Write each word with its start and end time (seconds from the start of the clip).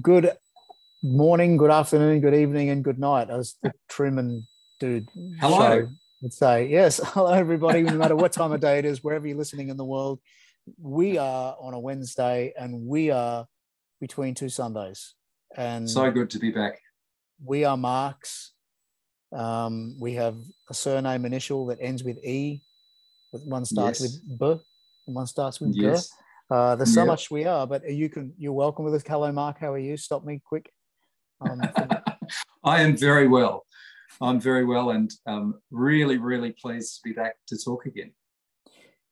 Good 0.00 0.32
morning, 1.02 1.56
good 1.56 1.70
afternoon, 1.70 2.20
good 2.20 2.34
evening, 2.34 2.70
and 2.70 2.82
good 2.82 2.98
night, 2.98 3.28
as 3.30 3.56
the 3.62 3.72
Truman 3.88 4.46
dude 4.80 5.08
Hello. 5.40 5.58
show 5.58 5.88
would 6.22 6.32
say. 6.32 6.68
Yes, 6.68 7.00
hello 7.04 7.32
everybody, 7.32 7.82
no 7.82 7.92
matter 7.96 8.16
what 8.16 8.32
time 8.32 8.52
of 8.52 8.60
day 8.60 8.78
it 8.78 8.84
is, 8.84 9.04
wherever 9.04 9.26
you're 9.26 9.36
listening 9.36 9.68
in 9.68 9.76
the 9.76 9.84
world. 9.84 10.20
We 10.80 11.18
are 11.18 11.54
on 11.60 11.74
a 11.74 11.78
Wednesday 11.78 12.54
and 12.58 12.86
we 12.86 13.10
are 13.10 13.46
between 14.00 14.34
two 14.34 14.48
Sundays. 14.48 15.14
And 15.56 15.88
So 15.88 16.10
good 16.10 16.30
to 16.30 16.38
be 16.38 16.50
back. 16.50 16.80
we 17.44 17.64
are 17.64 17.76
Marks. 17.76 18.52
Um, 19.32 19.96
we 20.00 20.14
have 20.14 20.36
a 20.70 20.74
surname 20.74 21.26
initial 21.26 21.66
that 21.66 21.78
ends 21.80 22.02
with 22.02 22.24
E. 22.24 22.62
One 23.32 23.64
starts 23.66 24.00
Yes. 24.00 24.12
with 24.28 24.38
B, 24.38 24.64
and 25.06 25.14
one 25.16 25.26
starts 25.26 25.60
with 25.60 25.74
G. 25.74 25.80
Uh, 26.50 26.76
there's 26.76 26.92
so 26.92 27.00
Yep. 27.00 27.06
much 27.06 27.30
we 27.30 27.44
are, 27.46 27.66
but 27.66 27.88
you 27.90 28.08
can 28.08 28.34
you're 28.36 28.52
welcome 28.52 28.84
with 28.84 28.94
us. 28.94 29.02
Hello, 29.06 29.30
Mark. 29.32 29.58
How 29.58 29.72
are 29.72 29.78
you? 29.78 29.96
Stop 29.96 30.24
me 30.24 30.40
quick. 30.44 30.70
Um, 31.40 31.60
I 32.64 32.82
am 32.82 32.96
very 32.96 33.28
well. 33.28 33.64
I'm 34.20 34.38
very 34.40 34.64
well 34.64 34.90
and 34.90 35.10
um, 35.26 35.60
really, 35.70 36.18
really 36.18 36.52
pleased 36.52 36.96
to 36.96 37.00
be 37.02 37.12
back 37.12 37.36
to 37.48 37.58
talk 37.58 37.86
again. 37.86 38.12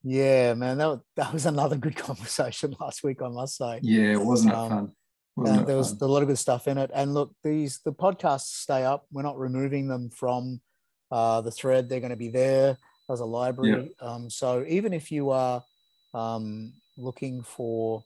yeah, 0.04 0.54
man, 0.54 0.78
that, 0.78 0.86
wa- 0.88 1.00
that 1.16 1.32
was 1.32 1.46
another 1.46 1.76
good 1.76 1.96
conversation 2.08 2.76
last 2.80 3.02
week. 3.02 3.20
I 3.22 3.28
must 3.28 3.56
say, 3.56 3.80
Yeah, 3.82 4.16
wasn't 4.16 4.52
it 4.52 4.56
Um, 4.58 4.68
fun? 4.70 4.92
Wasn't 5.36 5.60
it 5.62 5.66
there 5.66 5.76
was 5.76 6.00
a 6.00 6.06
lot 6.06 6.22
of 6.22 6.28
good 6.28 6.38
stuff 6.38 6.68
in 6.68 6.76
it. 6.78 6.90
And 6.94 7.14
look, 7.14 7.34
these 7.42 7.80
the 7.84 7.92
podcasts 7.92 8.52
stay 8.62 8.84
up. 8.84 9.06
We're 9.10 9.22
not 9.22 9.38
removing 9.38 9.88
them 9.88 10.10
from 10.10 10.60
uh, 11.10 11.40
the 11.40 11.50
thread. 11.50 11.88
They're 11.88 12.00
going 12.00 12.10
to 12.10 12.16
be 12.16 12.28
there 12.28 12.76
as 13.10 13.20
a 13.20 13.24
library. 13.24 13.94
Um, 14.00 14.28
so 14.30 14.64
even 14.68 14.92
if 14.92 15.10
you 15.10 15.30
are 15.30 15.64
um, 16.14 16.74
looking 16.96 17.42
for 17.42 18.04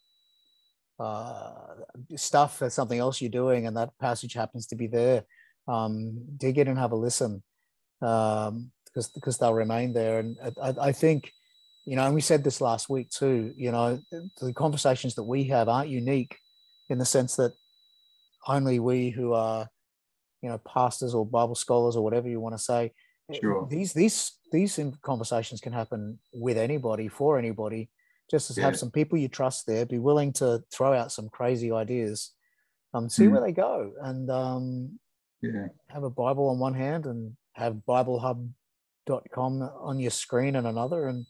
uh, 0.99 1.75
stuff 2.17 2.59
for 2.59 2.71
something 2.71 2.99
else 2.99 3.21
you're 3.21 3.31
doing, 3.31 3.67
and 3.67 3.77
that 3.77 3.91
passage 4.01 4.33
happens 4.33 4.67
to 4.69 4.77
be 4.77 4.87
there, 4.87 5.25
um, 5.69 6.19
dig 6.37 6.59
in 6.59 6.69
and 6.69 6.79
have 6.79 6.93
a 6.93 6.97
listen 6.97 7.43
um, 8.03 8.71
because 8.87 9.09
because 9.09 9.39
they'll 9.39 9.55
remain 9.55 9.93
there. 9.93 10.19
And 10.21 10.37
I, 10.43 10.71
I- 10.71 10.87
I 10.89 10.93
think, 10.93 11.33
you 11.85 11.97
know, 11.97 12.05
and 12.07 12.15
we 12.15 12.21
said 12.21 12.45
this 12.45 12.61
last 12.61 12.89
week 12.89 13.11
too. 13.11 13.53
You 13.57 13.73
know, 13.73 14.01
the 14.41 14.53
conversations 14.55 15.15
that 15.17 15.25
we 15.25 15.45
have 15.45 15.69
aren't 15.69 15.91
unique 15.91 16.37
in 16.89 16.99
the 16.99 17.05
sense 17.05 17.37
that 17.37 17.53
only 18.47 18.79
we 18.79 19.11
who 19.11 19.33
are, 19.33 19.69
you 20.41 20.49
know, 20.49 20.59
pastors 20.59 21.15
or 21.15 21.27
Bible 21.27 21.57
scholars 21.57 21.97
or 21.97 22.05
whatever 22.05 22.29
you 22.29 22.41
want 22.41 22.55
to 22.57 22.63
say, 22.63 22.93
Sure. 23.41 23.67
these 23.69 23.93
these 23.93 24.33
these 24.53 24.79
conversations 25.03 25.61
can 25.61 25.73
happen 25.73 26.19
with 26.33 26.57
anybody 26.57 27.09
for 27.09 27.39
anybody. 27.39 27.91
Just 28.31 28.53
to 28.55 28.61
have 28.61 28.77
some 28.77 28.91
people 28.91 29.19
you 29.19 29.29
trust 29.29 29.67
there, 29.67 29.87
be 29.87 29.99
willing 29.99 30.33
to 30.35 30.63
throw 30.73 30.93
out 30.93 31.13
some 31.13 31.29
crazy 31.29 31.71
ideas, 31.71 32.33
um, 32.93 33.09
see 33.09 33.27
Mm. 33.27 33.31
where 33.33 33.41
they 33.41 33.53
go, 33.53 33.93
and 34.03 34.31
um, 34.31 34.99
Yeah. 35.43 35.69
have 35.89 36.03
a 36.03 36.11
Bible 36.11 36.49
on 36.49 36.59
one 36.59 36.75
hand 36.75 37.07
and 37.07 37.37
have 37.55 37.75
BibleHub.com 37.87 39.63
on 39.63 40.01
your 40.01 40.11
screen 40.11 40.57
and 40.57 40.67
another, 40.67 41.07
and 41.07 41.27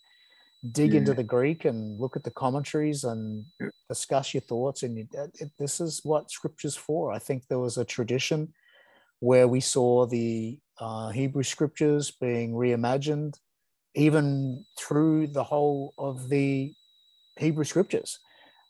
dig 0.73 0.95
into 0.95 1.13
the 1.13 1.23
Greek 1.23 1.65
and 1.67 2.01
look 2.01 2.17
at 2.17 2.25
the 2.25 2.31
commentaries 2.31 3.05
and 3.05 3.45
Yeah. 3.61 3.69
discuss 3.91 4.33
your 4.33 4.41
thoughts. 4.41 4.83
And 4.83 4.97
you, 4.97 5.07
it, 5.13 5.31
it- 5.41 5.57
this 5.59 5.81
is 5.81 6.01
what 6.03 6.31
Scripture's 6.31 6.77
for. 6.77 7.13
I 7.13 7.19
think 7.19 7.47
there 7.47 7.59
was 7.59 7.77
a 7.77 7.85
tradition 7.85 8.55
where 9.21 9.47
we 9.49 9.61
saw 9.61 10.07
the 10.07 10.61
uh, 10.79 11.11
Hebrew 11.11 11.43
Scriptures 11.43 12.11
being 12.11 12.53
reimagined, 12.53 13.39
even 13.95 14.65
through 14.79 15.27
the 15.29 15.45
whole 15.45 15.95
of 15.99 16.29
the 16.29 16.75
Hebrew 17.39 17.65
Scriptures. 17.65 18.19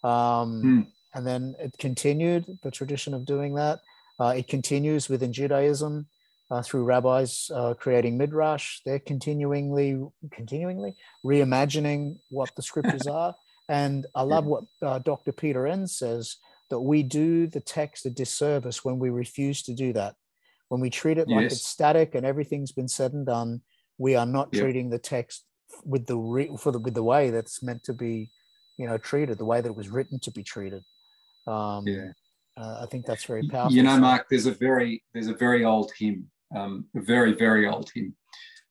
Um, 0.02 0.60
Hmm. 0.60 0.80
And 1.14 1.26
then 1.26 1.54
it 1.58 1.74
continued 1.78 2.44
the 2.62 2.70
tradition 2.70 3.14
of 3.14 3.24
doing 3.24 3.54
that. 3.54 3.80
Uh, 4.20 4.34
it 4.36 4.48
continues 4.48 5.08
within 5.08 5.32
Judaism 5.32 6.08
uh, 6.50 6.60
through 6.62 6.84
rabbis 6.84 7.50
uh, 7.54 7.72
creating 7.72 8.18
midrash. 8.18 8.80
They're 8.84 8.98
continually, 8.98 9.98
continuingly 10.30 10.94
reimagining 11.24 12.18
what 12.28 12.54
the 12.54 12.62
scriptures 12.62 13.06
are. 13.20 13.34
And 13.70 14.06
I 14.14 14.22
love 14.22 14.44
what 14.44 14.64
uh, 14.82 14.98
Dr. 14.98 15.32
Peter 15.32 15.66
Enns 15.66 15.96
says 15.96 16.36
that 16.68 16.80
we 16.80 17.02
do 17.02 17.46
the 17.46 17.60
text 17.60 18.04
a 18.04 18.10
disservice 18.10 18.84
when 18.84 18.98
we 18.98 19.08
refuse 19.08 19.62
to 19.62 19.72
do 19.74 19.94
that. 19.94 20.16
When 20.68 20.80
we 20.82 20.90
treat 20.90 21.16
it 21.16 21.28
like 21.28 21.44
it's 21.52 21.66
static 21.66 22.14
and 22.14 22.26
everything's 22.26 22.72
been 22.72 22.88
said 22.88 23.12
and 23.14 23.24
done, 23.24 23.62
we 23.98 24.16
are 24.16 24.26
not 24.26 24.48
Yep. 24.52 24.60
treating 24.62 24.90
the 24.90 24.98
text 24.98 25.44
with 25.84 26.06
the 26.06 26.16
re- 26.18 26.56
for 26.58 26.72
the 26.72 26.78
with 26.78 26.94
the 26.94 27.02
way 27.02 27.30
that's 27.30 27.62
meant 27.62 27.84
to 27.84 27.94
be, 27.94 28.30
you 28.76 28.86
know, 28.86 28.98
treated, 28.98 29.38
the 29.38 29.44
way 29.44 29.60
that 29.60 29.68
it 29.68 29.76
was 29.76 29.88
written 29.88 30.18
to 30.20 30.30
be 30.30 30.42
treated. 30.42 30.84
Um, 31.46 31.86
Yeah. 31.86 32.12
uh, 32.56 32.80
I 32.82 32.86
think 32.86 33.06
that's 33.06 33.24
very 33.24 33.46
powerful. 33.48 33.76
You 33.76 33.82
know, 33.82 33.98
Mark, 33.98 34.28
there's 34.28 34.46
a 34.46 34.52
very 34.52 35.02
there's 35.12 35.28
a 35.28 35.34
very 35.34 35.64
old 35.64 35.92
hymn, 35.98 36.30
um, 36.54 36.86
a 36.94 37.00
very 37.00 37.32
very 37.32 37.66
old 37.66 37.90
hymn, 37.94 38.14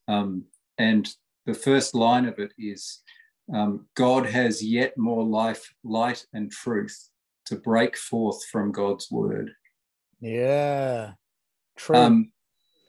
um, 0.07 0.45
and 0.77 1.07
the 1.45 1.53
first 1.53 1.95
line 1.95 2.25
of 2.25 2.39
it 2.39 2.53
is, 2.57 3.01
um, 3.53 3.87
"God 3.95 4.25
has 4.25 4.63
yet 4.63 4.97
more 4.97 5.23
life, 5.23 5.73
light, 5.83 6.25
and 6.33 6.51
truth 6.51 7.09
to 7.45 7.55
break 7.55 7.95
forth 7.97 8.43
from 8.51 8.71
God's 8.71 9.09
word." 9.11 9.53
Yeah, 10.19 11.13
true. 11.75 11.95
Um, 11.95 12.31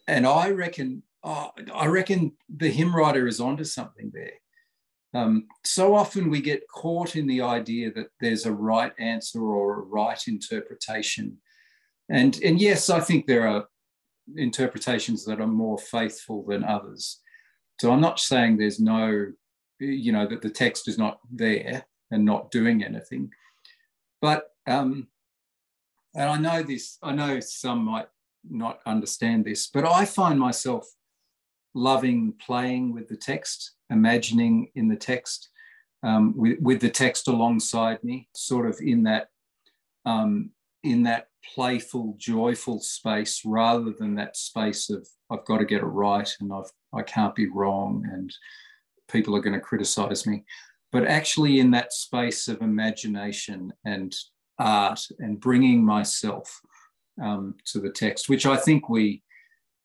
and 0.07 0.27
I 0.27 0.51
reckon, 0.51 1.03
oh, 1.23 1.51
I 1.75 1.87
reckon 1.87 2.37
the 2.49 2.71
hymn 2.71 2.95
writer 2.95 3.27
is 3.27 3.41
onto 3.41 3.65
something 3.65 4.11
there. 4.15 4.33
Um, 5.17 5.47
so 5.65 5.95
often 5.95 6.29
we 6.29 6.43
get 6.43 6.69
caught 6.69 7.17
in 7.17 7.27
the 7.27 7.41
idea 7.41 7.91
that 7.95 8.09
there's 8.21 8.45
a 8.45 8.53
right 8.53 8.93
answer 8.99 9.41
or 9.41 9.79
a 9.79 9.85
right 9.85 10.23
interpretation, 10.29 11.39
and 12.11 12.39
and 12.45 12.61
yes, 12.61 12.91
I 12.91 13.01
think 13.01 13.27
there 13.27 13.49
are 13.49 13.67
interpretations 14.37 15.25
that 15.25 15.41
are 15.41 15.47
more 15.47 15.79
faithful 15.79 16.45
than 16.45 16.65
others. 16.65 17.23
So 17.81 17.93
I'm 17.93 18.01
not 18.03 18.21
saying 18.21 18.57
there's 18.59 18.79
no, 18.79 19.33
you 19.79 20.13
know, 20.13 20.27
that 20.27 20.43
the 20.43 20.51
text 20.51 20.87
is 20.87 20.99
not 20.99 21.19
there 21.31 21.87
and 22.11 22.25
not 22.25 22.51
doing 22.51 22.85
anything, 22.85 23.31
but 24.21 24.51
um, 24.67 25.09
and 26.15 26.29
I 26.29 26.37
know 26.37 26.63
this. 26.63 26.99
I 27.03 27.13
know 27.13 27.41
some 27.41 27.87
might 27.87 28.09
not 28.45 28.81
understand 28.85 29.47
this, 29.47 29.67
but 29.73 29.87
I 29.87 30.05
find 30.05 30.39
myself 30.39 30.87
loving 31.75 32.35
playing 32.45 32.93
with 32.93 33.09
the 33.09 33.17
text, 33.17 33.76
imagining 33.91 34.71
in 34.75 34.89
the 34.89 34.97
text, 34.97 35.51
um, 36.03 36.35
with, 36.37 36.59
with 36.61 36.81
the 36.81 36.91
text 36.91 37.29
alongside 37.29 38.03
me, 38.03 38.29
sort 38.35 38.67
of 38.67 38.79
in 38.81 39.03
that 39.05 39.29
um, 40.05 40.51
in 40.85 41.03
that 41.03 41.27
playful, 41.55 42.15
joyful 42.17 42.81
space, 42.81 43.43
rather 43.45 43.93
than 43.99 44.15
that 44.15 44.37
space 44.37 44.89
of 44.89 45.07
I've 45.31 45.45
got 45.45 45.59
to 45.59 45.65
get 45.65 45.83
it 45.83 45.87
right 45.87 46.31
and 46.41 46.53
I've 46.53 46.71
I 46.95 47.03
can't 47.03 47.35
be 47.35 47.49
wrong 47.49 48.09
and 48.13 48.33
people 49.11 49.37
are 49.37 49.41
going 49.41 49.55
to 49.55 49.61
criticize 49.61 50.27
me, 50.27 50.45
but 50.93 51.07
actually 51.07 51.61
in 51.61 51.71
that 51.73 51.93
space 51.93 52.49
of 52.49 52.61
imagination 52.63 53.73
and 53.85 54.15
art 54.59 55.01
and 55.19 55.41
bringing 55.41 55.85
myself 55.85 56.61
um, 57.23 57.55
to 57.67 57.81
the 57.81 57.91
text, 57.91 58.29
which 58.29 58.47
I 58.47 58.57
think 58.57 58.89
we, 58.89 59.23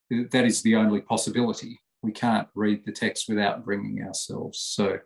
that 0.09 0.45
is 0.45 0.61
the 0.61 0.75
only 0.75 1.01
possibility. 1.01 1.79
We 2.03 2.11
can't 2.11 2.47
read 2.55 2.85
the 2.85 2.91
text 2.91 3.29
without 3.29 3.63
bringing 3.63 4.03
ourselves. 4.03 4.59
So 4.59 4.99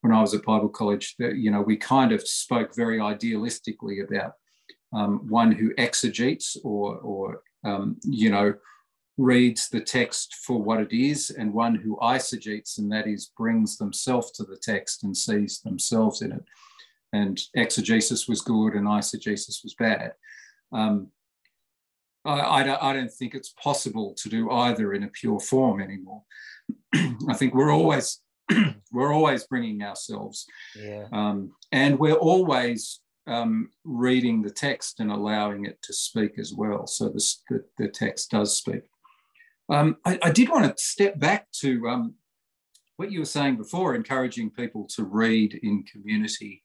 when 0.00 0.12
I 0.12 0.20
was 0.20 0.34
at 0.34 0.44
Bible 0.44 0.68
college, 0.68 1.16
you 1.18 1.50
know, 1.50 1.60
we 1.60 1.76
kind 1.76 2.12
of 2.12 2.26
spoke 2.26 2.74
very 2.74 2.98
idealistically 2.98 4.02
about 4.06 4.32
um, 4.92 5.28
one 5.28 5.52
who 5.52 5.74
exegetes 5.76 6.56
or, 6.64 6.96
or 6.98 7.42
um, 7.64 7.96
you 8.04 8.30
know, 8.30 8.54
reads 9.18 9.68
the 9.68 9.80
text 9.80 10.36
for 10.36 10.62
what 10.62 10.80
it 10.80 10.92
is, 10.92 11.30
and 11.30 11.52
one 11.52 11.74
who 11.74 11.98
eisegetes, 12.00 12.78
and 12.78 12.90
that 12.92 13.06
is 13.06 13.32
brings 13.36 13.76
themselves 13.76 14.30
to 14.30 14.44
the 14.44 14.56
text 14.56 15.02
and 15.02 15.16
sees 15.16 15.60
themselves 15.60 16.22
in 16.22 16.32
it. 16.32 16.44
And 17.12 17.40
exegesis 17.54 18.28
was 18.28 18.40
good, 18.40 18.74
and 18.74 18.86
eisegesis 18.86 19.64
was 19.64 19.74
bad. 19.76 20.12
Um, 20.72 21.08
I, 22.28 22.60
I, 22.60 22.62
don't, 22.62 22.82
I 22.82 22.92
don't 22.92 23.12
think 23.12 23.34
it's 23.34 23.54
possible 23.62 24.14
to 24.18 24.28
do 24.28 24.50
either 24.50 24.92
in 24.92 25.02
a 25.02 25.08
pure 25.08 25.40
form 25.40 25.80
anymore. 25.80 26.22
I 26.94 27.34
think 27.34 27.54
we're 27.54 27.72
always 27.72 28.20
we're 28.92 29.12
always 29.12 29.44
bringing 29.44 29.82
ourselves, 29.82 30.46
yeah, 30.74 31.06
um, 31.12 31.52
and 31.72 31.98
we're 31.98 32.14
always 32.14 33.00
um, 33.26 33.70
reading 33.84 34.42
the 34.42 34.50
text 34.50 35.00
and 35.00 35.10
allowing 35.10 35.66
it 35.66 35.80
to 35.82 35.92
speak 35.92 36.38
as 36.38 36.54
well. 36.54 36.86
So 36.86 37.10
this, 37.10 37.42
the, 37.50 37.62
the 37.76 37.88
text 37.88 38.30
does 38.30 38.56
speak. 38.56 38.82
Um, 39.68 39.98
I, 40.06 40.18
I, 40.22 40.30
did 40.30 40.48
want 40.48 40.64
to 40.64 40.82
step 40.82 41.18
back 41.18 41.46
to 41.60 41.86
um, 41.88 42.14
what 42.96 43.12
you 43.12 43.18
were 43.18 43.26
saying 43.26 43.58
before, 43.58 43.94
encouraging 43.94 44.50
people 44.50 44.86
to 44.96 45.04
read 45.04 45.60
in 45.62 45.84
community 45.84 46.62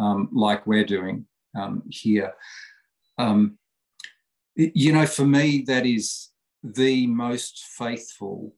um, 0.00 0.28
like 0.32 0.66
we're 0.66 0.84
doing 0.84 1.26
um, 1.56 1.84
here. 1.88 2.32
You 4.60 4.92
know, 4.92 5.06
for 5.06 5.24
me, 5.24 5.62
that 5.66 5.86
is 5.86 6.28
the 6.62 7.06
most 7.06 7.64
faithful 7.78 8.54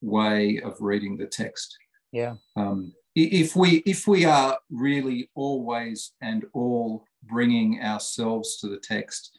way 0.00 0.60
of 0.64 0.80
reading 0.80 1.16
the 1.16 1.26
text. 1.26 1.76
yeah, 2.12 2.34
Um, 2.54 2.92
if 3.14 3.56
we 3.56 3.78
if 3.86 4.06
we 4.06 4.24
are 4.24 4.58
really 4.70 5.30
always 5.34 6.12
and 6.20 6.44
all 6.52 7.04
bringing 7.24 7.82
ourselves 7.82 8.58
to 8.58 8.68
the 8.68 8.78
text, 8.78 9.32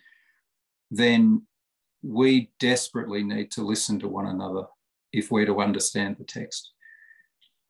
then 0.91 1.45
we 2.03 2.51
desperately 2.59 3.23
need 3.23 3.51
to 3.51 3.61
listen 3.61 3.99
to 3.99 4.07
one 4.07 4.27
another 4.27 4.63
if 5.13 5.31
we're 5.31 5.45
to 5.45 5.61
understand 5.61 6.17
the 6.17 6.25
text. 6.25 6.71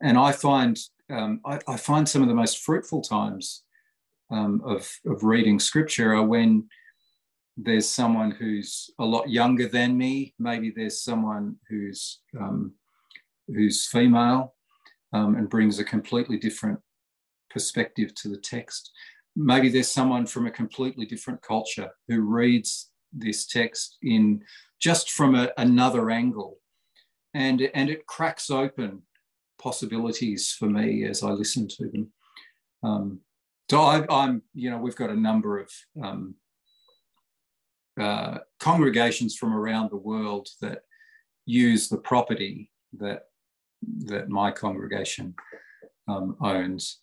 And 0.00 0.18
I 0.18 0.32
find 0.32 0.78
um, 1.10 1.40
I, 1.44 1.60
I, 1.68 1.76
find 1.76 2.06
some 2.08 2.22
of 2.22 2.28
the 2.28 2.34
most 2.34 2.58
fruitful 2.58 3.00
times 3.00 3.62
um, 4.30 4.60
of, 4.64 4.90
of 5.06 5.24
reading 5.24 5.58
scripture 5.58 6.14
are 6.14 6.26
when 6.26 6.68
there's 7.60 7.88
someone 7.88 8.30
who's 8.30 8.90
a 9.00 9.04
lot 9.04 9.28
younger 9.28 9.66
than 9.66 9.98
me. 9.98 10.32
Maybe 10.38 10.72
there's 10.74 11.02
someone 11.02 11.56
who's 11.68 12.20
um, 12.38 12.72
who's 13.48 13.86
female 13.86 14.54
um, 15.12 15.34
and 15.34 15.50
brings 15.50 15.78
a 15.78 15.84
completely 15.84 16.38
different 16.38 16.78
perspective 17.50 18.14
to 18.14 18.28
the 18.28 18.36
text. 18.36 18.92
Maybe 19.34 19.68
there's 19.68 19.88
someone 19.90 20.24
from 20.26 20.46
a 20.46 20.52
completely 20.52 21.04
different 21.04 21.42
culture 21.42 21.90
who 22.06 22.20
reads 22.20 22.90
this 23.12 23.46
text 23.46 23.96
in 24.02 24.44
just 24.80 25.10
from 25.10 25.34
a, 25.34 25.50
another 25.58 26.10
angle, 26.10 26.58
and 27.34 27.60
and 27.74 27.90
it 27.90 28.06
cracks 28.06 28.50
open 28.50 29.02
possibilities 29.60 30.52
for 30.56 30.66
me 30.66 31.04
as 31.04 31.24
I 31.24 31.30
listen 31.30 31.66
to 31.66 31.88
them. 31.88 32.12
Um, 32.84 33.20
so 33.68 33.80
I, 33.80 34.24
am 34.24 34.42
you 34.54 34.70
know, 34.70 34.78
we've 34.78 34.94
got 34.94 35.10
a 35.10 35.20
number 35.20 35.58
of 35.58 35.70
um, 36.00 36.36
uh, 37.98 38.38
congregations 38.60 39.36
from 39.36 39.54
around 39.54 39.90
the 39.90 39.96
world 39.96 40.48
that 40.60 40.82
use 41.46 41.88
the 41.88 41.98
property 41.98 42.70
that 42.98 43.24
that 44.06 44.28
my 44.28 44.50
congregation 44.50 45.34
um, 46.08 46.36
owns, 46.40 46.98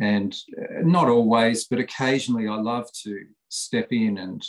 and 0.00 0.34
uh, 0.60 0.82
not 0.82 1.08
always, 1.08 1.66
but 1.66 1.78
occasionally 1.78 2.48
I 2.48 2.56
love 2.56 2.90
to 3.04 3.24
step 3.48 3.92
in 3.92 4.18
and 4.18 4.44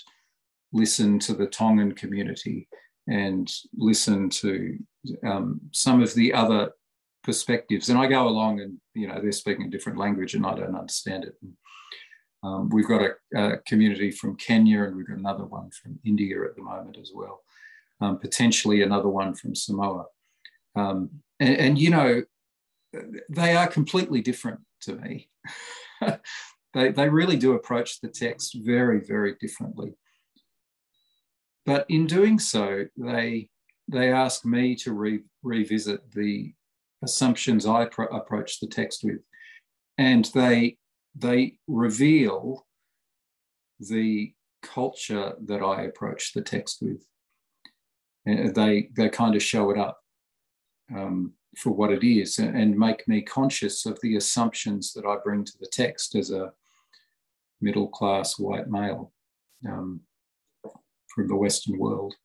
listen 0.71 1.19
to 1.19 1.33
the 1.33 1.47
Tongan 1.47 1.93
community 1.93 2.67
and 3.07 3.51
listen 3.75 4.29
to 4.29 4.77
um, 5.25 5.59
some 5.71 6.01
of 6.01 6.13
the 6.13 6.33
other 6.33 6.71
perspectives. 7.23 7.89
And 7.89 7.99
I 7.99 8.07
go 8.07 8.27
along 8.27 8.61
and, 8.61 8.77
you 8.93 9.07
know, 9.07 9.19
they're 9.21 9.31
speaking 9.31 9.65
a 9.65 9.69
different 9.69 9.97
language 9.97 10.35
and 10.35 10.45
I 10.45 10.53
don't 10.55 10.75
understand 10.75 11.23
it. 11.23 11.35
And, 11.41 11.53
um, 12.43 12.69
we've 12.69 12.87
got 12.87 13.01
a, 13.01 13.15
a, 13.35 13.57
community 13.59 14.11
from 14.11 14.35
Kenya 14.35 14.83
and 14.83 14.95
we've 14.95 15.07
got 15.07 15.17
another 15.17 15.45
one 15.45 15.69
from 15.71 15.99
India 16.05 16.43
at 16.45 16.55
the 16.55 16.61
moment 16.61 16.97
as 17.01 17.11
well, 17.13 17.41
um, 18.01 18.17
potentially 18.17 18.81
another 18.81 19.09
one 19.09 19.33
from 19.35 19.55
Samoa. 19.55 20.05
Um, 20.75 21.09
and, 21.39 21.55
and, 21.57 21.79
you 21.79 21.89
know, 21.89 22.23
they 23.29 23.55
are 23.55 23.67
completely 23.67 24.21
different 24.21 24.61
to 24.81 24.95
me. 24.95 25.29
they, 26.73 26.91
they 26.91 27.09
really 27.09 27.37
do 27.37 27.53
approach 27.53 27.99
the 27.99 28.07
text 28.07 28.57
very, 28.61 29.01
very 29.01 29.35
differently. 29.39 29.93
But 31.65 31.85
in 31.89 32.07
doing 32.07 32.39
so, 32.39 32.85
they, 32.97 33.49
they 33.89 34.11
ask 34.11 34.45
me 34.45 34.75
to 34.77 34.93
re, 34.93 35.19
revisit 35.43 36.11
the 36.11 36.53
assumptions 37.03 37.65
I 37.65 37.85
pro- 37.85 38.07
approach 38.07 38.59
the 38.59 38.67
text 38.67 39.03
with. 39.03 39.19
And 39.97 40.25
they, 40.33 40.77
they 41.19 41.57
reveal 41.67 42.65
the 43.79 44.33
culture 44.61 45.33
that 45.45 45.61
I 45.61 45.83
approach 45.83 46.33
the 46.33 46.41
text 46.41 46.79
with. 46.81 47.05
And 48.25 48.53
they, 48.53 48.89
they 48.95 49.09
kind 49.09 49.35
of 49.35 49.43
show 49.43 49.69
it 49.71 49.77
up 49.77 49.99
um, 50.95 51.33
for 51.57 51.71
what 51.71 51.91
it 51.91 52.05
is 52.05 52.39
and, 52.39 52.57
and 52.57 52.77
make 52.77 53.07
me 53.07 53.21
conscious 53.21 53.85
of 53.85 53.99
the 54.01 54.15
assumptions 54.17 54.93
that 54.93 55.05
I 55.05 55.17
bring 55.23 55.45
to 55.45 55.57
the 55.59 55.69
text 55.71 56.15
as 56.15 56.31
a 56.31 56.51
middle 57.61 57.87
class 57.87 58.37
white 58.37 58.69
male 58.69 59.11
um, 59.67 60.01
from 61.07 61.27
the 61.27 61.35
Western 61.35 61.77
world. 61.77 62.15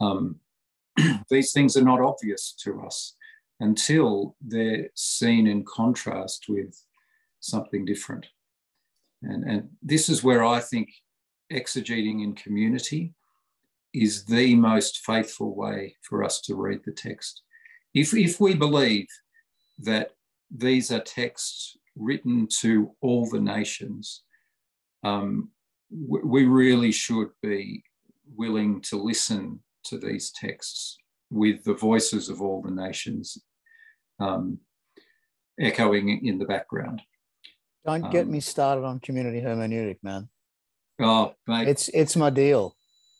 Um, 0.00 0.36
these 1.30 1.52
things 1.52 1.76
are 1.76 1.84
not 1.84 2.00
obvious 2.00 2.54
to 2.64 2.82
us 2.82 3.14
until 3.60 4.36
they're 4.40 4.88
seen 4.94 5.46
in 5.46 5.64
contrast 5.64 6.46
with 6.48 6.76
something 7.42 7.84
different. 7.84 8.26
And, 9.22 9.44
and 9.44 9.68
this 9.82 10.08
is 10.08 10.24
where 10.24 10.44
I 10.44 10.60
think 10.60 10.88
exegeting 11.52 12.22
in 12.22 12.34
community 12.34 13.12
is 13.92 14.24
the 14.24 14.54
most 14.54 15.04
faithful 15.04 15.54
way 15.54 15.96
for 16.02 16.24
us 16.24 16.40
to 16.42 16.54
read 16.54 16.80
the 16.84 16.92
text. 16.92 17.42
If, 17.94 18.14
if 18.14 18.40
we 18.40 18.54
believe 18.54 19.06
that 19.78 20.12
these 20.50 20.90
are 20.90 21.00
texts 21.00 21.76
written 21.94 22.48
to 22.60 22.94
all 23.02 23.28
the 23.28 23.40
nations, 23.40 24.22
um, 25.04 25.50
we 25.90 26.46
really 26.46 26.90
should 26.90 27.28
be 27.42 27.84
willing 28.34 28.80
to 28.80 28.96
listen 28.96 29.60
to 29.84 29.98
these 29.98 30.32
texts 30.32 30.96
with 31.30 31.64
the 31.64 31.74
voices 31.74 32.28
of 32.30 32.40
all 32.40 32.62
the 32.62 32.70
nations 32.70 33.36
um, 34.20 34.58
echoing 35.60 36.24
in 36.24 36.38
the 36.38 36.46
background. 36.46 37.02
Don't 37.84 38.10
get 38.10 38.26
um, 38.26 38.30
me 38.30 38.40
started 38.40 38.84
on 38.84 39.00
community 39.00 39.40
hermeneutic, 39.40 39.98
man. 40.02 40.28
Oh, 41.00 41.34
mate. 41.46 41.68
It's 41.68 41.88
it's 41.88 42.16
my 42.16 42.30
deal. 42.30 42.76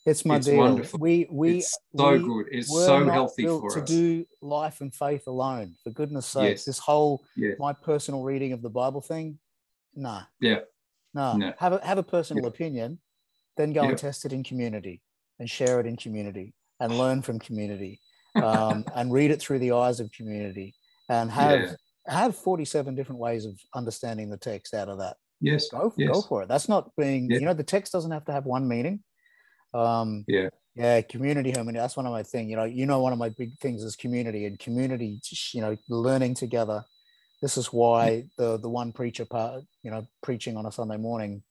It's 0.06 0.24
my 0.24 0.36
it's 0.36 0.46
deal. 0.46 0.58
Wonderful. 0.58 1.00
We 1.00 1.26
we 1.30 1.58
it's 1.58 1.76
so 1.96 2.12
we 2.12 2.18
good. 2.18 2.46
It's 2.50 2.68
so 2.68 3.04
healthy 3.04 3.46
for 3.46 3.60
to 3.60 3.66
us. 3.66 3.74
To 3.74 3.84
do 3.84 4.24
life 4.40 4.80
and 4.80 4.94
faith 4.94 5.26
alone, 5.26 5.74
for 5.82 5.90
goodness 5.90 6.26
sake. 6.26 6.50
Yes. 6.50 6.64
This 6.64 6.78
whole 6.78 7.24
yes. 7.36 7.56
my 7.58 7.72
personal 7.72 8.22
reading 8.22 8.52
of 8.52 8.62
the 8.62 8.70
Bible 8.70 9.00
thing, 9.00 9.38
nah. 9.94 10.22
Yeah. 10.40 10.60
Nah. 11.14 11.34
No. 11.34 11.52
Have 11.58 11.72
a 11.72 11.84
have 11.84 11.98
a 11.98 12.02
personal 12.02 12.44
yeah. 12.44 12.48
opinion, 12.48 13.00
then 13.56 13.72
go 13.72 13.82
yeah. 13.82 13.90
and 13.90 13.98
test 13.98 14.24
it 14.24 14.32
in 14.32 14.44
community 14.44 15.02
and 15.38 15.48
share 15.50 15.80
it 15.80 15.86
in 15.86 15.96
community 15.96 16.54
and 16.80 16.98
learn 16.98 17.22
from 17.22 17.38
community 17.38 18.00
um, 18.42 18.84
and 18.94 19.12
read 19.12 19.30
it 19.30 19.40
through 19.40 19.58
the 19.58 19.72
eyes 19.72 20.00
of 20.00 20.10
community 20.12 20.74
and 21.08 21.30
have 21.30 21.60
yeah. 21.60 21.72
Have 22.06 22.36
47 22.36 22.94
different 22.94 23.20
ways 23.20 23.44
of 23.44 23.58
understanding 23.74 24.30
the 24.30 24.36
text 24.36 24.74
out 24.74 24.88
of 24.88 24.98
that. 24.98 25.16
Yes 25.40 25.68
go, 25.70 25.92
yes. 25.96 26.10
go 26.12 26.22
for 26.22 26.42
it. 26.42 26.48
That's 26.48 26.68
not 26.68 26.90
being 26.96 27.30
you 27.30 27.40
know 27.40 27.54
the 27.54 27.64
text 27.64 27.92
doesn't 27.92 28.10
have 28.10 28.24
to 28.26 28.32
have 28.32 28.44
one 28.44 28.68
meaning. 28.68 29.02
Um 29.74 30.24
yeah. 30.28 30.50
yeah 30.74 31.00
community 31.00 31.50
harmony 31.50 31.78
that's 31.78 31.96
one 31.96 32.06
of 32.06 32.12
my 32.12 32.22
thing 32.22 32.50
you 32.50 32.56
know 32.56 32.64
you 32.64 32.84
know 32.84 33.00
one 33.00 33.12
of 33.12 33.18
my 33.18 33.30
big 33.30 33.58
things 33.58 33.82
is 33.82 33.96
community 33.96 34.44
and 34.44 34.58
community 34.58 35.20
you 35.52 35.60
know 35.60 35.76
learning 35.88 36.34
together. 36.34 36.84
This 37.40 37.56
is 37.56 37.66
why 37.72 38.28
the 38.38 38.58
the 38.58 38.68
one 38.68 38.92
preacher 38.92 39.24
part 39.24 39.62
you 39.82 39.90
know 39.90 40.06
preaching 40.22 40.56
on 40.56 40.66
a 40.66 40.72
sunday 40.72 40.96
morning 40.96 41.42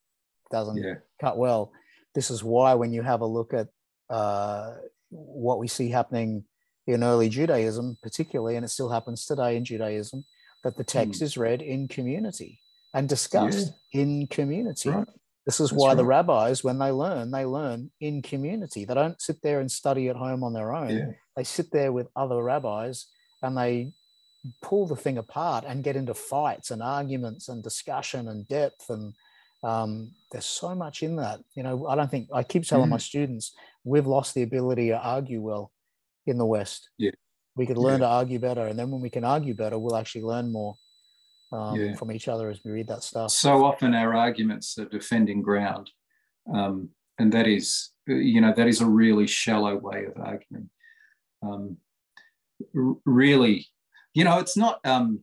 doesn't 0.51 0.77
yeah. 0.77 0.95
cut 1.19 1.37
well. 1.37 1.71
This 2.13 2.29
is 2.29 2.43
why 2.43 2.73
when 2.75 2.93
you 2.93 3.01
have 3.01 3.21
a 3.21 3.25
look 3.25 3.53
at 3.53 3.67
uh, 4.09 4.75
what 5.09 5.59
we 5.59 5.67
see 5.67 5.89
happening 5.89 6.43
in 6.87 7.03
early 7.03 7.29
Judaism, 7.29 7.97
particularly, 8.01 8.55
and 8.55 8.65
it 8.65 8.69
still 8.69 8.89
happens 8.89 9.25
today 9.25 9.55
in 9.55 9.65
Judaism, 9.65 10.25
that 10.63 10.77
the 10.77 10.83
text 10.83 11.21
mm. 11.21 11.23
is 11.23 11.37
read 11.37 11.61
in 11.61 11.87
community 11.87 12.59
and 12.93 13.07
discussed 13.07 13.73
yeah. 13.91 14.01
in 14.01 14.27
community. 14.27 14.89
Right. 14.89 15.07
This 15.45 15.59
is 15.59 15.69
That's 15.69 15.79
why 15.79 15.89
right. 15.89 15.97
the 15.97 16.05
rabbis, 16.05 16.63
when 16.63 16.77
they 16.77 16.91
learn, 16.91 17.31
they 17.31 17.45
learn 17.45 17.89
in 17.99 18.21
community. 18.21 18.85
They 18.85 18.93
don't 18.93 19.21
sit 19.21 19.41
there 19.41 19.59
and 19.59 19.71
study 19.71 20.09
at 20.09 20.15
home 20.15 20.43
on 20.43 20.53
their 20.53 20.73
own. 20.73 20.89
Yeah. 20.89 21.11
They 21.35 21.43
sit 21.43 21.71
there 21.71 21.91
with 21.91 22.07
other 22.15 22.41
rabbis 22.43 23.07
and 23.41 23.57
they 23.57 23.93
pull 24.61 24.87
the 24.87 24.95
thing 24.95 25.17
apart 25.17 25.65
and 25.67 25.83
get 25.83 25.95
into 25.95 26.13
fights 26.13 26.71
and 26.71 26.81
arguments 26.81 27.49
and 27.49 27.63
discussion 27.63 28.27
and 28.27 28.47
depth 28.47 28.89
and 28.89 29.13
um, 29.63 30.11
there's 30.31 30.45
so 30.45 30.73
much 30.73 31.03
in 31.03 31.17
that 31.17 31.39
you 31.53 31.61
know 31.61 31.85
i 31.85 31.95
don't 31.95 32.09
think 32.09 32.27
i 32.33 32.41
keep 32.41 32.63
telling 32.63 32.87
mm. 32.87 32.91
my 32.91 32.97
students 32.97 33.53
we've 33.83 34.07
lost 34.07 34.33
the 34.33 34.41
ability 34.41 34.87
to 34.87 34.97
argue 34.97 35.41
well 35.41 35.71
in 36.25 36.37
the 36.39 36.45
west 36.45 36.89
yeah 36.97 37.11
we 37.61 37.67
could 37.67 37.77
learn 37.77 38.01
yeah. 38.01 38.07
to 38.07 38.13
argue 38.19 38.39
better 38.39 38.65
and 38.67 38.77
then 38.77 38.89
when 38.89 39.01
we 39.01 39.09
can 39.09 39.23
argue 39.23 39.53
better 39.53 39.77
we'll 39.77 39.95
actually 39.95 40.23
learn 40.23 40.51
more 40.51 40.73
um, 41.51 41.75
yeah. 41.75 41.95
from 41.95 42.11
each 42.11 42.27
other 42.27 42.49
as 42.49 42.59
we 42.65 42.71
read 42.71 42.87
that 42.87 43.03
stuff 43.03 43.29
so 43.29 43.63
often 43.63 43.93
our 43.93 44.15
arguments 44.15 44.77
are 44.79 44.85
defending 44.85 45.41
ground 45.41 45.89
um, 46.53 46.89
and 47.19 47.31
that 47.31 47.47
is 47.47 47.91
you 48.07 48.41
know 48.41 48.53
that 48.55 48.67
is 48.67 48.81
a 48.81 48.85
really 49.01 49.27
shallow 49.27 49.75
way 49.75 50.05
of 50.05 50.13
arguing 50.17 50.69
um, 51.43 51.77
really 53.05 53.67
you 54.15 54.23
know 54.23 54.39
it's 54.39 54.57
not 54.57 54.79
um, 54.85 55.19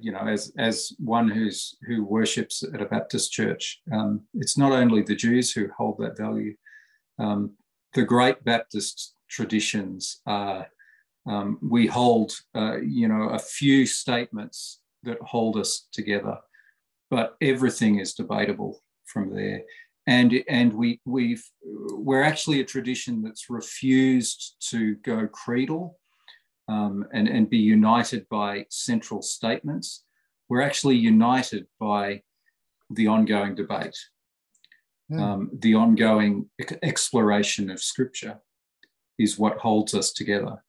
you 0.00 0.12
know, 0.12 0.26
as 0.26 0.52
as 0.58 0.92
one 0.98 1.28
who's 1.28 1.76
who 1.86 2.04
worships 2.04 2.62
at 2.62 2.82
a 2.82 2.86
Baptist 2.86 3.32
church, 3.32 3.80
um, 3.90 4.20
it's 4.34 4.58
not 4.58 4.72
only 4.72 5.02
the 5.02 5.16
Jews 5.16 5.52
who 5.52 5.68
hold 5.76 5.98
that 5.98 6.18
value. 6.18 6.54
Um, 7.18 7.52
the 7.94 8.02
great 8.02 8.44
Baptist 8.44 9.14
traditions 9.30 10.20
are 10.26 10.66
um, 11.26 11.58
we 11.62 11.86
hold, 11.86 12.32
uh, 12.54 12.78
you 12.78 13.08
know, 13.08 13.28
a 13.30 13.38
few 13.38 13.86
statements 13.86 14.80
that 15.02 15.18
hold 15.20 15.56
us 15.56 15.88
together, 15.92 16.38
but 17.10 17.36
everything 17.40 17.98
is 18.00 18.14
debatable 18.14 18.82
from 19.04 19.34
there. 19.34 19.62
And 20.06 20.42
and 20.48 20.72
we 20.72 21.00
we've 21.04 21.44
we're 21.62 22.24
actually 22.24 22.60
a 22.60 22.64
tradition 22.64 23.22
that's 23.22 23.48
refused 23.48 24.56
to 24.70 24.96
go 24.96 25.28
creedal 25.28 25.96
um, 26.66 27.04
and, 27.12 27.28
and 27.28 27.48
be 27.48 27.58
united 27.58 28.28
by 28.28 28.66
central 28.68 29.22
statements. 29.22 30.04
We're 30.48 30.62
actually 30.62 30.96
united 30.96 31.66
by 31.78 32.22
the 32.90 33.06
ongoing 33.06 33.54
debate, 33.54 33.96
mm. 35.10 35.20
um, 35.20 35.50
the 35.52 35.74
ongoing 35.74 36.50
exploration 36.82 37.70
of 37.70 37.80
scripture 37.80 38.40
is 39.18 39.38
what 39.38 39.58
holds 39.58 39.94
us 39.94 40.12
together. 40.12 40.62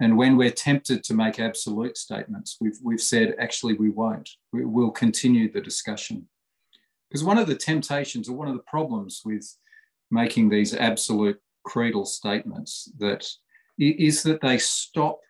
And 0.00 0.16
when 0.16 0.36
we're 0.36 0.50
tempted 0.50 1.02
to 1.04 1.14
make 1.14 1.40
absolute 1.40 1.96
statements, 1.96 2.58
we've, 2.60 2.78
we've 2.82 3.00
said, 3.00 3.34
actually, 3.38 3.74
we 3.74 3.88
won't. 3.88 4.28
We, 4.52 4.64
will 4.64 4.90
continue 4.90 5.50
the 5.50 5.60
discussion. 5.60 6.28
Because 7.08 7.24
one 7.24 7.38
of 7.38 7.46
the 7.46 7.54
temptations 7.54 8.28
or 8.28 8.36
one 8.36 8.48
of 8.48 8.54
the 8.54 8.62
problems 8.64 9.22
with 9.24 9.56
making 10.10 10.50
these 10.50 10.74
absolute 10.74 11.40
creedal 11.64 12.04
statements 12.04 12.90
that 12.98 13.26
is 13.78 14.22
that 14.22 14.40
they 14.40 14.58
stop 14.58 15.20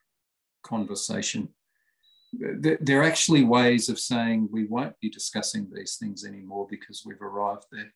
conversation. 0.63 1.49
They're 2.33 3.05
actually 3.05 3.45
ways 3.45 3.89
of 3.89 3.99
saying 3.99 4.49
we 4.53 4.67
won't 4.67 4.99
be 5.01 5.09
discussing 5.09 5.69
these 5.73 5.97
things 5.97 6.25
anymore 6.25 6.67
because 6.69 7.03
we've 7.07 7.23
arrived 7.23 7.67
there. 7.73 7.93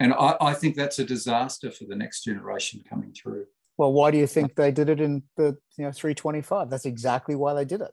And 0.00 0.12
I, 0.12 0.36
I 0.40 0.52
think 0.52 0.74
that's 0.74 0.98
a 0.98 1.04
disaster 1.04 1.70
for 1.70 1.84
the 1.84 1.94
next 1.94 2.24
generation 2.24 2.82
coming 2.88 3.12
through. 3.12 3.46
Well, 3.78 3.92
why 3.92 4.10
do 4.10 4.18
you 4.18 4.26
think 4.26 4.54
they 4.54 4.72
did 4.72 4.88
it 4.88 5.00
in 5.00 5.22
the 5.36 5.56
you 5.76 5.84
know 5.84 5.92
325? 5.92 6.70
That's 6.70 6.86
exactly 6.86 7.34
why 7.34 7.54
they 7.54 7.64
did 7.64 7.80
it. 7.80 7.90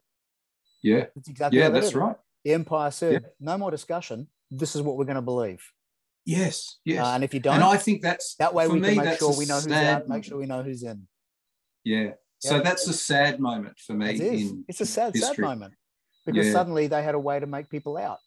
Yeah. 0.82 1.06
That's 1.14 1.28
exactly 1.28 1.58
yeah, 1.58 1.68
that's 1.70 1.94
right. 1.94 2.16
The 2.44 2.52
empire 2.52 2.90
said, 2.90 3.12
yeah. 3.12 3.28
no 3.40 3.56
more 3.56 3.70
discussion. 3.70 4.28
This 4.50 4.76
is 4.76 4.82
what 4.82 4.96
we're 4.96 5.06
going 5.06 5.16
to 5.16 5.22
believe. 5.22 5.64
Yes, 6.26 6.78
yes. 6.84 7.04
Uh, 7.04 7.10
and 7.10 7.24
if 7.24 7.34
you 7.34 7.40
don't, 7.40 7.56
and 7.56 7.64
I 7.64 7.76
think 7.76 8.02
that's 8.02 8.34
that 8.36 8.54
way 8.54 8.66
we 8.66 8.80
me, 8.80 8.94
can 8.94 9.04
make 9.04 9.18
sure 9.18 9.36
we 9.36 9.44
know 9.46 9.56
who's 9.56 9.72
out, 9.72 10.08
make 10.08 10.24
sure 10.24 10.38
we 10.38 10.46
know 10.46 10.62
who's 10.62 10.82
in. 10.82 11.06
Yeah. 11.84 12.12
So 12.38 12.56
yeah. 12.56 12.62
that's 12.62 12.86
a 12.88 12.92
sad 12.92 13.40
moment 13.40 13.78
for 13.78 13.94
me. 13.94 14.14
It 14.14 14.20
is. 14.20 14.52
it's 14.68 14.80
a 14.80 14.86
sad, 14.86 15.14
history. 15.14 15.36
sad 15.36 15.42
moment 15.42 15.74
because 16.24 16.46
yeah. 16.46 16.52
suddenly 16.52 16.86
they 16.86 17.02
had 17.02 17.14
a 17.14 17.18
way 17.18 17.40
to 17.40 17.46
make 17.46 17.68
people 17.68 17.96
out. 17.96 18.18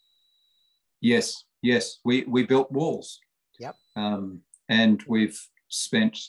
Yes, 1.01 1.43
yes. 1.61 1.99
We 2.03 2.23
we 2.27 2.43
built 2.43 2.71
walls. 2.71 3.19
Yep. 3.59 3.75
Um, 3.95 4.41
and 4.69 5.03
we've 5.07 5.39
spent 5.69 6.19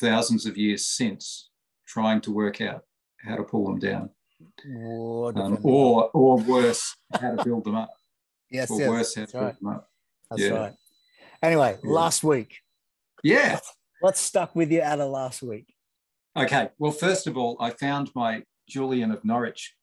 thousands 0.00 0.46
of 0.46 0.56
years 0.56 0.86
since 0.86 1.50
trying 1.86 2.20
to 2.22 2.32
work 2.32 2.60
out 2.60 2.82
how 3.24 3.36
to 3.36 3.42
pull 3.42 3.66
them 3.66 3.78
down. 3.78 4.10
Um, 4.64 5.58
or 5.62 6.10
or 6.10 6.38
worse, 6.38 6.94
how 7.12 7.34
to 7.34 7.44
build 7.44 7.64
them 7.64 7.74
up. 7.74 7.90
Yes, 8.50 8.70
or 8.70 8.78
yes, 8.78 8.88
worse, 8.88 9.14
how 9.14 9.24
to 9.24 9.32
build 9.32 9.44
right. 9.44 9.60
them 9.60 9.68
up. 9.68 9.88
That's 10.30 10.42
yeah. 10.42 10.50
right. 10.50 10.74
Anyway, 11.42 11.78
yeah. 11.82 11.90
last 11.90 12.22
week. 12.22 12.58
Yeah. 13.22 13.58
What's 14.00 14.20
stuck 14.20 14.54
with 14.54 14.70
you 14.70 14.80
out 14.80 15.00
of 15.00 15.10
last 15.10 15.42
week? 15.42 15.74
Okay. 16.36 16.68
Well, 16.78 16.92
first 16.92 17.26
of 17.26 17.36
all, 17.36 17.56
I 17.58 17.70
found 17.70 18.10
my 18.14 18.42
Julian 18.68 19.10
of 19.10 19.24
Norwich 19.24 19.74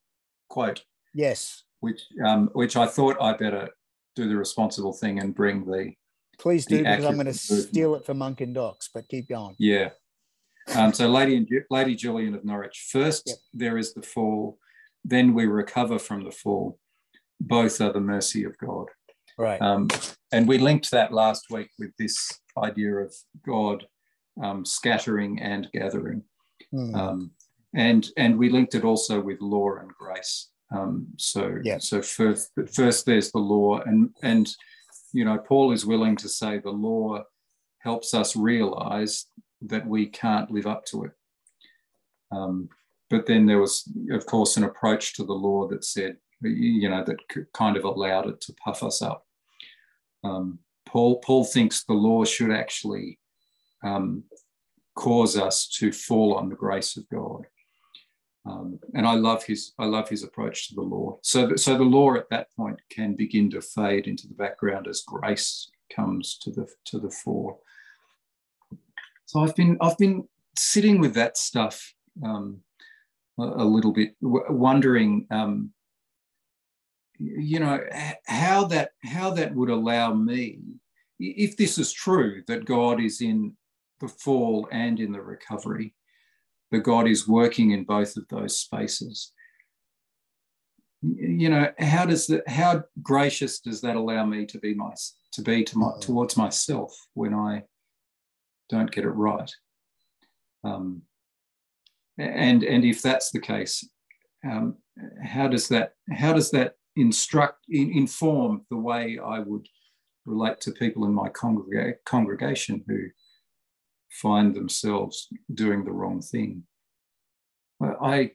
quote. 0.50 0.84
Yes. 1.13 1.63
Which 1.81 2.01
um, 2.25 2.50
which 2.53 2.77
I 2.77 2.88
thought 2.88 3.17
I 3.19 3.34
better 3.34 3.69
do 4.15 4.27
the 4.27 4.36
responsible 4.36 4.93
thing 4.93 5.19
and 5.19 5.36
bring 5.36 5.65
the. 5.65 5.93
Please 6.39 6.65
do 6.65 6.79
because 6.79 7.05
I'm 7.05 7.15
going 7.15 7.27
to 7.27 7.34
steal 7.34 7.95
it 7.95 8.05
for 8.05 8.13
Monk 8.13 8.41
and 8.41 8.53
Docs, 8.53 8.89
but 8.93 9.07
keep 9.07 9.29
going. 9.29 9.55
Yeah. 9.57 9.89
Um, 10.75 10.93
so 10.93 11.07
Lady 11.07 11.38
and 11.38 11.48
Lady 11.69 11.95
Julian 11.95 12.34
of 12.36 12.43
Norwich. 12.43 12.88
First, 12.91 13.24
yep. 13.27 13.38
there 13.53 13.77
is 13.77 13.93
the 13.93 14.01
fall. 14.01 14.57
Then 15.03 15.34
we 15.34 15.45
recover 15.45 16.00
from 16.00 16.24
the 16.24 16.31
fall. 16.31 16.79
Both 17.39 17.81
are 17.81 17.93
the 17.93 18.00
mercy 18.00 18.43
of 18.43 18.57
God. 18.57 18.88
Right. 19.38 19.62
Um, 19.62 19.89
and 20.31 20.48
we 20.48 20.57
linked 20.57 20.91
that 20.91 21.13
last 21.13 21.45
week 21.51 21.69
with 21.77 21.91
this 22.00 22.31
idea 22.57 22.95
of 22.95 23.13
God 23.45 23.86
um, 24.41 24.65
scattering 24.65 25.41
and 25.41 25.69
gathering. 25.74 26.24
Mm. 26.74 26.95
Um, 26.95 27.31
and, 27.75 28.07
and 28.17 28.38
we 28.38 28.50
linked 28.50 28.75
it 28.75 28.86
also 28.86 29.22
with 29.22 29.41
law 29.41 29.75
and 29.75 29.89
grace. 29.89 30.50
Um, 30.75 31.07
so 31.17 31.60
yeah. 31.63 31.77
so 31.77 32.01
first, 32.01 32.51
first 32.74 33.05
there's 33.05 33.31
the 33.31 33.38
law, 33.38 33.81
and, 33.81 34.10
and 34.24 34.50
you 35.13 35.24
know, 35.24 35.38
Paul 35.38 35.72
is 35.72 35.86
willing 35.86 36.15
to 36.17 36.27
say 36.27 36.57
the 36.57 36.72
law 36.72 37.24
helps 37.79 38.13
us 38.13 38.36
realize 38.36 39.27
that 39.67 39.86
we 39.88 40.07
can't 40.07 40.51
live 40.51 40.67
up 40.67 40.86
to 40.86 41.05
it. 41.05 41.12
Um, 42.31 42.69
but 43.10 43.25
then 43.25 43.45
there 43.45 43.60
was, 43.60 43.89
of 44.12 44.25
course, 44.25 44.57
an 44.57 44.63
approach 44.63 45.13
to 45.15 45.24
the 45.24 45.34
law 45.34 45.67
that 45.67 45.86
said, 45.86 46.17
you 46.41 46.89
know, 46.89 47.03
that 47.03 47.17
kind 47.53 47.77
of 47.77 47.84
allowed 47.84 48.27
it 48.27 48.41
to 48.41 48.53
puff 48.53 48.84
us 48.84 49.01
up. 49.01 49.25
Um, 50.24 50.60
Paul, 50.86 51.19
Paul 51.19 51.43
thinks 51.43 51.84
the 51.84 51.93
law 51.93 52.25
should 52.25 52.51
actually 52.51 53.19
um, 53.84 54.24
cause 54.95 55.38
us 55.38 55.67
to 55.67 55.91
fall 55.91 56.34
on 56.34 56.50
the 56.50 56.55
grace 56.55 56.98
of 56.98 57.07
God. 57.10 57.45
Um, 58.48 58.79
and 58.93 59.07
I 59.07 59.15
love 59.15 59.43
his 59.43 59.74
I 59.79 59.86
love 59.86 60.07
his 60.07 60.24
approach 60.24 60.67
to 60.67 60.75
the 60.75 60.81
law. 60.81 61.17
So 61.24 61.55
so 61.55 61.77
the 61.77 61.84
law 61.84 62.13
at 62.15 62.29
that 62.29 62.48
point 62.55 62.79
can 62.91 63.15
begin 63.15 63.50
to 63.51 63.62
fade 63.62 64.07
into 64.07 64.27
the 64.27 64.36
background 64.36 64.88
as 64.88 65.01
grace 65.01 65.72
comes 65.93 66.38
to 66.43 66.51
the 66.51 66.67
to 66.86 67.00
the 67.00 67.10
fore. 67.10 67.57
So 69.25 69.41
I've 69.41 69.55
been 69.55 69.77
I've 69.82 69.98
been 69.98 70.27
sitting 70.58 71.00
with 71.00 71.13
that 71.15 71.38
stuff 71.38 71.94
um, 72.24 72.62
a, 73.39 73.44
a, 73.44 73.65
little 73.65 73.91
bit, 73.91 74.15
wondering 74.22 75.27
um, 75.32 75.74
you 77.20 77.60
know 77.60 77.79
how 78.27 78.65
that 78.65 78.91
how 79.03 79.32
that 79.32 79.53
would 79.55 79.70
allow 79.70 80.13
me 80.13 80.60
if 81.20 81.55
this 81.55 81.77
is 81.77 81.94
true 81.94 82.44
that 82.48 82.65
god 82.65 83.00
is 83.00 83.22
in 83.22 83.55
the 84.01 84.08
fall 84.08 84.67
and 84.72 85.00
in 85.00 85.12
the 85.12 85.22
recovery 85.22 85.94
that 86.72 86.79
god 86.79 87.08
is 87.08 87.27
working 87.27 87.72
in 87.72 87.84
both 87.84 88.17
of 88.17 88.27
those 88.29 88.60
spaces 88.60 89.32
you 91.01 91.50
know 91.50 91.72
how 91.79 92.05
does 92.05 92.27
that 92.27 92.48
how 92.50 92.84
gracious 93.01 93.60
does 93.60 93.79
that 93.82 93.96
allow 93.96 94.25
me 94.25 94.46
to 94.46 94.60
be 94.60 94.74
my 94.74 94.91
to 95.32 95.41
be 95.41 95.63
to 95.63 95.77
my, 95.77 95.91
towards 96.01 96.36
myself 96.36 96.94
when 97.13 97.34
i 97.34 97.63
don't 98.69 98.91
get 98.91 99.03
it 99.03 99.10
right 99.10 99.51
um, 100.63 101.01
and 102.17 102.63
and 102.63 102.84
if 102.86 103.01
that's 103.01 103.31
the 103.31 103.39
case 103.39 103.88
um, 104.50 104.75
how 105.24 105.48
does 105.48 105.67
that 105.67 105.93
how 106.12 106.34
does 106.34 106.51
that 106.51 106.75
instruct, 106.95 107.65
in, 107.69 107.91
inform 107.91 108.65
the 108.69 108.77
way 108.77 109.19
I 109.24 109.39
would 109.39 109.67
relate 110.25 110.60
to 110.62 110.72
people 110.72 111.05
in 111.05 111.13
my 111.13 111.29
congrega- 111.29 111.98
congregation 112.05 112.84
who 112.88 113.07
find 114.22 114.55
themselves 114.55 115.27
doing 115.53 115.84
the 115.84 115.91
wrong 115.91 116.22
thing. 116.22 116.63
I, 117.81 118.31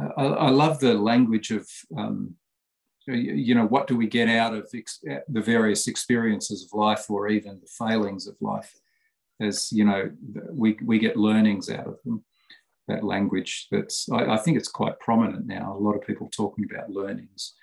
I, 0.00 0.22
I 0.22 0.50
love 0.50 0.80
the 0.80 0.94
language 0.94 1.50
of, 1.52 1.66
um, 1.96 2.34
you 3.06 3.54
know, 3.54 3.66
what 3.66 3.86
do 3.86 3.96
we 3.96 4.06
get 4.06 4.28
out 4.28 4.54
of 4.54 4.68
ex- 4.74 5.02
the 5.28 5.40
various 5.40 5.86
experiences 5.86 6.64
of 6.64 6.78
life 6.78 7.08
or 7.10 7.28
even 7.28 7.60
the 7.60 7.66
failings 7.66 8.26
of 8.26 8.36
life? 8.40 8.74
As 9.40 9.70
you 9.72 9.84
know, 9.84 10.10
we, 10.50 10.78
we 10.84 10.98
get 10.98 11.16
learnings 11.16 11.70
out 11.70 11.86
of 11.86 11.98
them. 12.04 12.24
That 12.88 13.04
language 13.04 13.66
that's 13.72 14.08
I, 14.10 14.34
I, 14.34 14.36
think 14.36 14.56
it's 14.56 14.68
quite 14.68 15.00
prominent 15.00 15.44
now 15.44 15.76
a 15.76 15.82
lot 15.82 15.96
of 15.96 16.06
people 16.06 16.28
talking 16.30 16.64
about 16.70 16.88
learnings. 16.90 17.54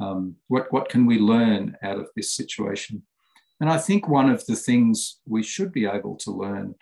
Um, 0.00 0.36
what, 0.48 0.72
what 0.72 0.88
can 0.88 1.04
we 1.04 1.18
learn 1.18 1.76
out 1.82 1.98
of 1.98 2.08
this 2.16 2.32
situation? 2.32 3.02
And 3.60 3.70
i 3.70 3.78
think 3.78 4.08
one 4.08 4.30
of 4.30 4.44
the 4.46 4.56
things 4.56 5.18
we 5.26 5.42
should 5.42 5.72
be 5.72 5.86
able 5.86 6.16
to 6.16 6.30
learn 6.30 6.74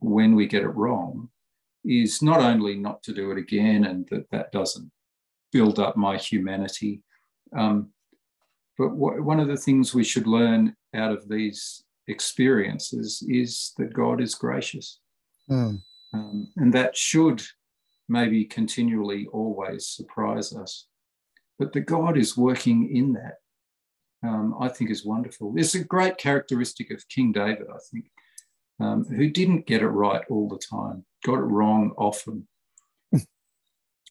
when 0.00 0.34
we 0.34 0.46
get 0.46 0.62
it 0.62 0.68
wrong 0.68 1.28
is 1.84 2.22
not 2.22 2.40
only 2.40 2.76
not 2.76 3.02
to 3.02 3.12
do 3.12 3.30
it 3.30 3.38
again 3.38 3.84
and 3.84 4.06
that 4.10 4.30
that 4.30 4.52
doesn't 4.52 4.90
build 5.52 5.78
up 5.78 5.96
my 5.96 6.16
humanity 6.16 7.02
um, 7.56 7.90
but 8.76 8.94
one 8.94 9.40
of 9.40 9.48
the 9.48 9.56
things 9.56 9.94
we 9.94 10.04
should 10.04 10.26
learn 10.26 10.74
out 10.94 11.12
of 11.12 11.28
these 11.28 11.84
experiences 12.08 13.24
is 13.28 13.72
that 13.78 13.92
god 13.92 14.20
is 14.20 14.34
gracious 14.34 15.00
mm. 15.50 15.80
Um, 16.14 16.48
and 16.56 16.72
that 16.72 16.96
should 16.96 17.42
maybe 18.08 18.44
continually 18.44 19.26
always 19.32 19.88
surprise 19.88 20.54
us. 20.54 20.86
But 21.58 21.72
that 21.72 21.82
God 21.82 22.16
is 22.16 22.36
working 22.36 22.94
in 22.94 23.12
that, 23.14 23.38
um, 24.22 24.54
I 24.60 24.68
think 24.68 24.90
is 24.90 25.04
wonderful. 25.04 25.54
It's 25.56 25.74
a 25.74 25.84
great 25.84 26.18
characteristic 26.18 26.90
of 26.92 27.08
King 27.08 27.32
David, 27.32 27.66
I 27.72 27.78
think, 27.90 28.04
um, 28.80 29.04
who 29.04 29.28
didn't 29.28 29.66
get 29.66 29.82
it 29.82 29.88
right 29.88 30.22
all 30.30 30.48
the 30.48 30.58
time, 30.58 31.04
got 31.24 31.34
it 31.34 31.42
wrong 31.42 31.92
often, 31.96 32.46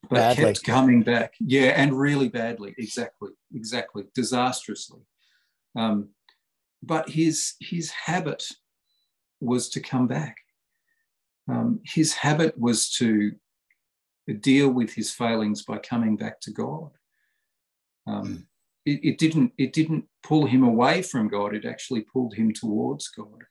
badly. 0.09 0.45
kept 0.45 0.63
coming 0.63 1.03
back. 1.03 1.33
Yeah, 1.39 1.73
and 1.75 1.93
really 1.93 2.29
badly. 2.29 2.75
Exactly, 2.77 3.31
exactly, 3.53 4.05
disastrously. 4.13 5.01
Um, 5.75 6.09
but 6.81 7.09
his 7.09 7.53
his 7.59 7.89
habit 7.91 8.43
was 9.39 9.69
to 9.69 9.79
come 9.79 10.07
back 10.07 10.37
um, 11.49 11.81
his 11.83 12.13
habit 12.13 12.57
was 12.57 12.89
to 12.91 13.33
deal 14.39 14.69
with 14.69 14.93
his 14.93 15.11
failings 15.11 15.63
by 15.63 15.77
coming 15.77 16.15
back 16.15 16.39
to 16.41 16.51
God. 16.51 16.91
Um, 18.07 18.25
hmm. 18.25 18.35
it, 18.85 18.99
it, 19.03 19.17
didn't, 19.17 19.51
it 19.57 19.73
didn't 19.73 20.05
pull 20.23 20.45
him 20.45 20.63
away 20.63 21.01
from 21.01 21.27
God, 21.27 21.55
it 21.55 21.65
actually 21.65 22.01
pulled 22.01 22.33
him 22.33 22.53
towards 22.53 23.09
God. 23.09 23.43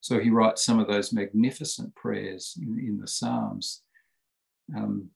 So 0.00 0.18
he 0.18 0.30
writes 0.30 0.64
some 0.64 0.80
of 0.80 0.88
those 0.88 1.12
magnificent 1.12 1.94
prayers 1.94 2.58
in, 2.60 2.78
in 2.78 2.98
the 2.98 3.06
Psalms 3.06 3.82
um, 4.76 5.10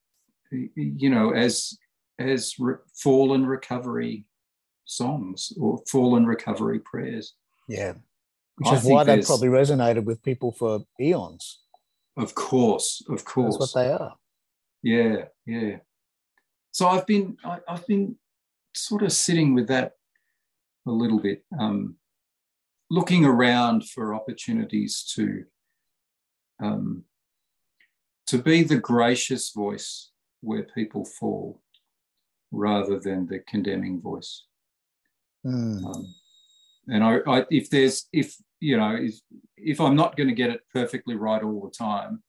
you 0.51 1.11
know, 1.11 1.31
as 1.31 1.79
as 2.19 2.55
re- 2.59 2.77
fallen 2.95 3.47
recovery 3.47 4.27
songs 4.85 5.53
or 5.61 5.83
fallen 5.91 6.27
recovery 6.27 6.79
prayers. 6.79 7.35
Yeah, 7.69 7.95
which 8.57 8.69
I 8.69 8.77
is 8.77 8.85
why 8.85 9.05
they 9.05 9.21
probably 9.23 9.49
resonated 9.49 10.05
with 10.05 10.23
people 10.23 10.53
for 10.53 10.81
eons. 11.01 11.61
Of 12.17 12.35
course, 12.35 13.03
of 13.09 13.25
course, 13.25 13.59
that's 13.59 13.75
what 13.75 13.83
they 13.83 13.93
are. 13.93 14.15
Yeah, 14.83 15.25
yeah. 15.45 15.79
So 16.73 16.89
I've 16.89 17.07
been 17.07 17.37
I, 17.45 17.59
have 17.69 17.87
been 17.87 18.17
sort 18.75 19.03
of 19.03 19.13
sitting 19.13 19.55
with 19.55 19.69
that 19.69 19.93
a 20.87 20.91
little 20.91 21.19
bit, 21.19 21.45
um, 21.59 21.97
looking 22.91 23.25
around 23.25 23.89
for 23.89 24.15
opportunities 24.15 25.03
to 25.15 25.45
um, 26.63 27.05
to 28.29 28.39
be 28.39 28.63
the 28.63 28.79
gracious 28.79 29.51
voice 29.51 30.11
where 30.47 30.63
people 30.63 31.05
fall 31.05 31.61
rather 32.53 32.99
than 33.01 33.27
the 33.27 33.41
condemning 33.41 34.01
voice. 34.01 34.45
Mm. 35.45 35.85
Um, 35.85 36.15
and 36.89 37.03
I, 37.05 37.19
I, 37.27 37.45
if 37.51 37.69
there's, 37.69 38.07
if, 38.13 38.37
you 38.61 38.77
know, 38.77 38.97
if, 38.97 39.21
if 39.57 39.81
I'm 39.81 39.97
not 39.97 40.17
going 40.17 40.29
to 40.29 40.35
get 40.35 40.51
it 40.51 40.61
perfectly 40.73 41.17
right 41.17 41.43
all 41.43 41.61
the 41.61 41.77
time, 41.77 42.23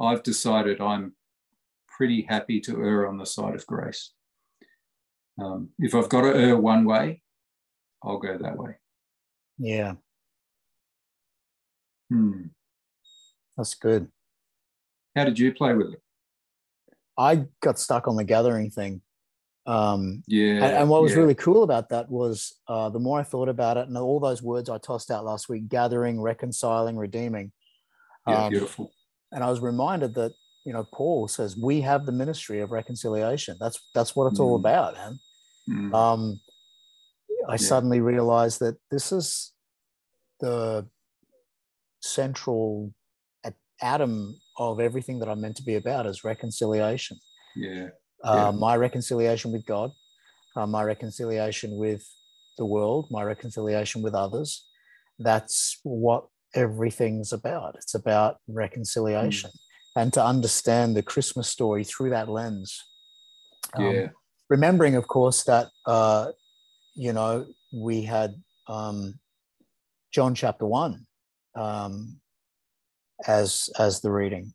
I've 0.00 0.24
decided 0.24 0.80
I'm 0.80 1.14
pretty 1.86 2.26
happy 2.28 2.60
to 2.62 2.82
err 2.82 3.08
on 3.08 3.18
the 3.18 3.26
side 3.26 3.54
of 3.54 3.66
grace. 3.66 4.12
Um, 5.40 5.70
if 5.78 5.94
I've 5.94 6.08
got 6.08 6.22
to 6.22 6.34
err 6.34 6.56
one 6.56 6.84
way, 6.84 7.22
I'll 8.02 8.18
go 8.18 8.36
that 8.36 8.56
way. 8.56 8.72
Yeah. 9.58 9.94
Hmm. 12.10 12.46
That's 13.56 13.74
good. 13.74 14.08
How 15.14 15.24
did 15.24 15.38
you 15.38 15.54
play 15.54 15.74
with 15.74 15.92
it? 15.92 16.02
I 17.22 17.44
got 17.60 17.78
stuck 17.78 18.08
on 18.08 18.16
the 18.16 18.24
gathering 18.24 18.70
thing. 18.70 19.02
Um, 19.64 20.24
yeah. 20.26 20.54
And, 20.54 20.76
and 20.76 20.88
what 20.88 21.02
was 21.02 21.12
yeah. 21.12 21.18
really 21.18 21.36
cool 21.36 21.62
about 21.62 21.90
that 21.90 22.10
was 22.10 22.54
uh, 22.66 22.88
the 22.90 22.98
more 22.98 23.20
I 23.20 23.22
thought 23.22 23.48
about 23.48 23.76
it, 23.76 23.86
and 23.86 23.96
all 23.96 24.20
those 24.20 24.42
words 24.42 24.68
I 24.68 24.78
tossed 24.78 25.10
out 25.10 25.24
last 25.24 25.48
week 25.48 25.68
gathering, 25.68 26.20
reconciling, 26.20 26.96
redeeming. 26.96 27.52
Yeah, 28.26 28.44
um, 28.44 28.50
beautiful. 28.50 28.92
And 29.30 29.42
I 29.44 29.50
was 29.50 29.60
reminded 29.60 30.14
that, 30.14 30.32
you 30.64 30.72
know, 30.72 30.86
Paul 30.92 31.28
says 31.28 31.56
we 31.56 31.80
have 31.80 32.06
the 32.06 32.12
ministry 32.12 32.60
of 32.60 32.70
reconciliation. 32.70 33.56
That's 33.60 33.80
that's 33.94 34.14
what 34.16 34.26
it's 34.26 34.40
mm. 34.40 34.44
all 34.44 34.56
about, 34.56 34.94
man. 34.94 35.18
Mm. 35.68 35.94
Um, 35.94 36.40
I 37.48 37.52
yeah. 37.52 37.56
suddenly 37.56 38.00
realized 38.00 38.58
that 38.60 38.76
this 38.90 39.12
is 39.12 39.52
the 40.40 40.86
central 42.00 42.92
atom 43.82 44.38
of 44.58 44.80
everything 44.80 45.18
that 45.20 45.28
I'm 45.28 45.40
meant 45.40 45.56
to 45.56 45.62
be 45.62 45.76
about 45.76 46.06
is 46.06 46.24
reconciliation. 46.24 47.18
Yeah. 47.56 47.88
Uh, 48.22 48.52
My 48.52 48.76
reconciliation 48.76 49.52
with 49.52 49.66
God, 49.66 49.90
uh, 50.54 50.66
my 50.66 50.84
reconciliation 50.84 51.76
with 51.76 52.08
the 52.58 52.66
world, 52.66 53.08
my 53.10 53.24
reconciliation 53.24 54.02
with 54.02 54.14
others. 54.14 54.68
That's 55.18 55.80
what 55.82 56.26
everything's 56.54 57.32
about. 57.32 57.74
It's 57.76 57.94
about 57.94 58.36
reconciliation 58.46 59.50
mm. 59.50 60.02
and 60.02 60.12
to 60.12 60.24
understand 60.24 60.94
the 60.94 61.02
Christmas 61.02 61.48
story 61.48 61.84
through 61.84 62.10
that 62.10 62.28
lens. 62.28 62.78
Um, 63.74 63.84
yeah. 63.84 64.08
Remembering, 64.50 64.96
of 64.96 65.08
course, 65.08 65.44
that, 65.44 65.68
uh, 65.86 66.32
you 66.94 67.12
know, 67.12 67.46
we 67.72 68.02
had 68.02 68.34
um, 68.68 69.18
John 70.12 70.34
chapter 70.34 70.66
one. 70.66 71.06
Um, 71.54 72.20
as 73.26 73.70
as 73.78 74.00
the 74.00 74.10
reading, 74.10 74.52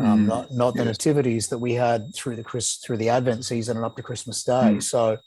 um, 0.00 0.24
mm, 0.24 0.26
not 0.26 0.52
not 0.52 0.74
the 0.74 0.84
nativities 0.84 1.48
that 1.48 1.58
we 1.58 1.74
had 1.74 2.14
through 2.14 2.36
the 2.36 2.44
Chris 2.44 2.76
through 2.76 2.96
the 2.96 3.08
Advent 3.08 3.44
season 3.44 3.76
and 3.76 3.86
up 3.86 3.96
to 3.96 4.02
Christmas 4.02 4.42
Day. 4.44 4.52
Mm. 4.52 4.82
So, 4.82 5.18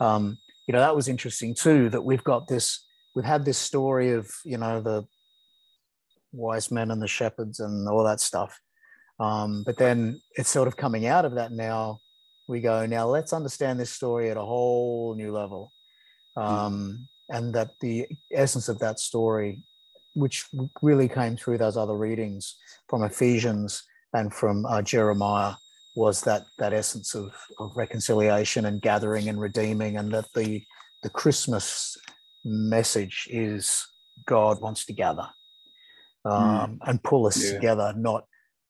um, 0.00 0.38
you 0.66 0.72
know, 0.72 0.80
that 0.80 0.96
was 0.96 1.08
interesting 1.08 1.54
too. 1.54 1.88
That 1.88 2.02
we've 2.02 2.24
got 2.24 2.46
this, 2.46 2.86
we've 3.14 3.24
had 3.24 3.44
this 3.44 3.58
story 3.58 4.12
of 4.12 4.30
you 4.44 4.58
know 4.58 4.80
the 4.80 5.06
wise 6.32 6.70
men 6.70 6.90
and 6.90 7.02
the 7.02 7.08
shepherds 7.08 7.60
and 7.60 7.88
all 7.88 8.04
that 8.04 8.20
stuff, 8.20 8.58
um, 9.18 9.62
but 9.64 9.76
then 9.76 10.20
it's 10.36 10.50
sort 10.50 10.68
of 10.68 10.76
coming 10.76 11.06
out 11.06 11.24
of 11.24 11.34
that 11.34 11.52
now. 11.52 11.98
We 12.48 12.60
go 12.60 12.84
now. 12.86 13.06
Let's 13.06 13.32
understand 13.32 13.78
this 13.78 13.90
story 13.90 14.30
at 14.30 14.36
a 14.36 14.42
whole 14.42 15.14
new 15.14 15.32
level, 15.32 15.72
mm. 16.36 16.42
um, 16.42 17.08
and 17.28 17.54
that 17.54 17.70
the 17.80 18.06
essence 18.32 18.68
of 18.68 18.80
that 18.80 18.98
story 18.98 19.62
which 20.14 20.46
really 20.82 21.08
came 21.08 21.36
through 21.36 21.58
those 21.58 21.76
other 21.76 21.96
readings 21.96 22.56
from 22.88 23.02
Ephesians 23.02 23.84
and 24.12 24.32
from 24.32 24.66
uh, 24.66 24.82
Jeremiah 24.82 25.54
was 25.94 26.22
that 26.22 26.46
that 26.58 26.72
essence 26.72 27.14
of, 27.14 27.34
of 27.58 27.76
reconciliation 27.76 28.66
and 28.66 28.80
gathering 28.80 29.28
and 29.28 29.40
redeeming, 29.40 29.96
and 29.96 30.12
that 30.12 30.32
the 30.34 30.64
the 31.02 31.10
Christmas 31.10 31.96
message 32.44 33.28
is 33.30 33.86
God 34.26 34.60
wants 34.60 34.84
to 34.86 34.92
gather 34.92 35.28
um, 36.24 36.32
mm. 36.32 36.78
and 36.86 37.02
pull 37.02 37.26
us 37.26 37.44
yeah. 37.44 37.52
together, 37.52 37.92
not 37.96 38.24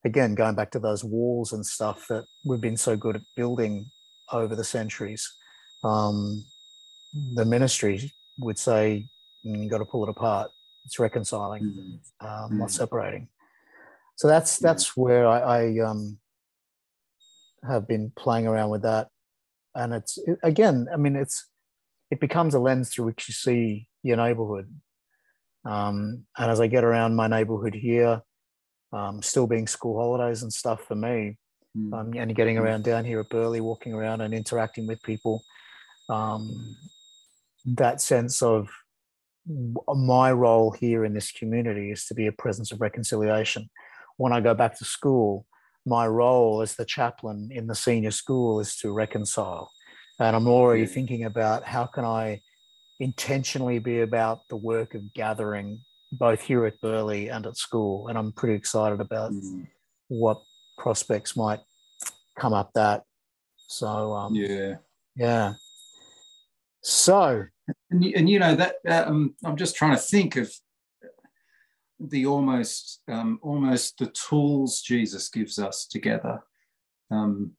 again 0.04 0.34
going 0.34 0.54
back 0.54 0.70
to 0.72 0.78
those 0.78 1.04
walls 1.04 1.52
and 1.52 1.64
stuff 1.64 2.06
that 2.08 2.24
we've 2.44 2.60
been 2.60 2.76
so 2.76 2.96
good 2.96 3.16
at 3.16 3.22
building 3.36 3.90
over 4.32 4.54
the 4.54 4.64
centuries. 4.64 5.32
Um, 5.84 6.44
the 7.34 7.44
ministry 7.44 8.12
would 8.38 8.58
say 8.58 9.08
mm, 9.44 9.64
you 9.64 9.70
got 9.70 9.78
to 9.78 9.84
pull 9.84 10.04
it 10.04 10.10
apart 10.10 10.50
it's 10.84 10.98
reconciling, 10.98 11.62
mm-hmm. 11.62 12.26
um, 12.26 12.58
not 12.58 12.68
mm. 12.68 12.72
separating. 12.72 13.28
So 14.16 14.28
that's 14.28 14.58
that's 14.58 14.96
where 14.96 15.26
I, 15.26 15.38
I 15.40 15.78
um, 15.78 16.18
have 17.66 17.88
been 17.88 18.12
playing 18.16 18.46
around 18.46 18.70
with 18.70 18.82
that, 18.82 19.08
and 19.74 19.94
it's 19.94 20.18
it, 20.18 20.38
again, 20.42 20.88
I 20.92 20.96
mean, 20.96 21.16
it's 21.16 21.46
it 22.10 22.20
becomes 22.20 22.54
a 22.54 22.58
lens 22.58 22.90
through 22.90 23.06
which 23.06 23.28
you 23.28 23.34
see 23.34 23.88
your 24.02 24.16
neighborhood. 24.16 24.68
Um, 25.64 26.24
and 26.36 26.50
as 26.50 26.60
I 26.60 26.66
get 26.66 26.84
around 26.84 27.14
my 27.14 27.28
neighborhood 27.28 27.74
here, 27.74 28.22
um, 28.92 29.22
still 29.22 29.46
being 29.46 29.66
school 29.66 29.98
holidays 29.98 30.42
and 30.42 30.52
stuff 30.52 30.84
for 30.84 30.94
me, 30.94 31.38
mm. 31.76 31.92
um, 31.92 32.12
and 32.14 32.34
getting 32.34 32.56
mm. 32.56 32.60
around 32.60 32.84
down 32.84 33.04
here 33.04 33.20
at 33.20 33.28
burley 33.28 33.60
walking 33.60 33.94
around 33.94 34.20
and 34.20 34.34
interacting 34.34 34.86
with 34.86 35.02
people, 35.02 35.42
um, 36.08 36.76
that 37.64 38.00
sense 38.00 38.42
of 38.42 38.68
my 39.46 40.32
role 40.32 40.70
here 40.70 41.04
in 41.04 41.14
this 41.14 41.32
community 41.32 41.90
is 41.90 42.06
to 42.06 42.14
be 42.14 42.26
a 42.26 42.32
presence 42.32 42.72
of 42.72 42.80
reconciliation. 42.80 43.70
When 44.16 44.32
I 44.32 44.40
go 44.40 44.54
back 44.54 44.78
to 44.78 44.84
school, 44.84 45.46
my 45.86 46.06
role 46.06 46.60
as 46.60 46.76
the 46.76 46.84
chaplain 46.84 47.50
in 47.52 47.66
the 47.66 47.74
senior 47.74 48.10
school 48.10 48.60
is 48.60 48.76
to 48.76 48.92
reconcile. 48.92 49.70
And 50.18 50.36
I'm 50.36 50.46
already 50.46 50.86
thinking 50.86 51.24
about 51.24 51.64
how 51.64 51.86
can 51.86 52.04
I 52.04 52.42
intentionally 52.98 53.78
be 53.78 54.00
about 54.00 54.40
the 54.48 54.56
work 54.56 54.94
of 54.94 55.14
gathering 55.14 55.80
both 56.12 56.42
here 56.42 56.66
at 56.66 56.80
Burley 56.80 57.28
and 57.28 57.46
at 57.46 57.56
school. 57.56 58.08
And 58.08 58.18
I'm 58.18 58.32
pretty 58.32 58.54
excited 58.54 59.00
about 59.00 59.32
mm. 59.32 59.66
what 60.08 60.42
prospects 60.76 61.36
might 61.36 61.60
come 62.38 62.52
up 62.52 62.72
that. 62.74 63.04
So 63.68 64.12
um, 64.12 64.34
yeah, 64.34 64.76
yeah. 65.16 65.54
So 66.82 67.46
and, 67.90 68.04
and 68.04 68.28
you 68.28 68.38
know 68.38 68.54
that 68.54 68.76
um, 68.88 69.34
I'm 69.44 69.56
just 69.56 69.76
trying 69.76 69.92
to 69.92 70.02
think 70.02 70.36
of 70.36 70.52
the 71.98 72.26
almost 72.26 73.02
um, 73.08 73.38
almost 73.42 73.98
the 73.98 74.06
tools 74.06 74.80
Jesus 74.80 75.28
gives 75.28 75.58
us 75.58 75.86
together. 75.86 76.42
Um, 77.10 77.52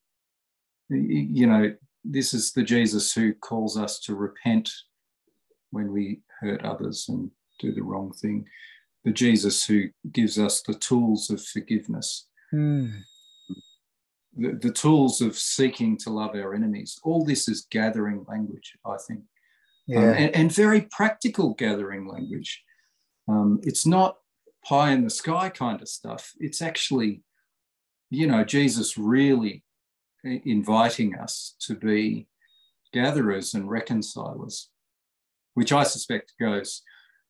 you 0.89 1.47
know, 1.47 1.73
this 2.03 2.33
is 2.33 2.51
the 2.51 2.63
Jesus 2.63 3.13
who 3.13 3.33
calls 3.33 3.77
us 3.77 3.99
to 4.01 4.15
repent 4.15 4.69
when 5.69 5.91
we 5.91 6.21
hurt 6.39 6.63
others 6.65 7.05
and 7.07 7.29
do 7.59 7.73
the 7.73 7.83
wrong 7.83 8.11
thing. 8.11 8.45
The 9.03 9.11
Jesus 9.11 9.65
who 9.65 9.85
gives 10.11 10.37
us 10.37 10.61
the 10.61 10.73
tools 10.73 11.29
of 11.29 11.43
forgiveness. 11.43 12.27
Mm. 12.53 13.01
The, 14.37 14.57
the 14.61 14.71
tools 14.71 15.21
of 15.21 15.37
seeking 15.37 15.97
to 15.99 16.09
love 16.09 16.35
our 16.35 16.53
enemies. 16.53 16.99
All 17.03 17.23
this 17.23 17.47
is 17.47 17.67
gathering 17.69 18.25
language, 18.27 18.77
I 18.85 18.95
think. 19.07 19.21
Um, 19.95 20.03
yeah. 20.03 20.09
Um, 20.09 20.15
and, 20.15 20.35
and, 20.35 20.51
very 20.51 20.81
practical 20.81 21.53
gathering 21.53 22.07
language. 22.07 22.63
Um, 23.27 23.59
it's 23.63 23.85
not 23.85 24.17
pie 24.65 24.91
in 24.91 25.03
the 25.03 25.09
sky 25.09 25.49
kind 25.49 25.81
of 25.81 25.87
stuff. 25.87 26.31
It's 26.39 26.61
actually, 26.61 27.23
you 28.09 28.27
know, 28.27 28.43
Jesus 28.43 28.97
really 28.97 29.63
inviting 30.23 31.17
us 31.17 31.55
to 31.61 31.75
be 31.75 32.27
gatherers 32.93 33.53
and 33.53 33.69
reconcilers, 33.69 34.69
which 35.55 35.71
I 35.71 35.83
suspect 35.83 36.33
goes 36.39 36.83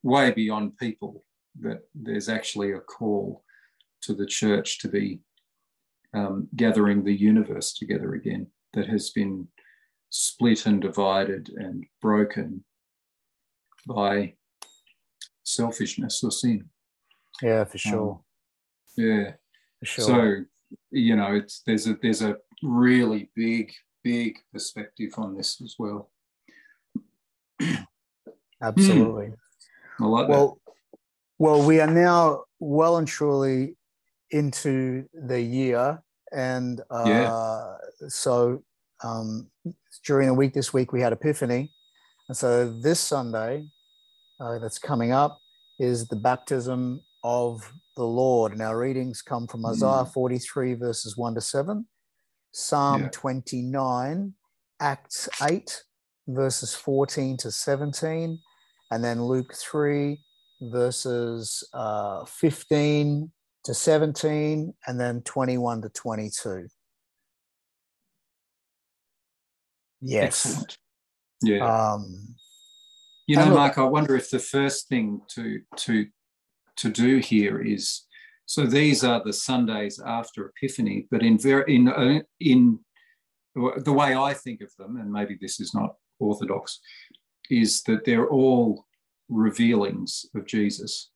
way 0.04 0.32
beyond 0.32 0.78
people, 0.78 1.24
that 1.62 1.82
there's 1.94 2.30
actually 2.30 2.72
a 2.72 2.80
call 2.80 3.44
to 4.02 4.14
the 4.14 4.26
church 4.26 4.80
to 4.80 4.88
be 4.88 5.20
um, 6.14 6.48
gathering 6.56 7.04
the 7.04 7.14
universe 7.14 7.74
together 7.74 8.14
again 8.14 8.48
that 8.74 8.88
has 8.88 9.12
been 9.12 9.48
split 10.12 10.66
and 10.68 10.82
divided 10.82 11.50
and 11.56 11.86
broken 12.02 12.64
by 13.88 14.36
selfishness 15.44 16.24
or 16.24 16.32
sin. 16.32 16.70
Yeah, 17.42 17.64
for 17.64 17.78
sure. 17.80 18.12
Um, 18.12 18.20
yeah. 18.98 19.32
For 19.80 19.86
sure. 19.86 20.06
So 20.06 20.46
you 20.92 21.16
know, 21.16 21.34
it's 21.34 21.64
there's 21.66 21.88
a 21.88 21.98
there's 22.02 22.22
a 22.22 22.38
really 22.62 23.32
big 23.36 23.72
big 24.04 24.38
perspective 24.54 25.14
on 25.18 25.36
this 25.36 25.62
as 25.62 25.76
well. 25.80 26.12
Absolutely. 28.62 29.28
Mm. 29.28 29.36
I 30.02 30.06
like 30.06 30.28
well, 30.28 30.60
that. 30.66 31.02
Well, 31.40 31.66
we 31.66 31.80
are 31.80 31.88
now 31.88 32.44
well 32.60 32.98
and 32.98 33.08
truly 33.08 33.76
into 34.30 35.06
the 35.14 35.42
year, 35.42 36.02
and 36.32 36.82
uh, 36.90 37.04
yeah. 37.08 37.76
so 38.08 38.64
um, 39.04 39.50
during 40.06 40.28
the 40.28 40.34
week 40.34 40.54
this 40.54 40.74
week 40.74 40.92
we 40.92 41.02
had 41.02 41.14
Epiphany, 41.14 41.72
and 42.28 42.38
so 42.38 42.72
this 42.72 43.00
Sunday 43.00 43.68
uh, 44.40 44.60
that's 44.60 44.80
coming 44.80 45.12
up 45.12 45.40
is 45.80 46.08
the 46.08 46.16
baptism 46.16 47.02
of 47.24 47.72
the 47.96 48.04
Lord. 48.04 48.54
And 48.54 48.62
our 48.62 48.78
readings 48.78 49.22
come 49.22 49.48
from 49.48 49.66
Isaiah 49.66 50.06
mm. 50.06 50.14
43, 50.14 50.76
verses 50.76 51.18
1 51.18 51.36
to 51.36 51.42
7, 51.42 51.86
Psalm 52.52 53.04
yeah. 53.04 53.10
29, 53.12 54.34
Acts 54.80 55.30
8, 55.42 55.84
verses 56.28 56.74
14 56.74 57.38
to 57.38 57.52
17, 57.52 58.40
and 58.92 59.04
then 59.04 59.24
Luke 59.24 59.54
3, 59.56 60.20
verses 60.62 61.68
uh, 61.74 62.26
15 62.26 63.32
to 63.64 63.74
17, 63.74 64.74
and 64.88 65.00
then 65.00 65.22
21 65.22 65.82
to 65.84 65.90
22. 65.90 66.68
Yes. 70.02 70.46
Excellent. 70.46 70.78
Yeah. 71.44 71.94
Um, 71.94 72.36
you 73.28 73.36
know, 73.36 73.54
Mark, 73.54 73.78
I 73.78 73.84
wonder 73.84 74.16
if 74.16 74.30
the 74.30 74.40
first 74.40 74.90
thing 74.90 75.22
to 75.36 75.62
to 75.78 76.08
to 76.78 76.90
do 76.90 77.18
here 77.18 77.62
is 77.62 78.06
so 78.46 78.66
these 78.66 79.04
are 79.04 79.24
the 79.24 79.32
Sundays 79.32 80.00
after 80.06 80.50
Epiphany, 80.50 81.08
but 81.10 81.24
in 81.24 81.38
very 81.40 81.76
in 81.76 81.88
uh, 81.88 82.20
in 82.40 82.80
the 83.56 83.94
way 83.94 84.16
I 84.16 84.34
think 84.34 84.62
of 84.62 84.76
them, 84.78 84.98
and 84.98 85.12
maybe 85.12 85.38
this 85.40 85.60
is 85.60 85.74
not 85.74 85.96
orthodox, 86.20 86.80
is 87.50 87.82
that 87.84 88.04
they're 88.04 88.28
all 88.30 88.86
revealings 89.30 90.26
of 90.36 90.46
Jesus. 90.46 91.12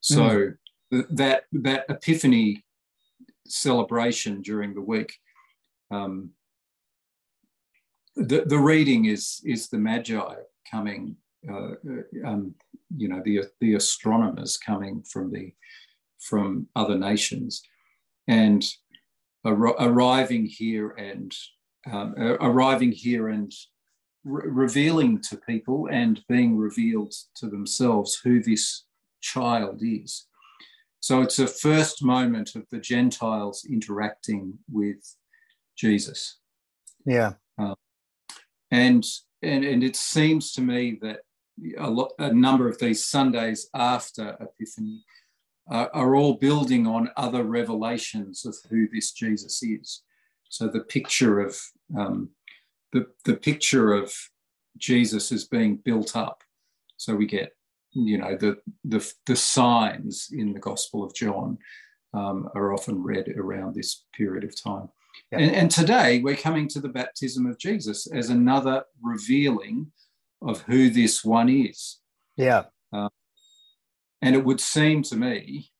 So 0.00 0.54
mm. 0.92 1.06
that 1.10 1.44
that 1.52 1.84
Epiphany 1.88 2.64
celebration 3.46 4.42
during 4.42 4.74
the 4.74 4.80
week, 4.80 5.14
um, 5.90 6.30
the 8.16 8.44
the 8.46 8.58
reading 8.58 9.06
is 9.06 9.40
is 9.44 9.68
the 9.68 9.78
Magi 9.78 10.34
coming 10.70 11.16
uh, 11.50 11.74
um, 12.24 12.54
you 12.96 13.08
know, 13.08 13.20
the, 13.24 13.42
the 13.60 13.74
astronomers 13.74 14.56
coming 14.56 15.02
from 15.02 15.30
the 15.30 15.52
from 16.20 16.66
other 16.74 16.96
nations, 16.96 17.62
and 18.28 18.64
ar- 19.44 19.76
arriving 19.78 20.46
here 20.46 20.90
and 20.90 21.34
um, 21.90 22.14
arriving 22.16 22.92
here 22.92 23.28
and 23.28 23.52
re- 24.24 24.48
revealing 24.48 25.20
to 25.20 25.36
people 25.36 25.88
and 25.90 26.22
being 26.28 26.56
revealed 26.56 27.12
to 27.36 27.48
themselves 27.48 28.18
who 28.24 28.42
this 28.42 28.84
child 29.20 29.80
is. 29.82 30.26
So 31.00 31.20
it's 31.20 31.38
a 31.38 31.46
first 31.46 32.02
moment 32.02 32.54
of 32.54 32.64
the 32.70 32.78
Gentiles 32.78 33.66
interacting 33.70 34.58
with 34.72 35.14
Jesus. 35.76 36.38
Yeah. 37.04 37.34
Um, 37.58 37.74
and, 38.74 39.04
and, 39.42 39.64
and 39.64 39.84
it 39.84 39.96
seems 39.96 40.52
to 40.52 40.60
me 40.60 40.98
that 41.02 41.20
a, 41.78 42.04
a 42.18 42.32
number 42.32 42.68
of 42.68 42.78
these 42.78 43.04
Sundays 43.04 43.68
after 43.74 44.36
Epiphany 44.40 45.04
uh, 45.70 45.86
are 45.94 46.14
all 46.16 46.34
building 46.34 46.86
on 46.86 47.10
other 47.16 47.44
revelations 47.44 48.44
of 48.44 48.56
who 48.70 48.88
this 48.88 49.12
Jesus 49.12 49.62
is. 49.62 50.02
So 50.48 50.68
the 50.68 50.80
picture 50.80 51.40
of 51.40 51.56
um, 51.96 52.30
the, 52.92 53.06
the 53.24 53.36
picture 53.36 53.92
of 53.92 54.12
Jesus 54.76 55.32
is 55.32 55.46
being 55.46 55.76
built 55.76 56.16
up. 56.16 56.42
So 56.96 57.14
we 57.14 57.26
get, 57.26 57.52
you 57.92 58.18
know, 58.18 58.36
the 58.36 58.58
the, 58.84 59.12
the 59.26 59.36
signs 59.36 60.28
in 60.32 60.52
the 60.52 60.60
Gospel 60.60 61.04
of 61.04 61.14
John 61.14 61.58
um, 62.12 62.48
are 62.54 62.72
often 62.72 63.02
read 63.02 63.28
around 63.28 63.74
this 63.74 64.04
period 64.16 64.44
of 64.44 64.60
time. 64.60 64.88
And, 65.38 65.54
and 65.54 65.70
today 65.70 66.20
we're 66.20 66.36
coming 66.36 66.68
to 66.68 66.80
the 66.80 66.88
baptism 66.88 67.46
of 67.46 67.58
Jesus 67.58 68.06
as 68.06 68.30
another 68.30 68.84
revealing 69.02 69.92
of 70.42 70.62
who 70.62 70.90
this 70.90 71.24
one 71.24 71.48
is. 71.48 72.00
Yeah. 72.36 72.64
Uh, 72.92 73.08
and 74.22 74.34
it 74.34 74.44
would 74.44 74.60
seem 74.60 75.02
to 75.04 75.16
me 75.16 75.70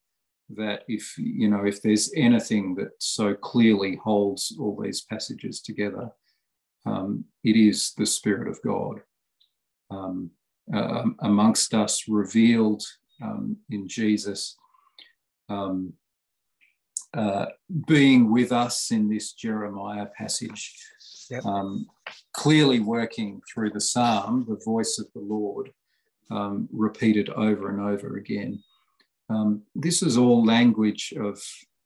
that 0.50 0.84
if 0.88 1.16
you 1.16 1.48
know 1.48 1.64
if 1.64 1.80
there's 1.82 2.12
anything 2.14 2.74
that 2.74 2.90
so 2.98 3.34
clearly 3.34 3.98
holds 4.02 4.56
all 4.60 4.78
these 4.80 5.02
passages 5.02 5.60
together, 5.60 6.10
um, 6.86 7.24
it 7.42 7.56
is 7.56 7.92
the 7.96 8.06
Spirit 8.06 8.48
of 8.48 8.60
God 8.62 9.00
um, 9.90 10.30
uh, 10.72 11.04
amongst 11.20 11.74
us, 11.74 12.04
revealed 12.08 12.82
um, 13.22 13.56
in 13.70 13.88
Jesus, 13.88 14.56
um, 15.48 15.92
uh, 17.14 17.46
being 17.86 18.30
with 18.30 18.52
us 18.52 18.90
in 18.90 19.08
this 19.08 19.32
Jeremiah 19.32 20.06
passage 20.06 20.74
yep. 21.30 21.44
um, 21.44 21.86
clearly 22.32 22.80
working 22.80 23.40
through 23.52 23.70
the 23.70 23.80
psalm, 23.80 24.44
the 24.48 24.60
voice 24.64 24.98
of 24.98 25.06
the 25.14 25.20
Lord, 25.20 25.70
um, 26.30 26.68
repeated 26.72 27.28
over 27.30 27.70
and 27.70 27.80
over 27.80 28.16
again. 28.16 28.62
Um, 29.30 29.62
this 29.74 30.02
is 30.02 30.16
all 30.18 30.44
language 30.44 31.14
of 31.18 31.40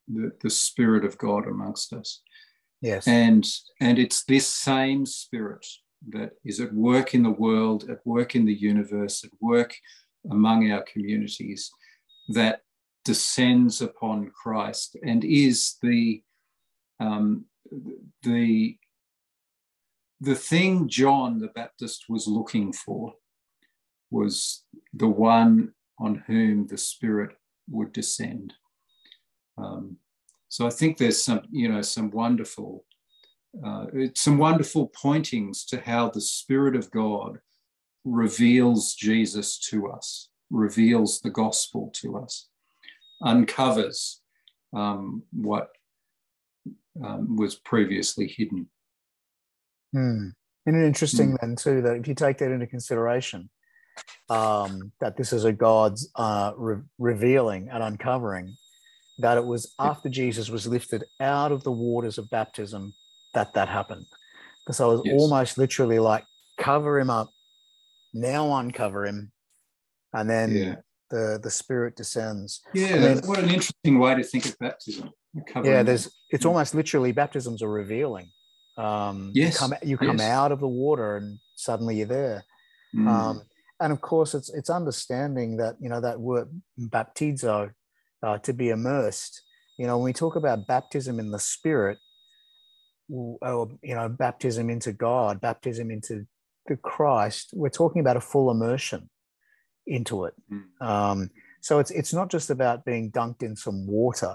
the, 0.08 0.32
the 0.42 0.50
Spirit 0.50 1.04
of 1.04 1.18
God 1.18 1.46
amongst 1.46 1.92
us. 1.92 2.22
Yes. 2.80 3.06
And, 3.06 3.46
and 3.80 3.98
it's 3.98 4.24
this 4.24 4.46
same 4.46 5.04
Spirit 5.04 5.66
that 6.10 6.32
is 6.44 6.60
at 6.60 6.72
work 6.72 7.14
in 7.14 7.22
the 7.22 7.30
world, 7.30 7.90
at 7.90 7.98
work 8.06 8.34
in 8.34 8.44
the 8.44 8.54
universe, 8.54 9.24
at 9.24 9.30
work 9.40 9.74
among 10.30 10.70
our 10.70 10.82
communities 10.82 11.70
that 12.28 12.62
descends 13.08 13.80
upon 13.80 14.30
Christ 14.42 14.94
and 15.02 15.24
is 15.24 15.76
the 15.80 16.22
um, 17.00 17.46
the 18.22 18.76
the 20.20 20.34
thing 20.34 20.88
John 20.88 21.38
the 21.38 21.48
Baptist 21.48 22.04
was 22.10 22.26
looking 22.26 22.70
for 22.70 23.14
was 24.10 24.64
the 24.92 25.08
one 25.08 25.72
on 25.98 26.22
whom 26.26 26.66
the 26.66 26.76
Spirit 26.76 27.30
would 27.70 27.94
descend. 27.94 28.52
Um, 29.56 29.96
so 30.50 30.66
I 30.66 30.70
think 30.70 30.98
there's 30.98 31.22
some, 31.22 31.42
you 31.50 31.68
know, 31.70 31.80
some 31.80 32.10
wonderful, 32.10 32.84
uh, 33.64 33.86
some 34.14 34.36
wonderful 34.36 34.88
pointings 34.88 35.64
to 35.66 35.80
how 35.80 36.10
the 36.10 36.20
Spirit 36.20 36.76
of 36.76 36.90
God 36.90 37.38
reveals 38.04 38.94
Jesus 38.94 39.58
to 39.70 39.88
us, 39.88 40.28
reveals 40.50 41.20
the 41.20 41.30
gospel 41.30 41.90
to 42.02 42.18
us, 42.18 42.48
uncovers 43.20 44.20
um, 44.74 45.22
what 45.32 45.68
um, 47.04 47.36
was 47.36 47.54
previously 47.54 48.26
hidden. 48.28 48.68
Hmm. 49.92 50.28
And 50.66 50.84
interesting 50.84 51.32
mm. 51.32 51.40
then 51.40 51.56
too 51.56 51.80
that 51.82 51.96
if 51.96 52.06
you 52.06 52.14
take 52.14 52.38
that 52.38 52.50
into 52.50 52.66
consideration, 52.66 53.48
um, 54.28 54.92
that 55.00 55.16
this 55.16 55.32
is 55.32 55.44
a 55.44 55.52
God's 55.52 56.10
uh, 56.14 56.52
re- 56.56 56.82
revealing 56.98 57.68
and 57.72 57.82
uncovering, 57.82 58.54
that 59.18 59.38
it 59.38 59.44
was 59.44 59.74
after 59.78 60.08
Jesus 60.08 60.50
was 60.50 60.66
lifted 60.66 61.04
out 61.20 61.52
of 61.52 61.64
the 61.64 61.72
waters 61.72 62.18
of 62.18 62.28
baptism 62.30 62.92
that 63.34 63.54
that 63.54 63.68
happened. 63.68 64.06
So 64.70 64.90
it 64.90 64.92
was 64.92 65.02
yes. 65.06 65.20
almost 65.20 65.58
literally 65.58 65.98
like 65.98 66.24
cover 66.58 67.00
him 67.00 67.08
up, 67.08 67.30
now 68.12 68.54
uncover 68.58 69.06
him, 69.06 69.32
and 70.12 70.28
then 70.28 70.54
yeah. 70.54 70.76
The 71.10 71.38
the 71.42 71.50
Spirit 71.50 71.96
descends. 71.96 72.60
Yeah, 72.74 73.14
mean, 73.14 73.18
what 73.24 73.38
an 73.38 73.50
interesting 73.50 73.98
way 73.98 74.14
to 74.14 74.22
think 74.22 74.46
of 74.46 74.58
baptism. 74.58 75.10
Yeah, 75.62 75.82
there's 75.82 76.10
it's 76.30 76.44
hmm. 76.44 76.48
almost 76.48 76.74
literally 76.74 77.12
baptisms 77.12 77.62
are 77.62 77.70
revealing. 77.70 78.30
Um, 78.76 79.32
yes. 79.34 79.54
You 79.54 79.58
come, 79.58 79.74
you 79.82 79.98
come 79.98 80.18
yes. 80.18 80.30
out 80.30 80.52
of 80.52 80.60
the 80.60 80.68
water 80.68 81.16
and 81.16 81.38
suddenly 81.56 81.96
you're 81.96 82.06
there. 82.06 82.44
Mm. 82.94 83.08
Um, 83.08 83.42
and 83.80 83.92
of 83.92 84.00
course, 84.00 84.34
it's 84.34 84.48
it's 84.50 84.70
understanding 84.70 85.56
that 85.58 85.76
you 85.80 85.88
know 85.88 86.00
that 86.00 86.20
word 86.20 86.48
baptizo, 86.80 87.72
uh, 88.22 88.38
to 88.38 88.52
be 88.52 88.70
immersed. 88.70 89.42
You 89.78 89.86
know, 89.86 89.98
when 89.98 90.04
we 90.04 90.12
talk 90.12 90.36
about 90.36 90.66
baptism 90.66 91.20
in 91.20 91.30
the 91.30 91.38
Spirit, 91.38 91.98
or 93.08 93.68
you 93.82 93.94
know, 93.94 94.08
baptism 94.08 94.70
into 94.70 94.92
God, 94.92 95.40
baptism 95.40 95.90
into 95.90 96.26
the 96.66 96.76
Christ, 96.76 97.50
we're 97.52 97.68
talking 97.68 98.00
about 98.00 98.16
a 98.16 98.20
full 98.20 98.50
immersion 98.50 99.10
into 99.88 100.24
it. 100.24 100.34
Mm. 100.52 100.86
Um, 100.86 101.30
so 101.60 101.78
it's 101.78 101.90
it's 101.90 102.14
not 102.14 102.30
just 102.30 102.50
about 102.50 102.84
being 102.84 103.10
dunked 103.10 103.42
in 103.42 103.56
some 103.56 103.86
water. 103.86 104.34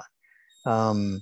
Um, 0.65 1.21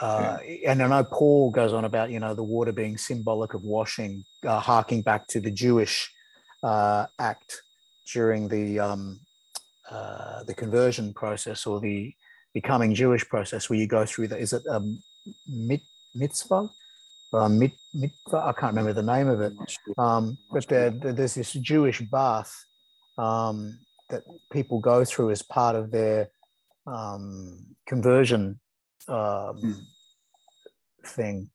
uh. 0.00 0.38
And 0.66 0.82
I 0.82 0.86
know 0.86 1.04
Paul 1.04 1.50
goes 1.50 1.72
on 1.72 1.84
about 1.84 2.10
you 2.10 2.20
know 2.20 2.34
the 2.34 2.42
water 2.42 2.72
being 2.72 2.98
symbolic 2.98 3.54
of 3.54 3.62
washing, 3.62 4.24
uh, 4.46 4.60
harking 4.60 5.02
back 5.02 5.26
to 5.28 5.40
the 5.40 5.50
Jewish 5.50 6.10
uh, 6.62 7.06
act 7.18 7.62
during 8.12 8.48
the 8.48 8.78
um, 8.78 9.20
uh, 9.90 10.42
the 10.44 10.54
conversion 10.54 11.12
process 11.14 11.66
or 11.66 11.80
the 11.80 12.12
becoming 12.54 12.94
Jewish 12.94 13.28
process 13.28 13.68
where 13.68 13.78
you 13.78 13.86
go 13.86 14.04
through 14.04 14.28
that. 14.28 14.40
Is 14.40 14.52
it 14.52 14.62
um, 14.68 15.02
mit, 15.48 15.82
mitzvah? 16.14 16.68
Uh, 17.32 17.48
mit, 17.48 17.72
mitzvah? 17.94 18.38
I 18.38 18.52
can't 18.52 18.74
remember 18.74 18.92
the 18.92 19.02
name 19.02 19.28
of 19.28 19.40
it. 19.40 19.52
Um, 19.96 20.38
but 20.50 20.66
there, 20.68 20.90
there's 20.90 21.34
this 21.34 21.52
Jewish 21.52 22.00
bath 22.00 22.64
um, 23.18 23.78
that 24.08 24.22
people 24.52 24.80
go 24.80 25.04
through 25.04 25.30
as 25.30 25.42
part 25.42 25.76
of 25.76 25.90
their 25.90 26.28
um, 26.86 27.66
conversion 27.86 28.58
mm. 29.08 29.80
thing. 31.04 31.50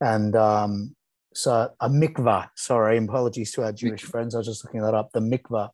And 0.00 0.36
um, 0.36 0.94
so 1.34 1.70
a 1.80 1.88
mikvah, 1.88 2.50
sorry, 2.54 2.96
apologies 2.98 3.52
to 3.52 3.64
our 3.64 3.72
Jewish 3.72 4.02
friends. 4.02 4.34
I 4.34 4.38
was 4.38 4.46
just 4.46 4.64
looking 4.64 4.82
that 4.82 4.94
up. 4.94 5.10
The 5.12 5.20
mikvah. 5.20 5.70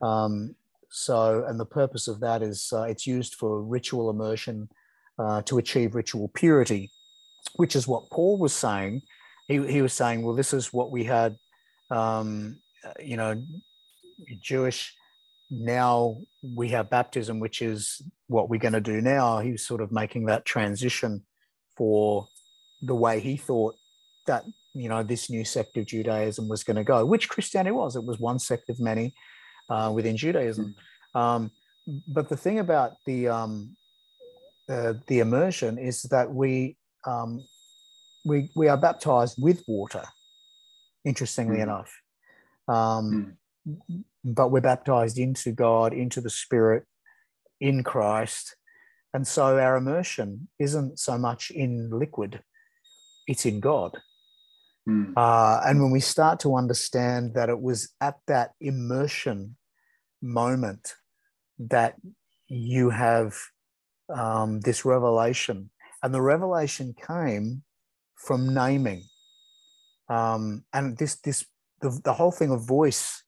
Um, 0.00 0.54
so, 0.90 1.44
and 1.46 1.58
the 1.58 1.66
purpose 1.66 2.08
of 2.08 2.20
that 2.20 2.42
is 2.42 2.72
uh, 2.72 2.82
it's 2.82 3.06
used 3.06 3.34
for 3.34 3.62
ritual 3.62 4.10
immersion 4.10 4.68
uh, 5.18 5.42
to 5.42 5.58
achieve 5.58 5.94
ritual 5.94 6.28
purity, 6.28 6.90
which 7.56 7.74
is 7.76 7.88
what 7.88 8.10
Paul 8.10 8.38
was 8.38 8.52
saying. 8.52 9.02
He, 9.48 9.66
he 9.66 9.82
was 9.82 9.92
saying, 9.92 10.22
well, 10.22 10.34
this 10.34 10.52
is 10.52 10.72
what 10.72 10.90
we 10.90 11.04
had, 11.04 11.36
um, 11.90 12.58
you 13.02 13.16
know, 13.16 13.42
Jewish. 14.40 14.94
Now 15.50 16.16
we 16.42 16.68
have 16.70 16.88
baptism, 16.88 17.38
which 17.40 17.60
is 17.60 18.00
what 18.28 18.48
we're 18.48 18.60
going 18.60 18.72
to 18.72 18.80
do 18.80 19.00
now. 19.00 19.40
He 19.40 19.52
was 19.52 19.66
sort 19.66 19.80
of 19.80 19.92
making 19.92 20.26
that 20.26 20.44
transition 20.44 21.24
for 21.76 22.26
the 22.80 22.94
way 22.94 23.20
he 23.20 23.36
thought 23.36 23.74
that 24.26 24.44
you 24.74 24.88
know 24.88 25.02
this 25.02 25.28
new 25.28 25.44
sect 25.44 25.76
of 25.76 25.86
Judaism 25.86 26.48
was 26.48 26.64
going 26.64 26.76
to 26.76 26.84
go, 26.84 27.04
which 27.04 27.28
Christianity 27.28 27.72
was. 27.72 27.96
It 27.96 28.04
was 28.04 28.18
one 28.18 28.38
sect 28.38 28.70
of 28.70 28.80
many 28.80 29.14
uh, 29.68 29.92
within 29.94 30.16
Judaism. 30.16 30.74
Mm. 31.14 31.20
Um, 31.20 31.50
but 32.08 32.28
the 32.28 32.36
thing 32.36 32.58
about 32.58 32.92
the 33.06 33.28
um, 33.28 33.76
uh, 34.68 34.94
the 35.06 35.20
immersion 35.20 35.78
is 35.78 36.02
that 36.04 36.32
we 36.32 36.76
um, 37.06 37.44
we 38.24 38.50
we 38.54 38.68
are 38.68 38.76
baptized 38.76 39.36
with 39.42 39.62
water. 39.66 40.04
Interestingly 41.04 41.58
mm. 41.58 41.62
enough, 41.64 41.92
mm. 42.68 43.32
But 44.24 44.50
we're 44.50 44.60
baptized 44.60 45.18
into 45.18 45.52
God, 45.52 45.92
into 45.92 46.20
the 46.20 46.30
Spirit, 46.30 46.84
in 47.60 47.82
Christ, 47.82 48.56
and 49.14 49.26
so 49.26 49.58
our 49.58 49.76
immersion 49.76 50.48
isn't 50.58 50.98
so 50.98 51.18
much 51.18 51.50
in 51.50 51.90
liquid; 51.90 52.42
it's 53.26 53.46
in 53.46 53.60
God. 53.60 53.98
Mm. 54.88 55.12
Uh, 55.16 55.60
and 55.64 55.80
when 55.80 55.92
we 55.92 56.00
start 56.00 56.40
to 56.40 56.56
understand 56.56 57.34
that 57.34 57.48
it 57.48 57.60
was 57.60 57.90
at 58.00 58.16
that 58.26 58.52
immersion 58.60 59.56
moment 60.20 60.94
that 61.58 61.94
you 62.48 62.90
have 62.90 63.36
um, 64.12 64.60
this 64.60 64.84
revelation, 64.84 65.70
and 66.02 66.12
the 66.12 66.22
revelation 66.22 66.94
came 67.06 67.62
from 68.16 68.54
naming, 68.54 69.04
um, 70.08 70.64
and 70.72 70.96
this 70.98 71.16
this 71.16 71.44
the, 71.80 72.00
the 72.04 72.12
whole 72.12 72.32
thing 72.32 72.50
of 72.50 72.66
voice 72.66 73.22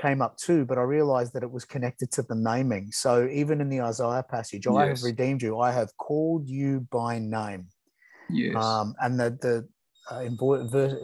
came 0.00 0.22
up 0.22 0.36
too, 0.36 0.64
but 0.64 0.78
I 0.78 0.82
realized 0.82 1.32
that 1.34 1.42
it 1.42 1.50
was 1.50 1.64
connected 1.64 2.10
to 2.12 2.22
the 2.22 2.34
naming. 2.34 2.90
So 2.92 3.28
even 3.30 3.60
in 3.60 3.68
the 3.68 3.80
Isaiah 3.80 4.24
passage, 4.28 4.66
yes. 4.66 4.74
I 4.74 4.86
have 4.86 5.02
redeemed 5.02 5.42
you, 5.42 5.60
I 5.60 5.72
have 5.72 5.90
called 5.96 6.48
you 6.48 6.86
by 6.90 7.18
name. 7.18 7.66
Yes. 8.28 8.56
Um, 8.56 8.94
and 9.00 9.18
the 9.18 9.30
the 9.40 9.68
uh, 10.10 10.20
in, 10.20 10.36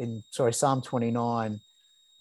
in 0.00 0.22
sorry 0.30 0.52
Psalm 0.52 0.82
29, 0.82 1.60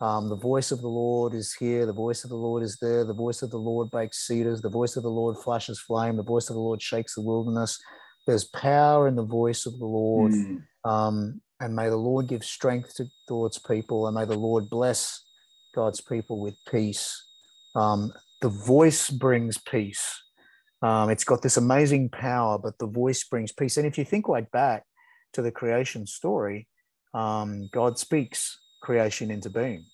um, 0.02 0.30
the 0.30 0.36
voice 0.36 0.72
of 0.72 0.82
the 0.82 0.88
Lord 0.88 1.34
is 1.34 1.54
here, 1.54 1.86
the 1.86 1.94
voice 1.94 2.24
of 2.24 2.30
the 2.30 2.36
Lord 2.36 2.64
is 2.64 2.78
there, 2.82 3.06
the 3.06 3.14
voice 3.14 3.42
of 3.42 3.50
the 3.50 3.58
Lord 3.58 3.90
breaks 3.90 4.28
cedars, 4.28 4.62
the 4.62 4.70
voice 4.70 4.96
of 4.96 5.04
the 5.04 5.10
Lord 5.10 5.38
flashes 5.38 5.80
flame, 5.80 6.18
the 6.18 6.24
voice 6.24 6.50
of 6.50 6.56
the 6.56 6.62
Lord 6.62 6.82
shakes 6.82 7.16
the 7.16 7.22
wilderness. 7.22 7.80
There's 8.28 8.44
power 8.44 9.08
in 9.08 9.16
the 9.16 9.26
voice 9.26 9.66
of 9.66 9.78
the 9.78 9.86
Lord. 9.86 10.32
Mm. 10.32 10.64
Um, 10.84 11.42
and 11.60 11.76
may 11.76 11.90
the 11.90 11.96
Lord 11.96 12.28
give 12.28 12.44
strength 12.44 12.96
to 12.96 13.06
God's 13.30 13.60
people, 13.60 14.08
and 14.08 14.16
may 14.16 14.26
the 14.26 14.38
Lord 14.38 14.70
bless 14.70 15.25
God's 15.76 16.00
people 16.00 16.40
with 16.40 16.56
peace. 16.72 17.22
Um, 17.76 18.14
the 18.42 18.50
voice 18.50 19.10
brings 19.10 19.58
peace. 19.58 20.24
Um, 20.82 21.10
it's 21.10 21.24
got 21.26 21.42
this 21.42 21.58
amazing 21.58 22.10
power, 22.10 22.58
but 22.58 22.78
the 22.80 22.88
voice 22.88 23.24
brings 23.24 23.52
peace. 23.52 23.76
And 23.78 23.86
if 23.86 23.98
you 23.98 24.06
think 24.06 24.28
right 24.28 24.50
back 24.52 24.84
to 25.34 25.42
the 25.42 25.52
creation 25.52 26.08
story, 26.08 26.68
um, 27.14 27.70
God 27.72 28.00
speaks 28.00 28.58
creation 28.82 29.32
into 29.32 29.50
being. 29.50 29.86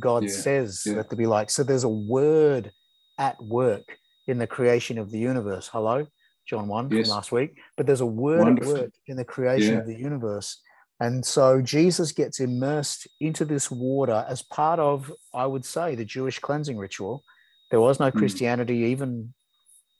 God 0.00 0.24
yeah, 0.24 0.30
says 0.30 0.82
yeah. 0.84 0.94
that 0.94 1.10
to 1.10 1.16
be 1.16 1.26
like. 1.26 1.50
So 1.50 1.62
there's 1.62 1.84
a 1.84 1.88
word 1.88 2.72
at 3.18 3.40
work 3.42 3.98
in 4.26 4.38
the 4.38 4.46
creation 4.46 4.98
of 4.98 5.10
the 5.10 5.18
universe. 5.18 5.68
Hello, 5.68 6.06
John 6.48 6.66
1 6.66 6.90
yes. 6.90 7.06
from 7.06 7.14
last 7.14 7.30
week. 7.30 7.58
But 7.76 7.86
there's 7.86 8.00
a 8.00 8.06
word 8.06 8.40
Wonderful. 8.40 8.76
at 8.76 8.82
work 8.82 8.92
in 9.06 9.16
the 9.16 9.24
creation 9.24 9.74
yeah. 9.74 9.80
of 9.80 9.86
the 9.86 9.94
universe. 9.94 10.60
And 11.00 11.24
so 11.24 11.60
Jesus 11.60 12.12
gets 12.12 12.40
immersed 12.40 13.08
into 13.20 13.44
this 13.44 13.70
water 13.70 14.24
as 14.28 14.42
part 14.42 14.78
of, 14.78 15.12
I 15.32 15.46
would 15.46 15.64
say, 15.64 15.94
the 15.94 16.04
Jewish 16.04 16.38
cleansing 16.38 16.78
ritual. 16.78 17.22
There 17.70 17.80
was 17.80 17.98
no 17.98 18.10
hmm. 18.10 18.18
Christianity 18.18 18.76
even, 18.76 19.34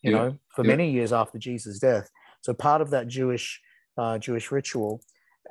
you 0.02 0.12
know, 0.12 0.38
for 0.54 0.62
many 0.62 0.90
years 0.90 1.12
after 1.12 1.38
Jesus' 1.38 1.78
death. 1.78 2.08
So 2.42 2.52
part 2.54 2.80
of 2.80 2.90
that 2.90 3.08
Jewish 3.08 3.60
uh, 3.96 4.18
Jewish 4.18 4.50
ritual, 4.50 5.00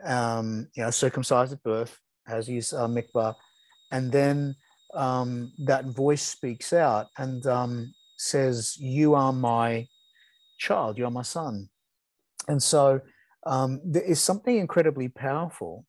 um, 0.03 0.67
you 0.75 0.83
know, 0.83 0.91
circumcised 0.91 1.53
at 1.53 1.63
birth, 1.63 1.97
as 2.27 2.47
his 2.47 2.73
uh, 2.73 2.87
mikvah, 2.87 3.35
and 3.91 4.11
then 4.11 4.55
um, 4.93 5.51
that 5.65 5.85
voice 5.85 6.21
speaks 6.21 6.71
out 6.73 7.07
and 7.17 7.45
um, 7.47 7.93
says, 8.17 8.77
"You 8.79 9.15
are 9.15 9.33
my 9.33 9.87
child. 10.57 10.97
You 10.97 11.05
are 11.05 11.11
my 11.11 11.23
son." 11.23 11.69
And 12.47 12.61
so 12.61 13.01
um, 13.45 13.81
there 13.83 14.03
is 14.03 14.21
something 14.21 14.57
incredibly 14.57 15.09
powerful 15.09 15.85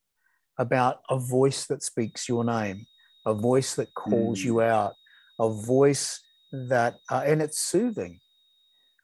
about 0.58 1.00
a 1.10 1.18
voice 1.18 1.66
that 1.66 1.82
speaks 1.82 2.28
your 2.28 2.44
name, 2.44 2.86
a 3.26 3.34
voice 3.34 3.74
that 3.74 3.94
calls 3.94 4.40
mm. 4.40 4.44
you 4.44 4.60
out, 4.60 4.92
a 5.38 5.50
voice 5.50 6.20
that, 6.52 6.96
uh, 7.10 7.22
and 7.26 7.42
it's 7.42 7.60
soothing. 7.60 8.20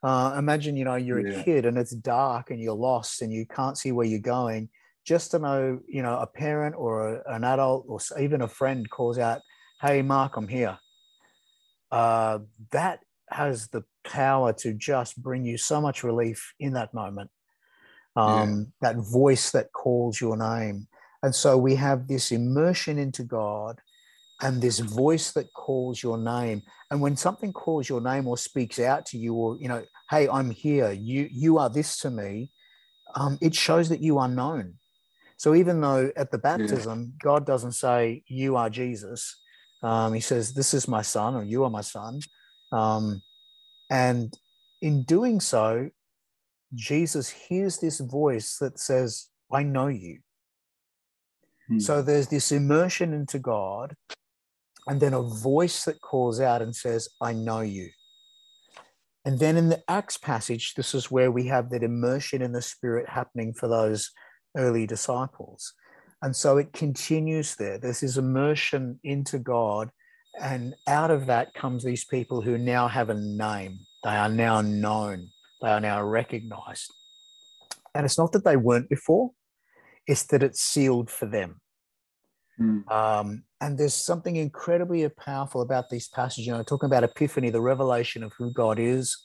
Uh, 0.02 0.34
imagine, 0.38 0.76
you 0.76 0.84
know, 0.84 0.94
you're 0.94 1.26
yeah. 1.26 1.40
a 1.40 1.44
kid 1.44 1.66
and 1.66 1.76
it's 1.76 1.94
dark 1.94 2.50
and 2.50 2.60
you're 2.60 2.74
lost 2.74 3.22
and 3.22 3.32
you 3.32 3.46
can't 3.46 3.76
see 3.76 3.92
where 3.92 4.06
you're 4.06 4.18
going. 4.18 4.68
Just 5.04 5.30
to 5.32 5.38
know, 5.38 5.80
you 5.88 6.02
know, 6.02 6.18
a 6.18 6.26
parent 6.26 6.74
or 6.76 7.16
a, 7.16 7.34
an 7.34 7.44
adult 7.44 7.86
or 7.88 7.98
even 8.18 8.42
a 8.42 8.48
friend 8.48 8.88
calls 8.88 9.18
out, 9.18 9.40
"Hey, 9.80 10.02
Mark, 10.02 10.36
I'm 10.36 10.46
here." 10.46 10.78
Uh, 11.90 12.40
that 12.70 13.00
has 13.30 13.68
the 13.68 13.82
power 14.04 14.52
to 14.52 14.74
just 14.74 15.20
bring 15.20 15.44
you 15.44 15.56
so 15.56 15.80
much 15.80 16.04
relief 16.04 16.54
in 16.60 16.74
that 16.74 16.92
moment. 16.94 17.30
Um, 18.16 18.72
yeah. 18.82 18.92
That 18.92 18.96
voice 19.02 19.50
that 19.52 19.72
calls 19.72 20.20
your 20.20 20.36
name, 20.36 20.88
and 21.22 21.34
so 21.34 21.56
we 21.56 21.76
have 21.76 22.08
this 22.08 22.32
immersion 22.32 22.98
into 22.98 23.22
God 23.22 23.80
and 24.42 24.60
this 24.60 24.78
voice 24.78 25.32
that 25.32 25.52
calls 25.52 26.02
your 26.02 26.18
name 26.18 26.62
and 26.90 27.00
when 27.00 27.16
something 27.16 27.52
calls 27.52 27.88
your 27.88 28.00
name 28.00 28.26
or 28.26 28.36
speaks 28.36 28.78
out 28.78 29.06
to 29.06 29.18
you 29.18 29.34
or 29.34 29.56
you 29.60 29.68
know 29.68 29.82
hey 30.10 30.28
i'm 30.28 30.50
here 30.50 30.92
you 30.92 31.28
you 31.30 31.58
are 31.58 31.68
this 31.68 31.98
to 31.98 32.10
me 32.10 32.50
um, 33.14 33.38
it 33.40 33.54
shows 33.54 33.88
that 33.88 34.00
you 34.00 34.18
are 34.18 34.28
known 34.28 34.74
so 35.36 35.54
even 35.54 35.80
though 35.80 36.10
at 36.16 36.30
the 36.30 36.38
baptism 36.38 37.00
yeah. 37.00 37.18
god 37.22 37.44
doesn't 37.44 37.72
say 37.72 38.22
you 38.26 38.56
are 38.56 38.70
jesus 38.70 39.36
um, 39.82 40.12
he 40.12 40.20
says 40.20 40.52
this 40.52 40.74
is 40.74 40.86
my 40.86 41.02
son 41.02 41.34
or 41.34 41.44
you 41.44 41.64
are 41.64 41.70
my 41.70 41.80
son 41.80 42.20
um, 42.72 43.20
and 43.90 44.38
in 44.80 45.02
doing 45.02 45.40
so 45.40 45.90
jesus 46.74 47.28
hears 47.28 47.78
this 47.78 48.00
voice 48.00 48.56
that 48.58 48.78
says 48.78 49.28
i 49.52 49.62
know 49.62 49.88
you 49.88 50.18
hmm. 51.68 51.78
so 51.78 52.02
there's 52.02 52.28
this 52.28 52.52
immersion 52.52 53.12
into 53.12 53.38
God 53.38 53.94
and 54.86 55.00
then 55.00 55.14
a 55.14 55.22
voice 55.22 55.84
that 55.84 56.00
calls 56.00 56.40
out 56.40 56.62
and 56.62 56.74
says, 56.74 57.08
I 57.20 57.32
know 57.32 57.60
you. 57.60 57.90
And 59.24 59.38
then 59.38 59.56
in 59.56 59.68
the 59.68 59.82
Acts 59.88 60.16
passage, 60.16 60.74
this 60.74 60.94
is 60.94 61.10
where 61.10 61.30
we 61.30 61.46
have 61.46 61.70
that 61.70 61.82
immersion 61.82 62.40
in 62.42 62.52
the 62.52 62.62
Spirit 62.62 63.08
happening 63.08 63.52
for 63.52 63.68
those 63.68 64.10
early 64.56 64.86
disciples. 64.86 65.74
And 66.22 66.34
so 66.34 66.56
it 66.56 66.72
continues 66.72 67.54
there. 67.56 67.78
There's 67.78 68.00
this 68.00 68.16
immersion 68.16 68.98
into 69.04 69.38
God. 69.38 69.90
And 70.40 70.74
out 70.88 71.10
of 71.10 71.26
that 71.26 71.54
comes 71.54 71.84
these 71.84 72.04
people 72.04 72.40
who 72.40 72.56
now 72.56 72.88
have 72.88 73.10
a 73.10 73.14
name. 73.14 73.78
They 74.02 74.16
are 74.16 74.28
now 74.28 74.60
known, 74.60 75.28
they 75.62 75.68
are 75.68 75.80
now 75.80 76.02
recognized. 76.02 76.92
And 77.94 78.04
it's 78.04 78.18
not 78.18 78.32
that 78.32 78.44
they 78.44 78.56
weren't 78.56 78.88
before, 78.88 79.30
it's 80.06 80.24
that 80.24 80.42
it's 80.42 80.60
sealed 80.60 81.10
for 81.10 81.26
them. 81.26 81.60
Mm. 82.60 82.90
Um, 82.90 83.44
and 83.60 83.78
there's 83.78 83.94
something 83.94 84.36
incredibly 84.36 85.08
powerful 85.08 85.62
about 85.62 85.88
these 85.88 86.08
passages. 86.08 86.46
You 86.46 86.52
know, 86.52 86.62
talking 86.62 86.88
about 86.88 87.04
epiphany, 87.04 87.50
the 87.50 87.60
revelation 87.60 88.22
of 88.22 88.32
who 88.38 88.52
God 88.52 88.78
is, 88.78 89.16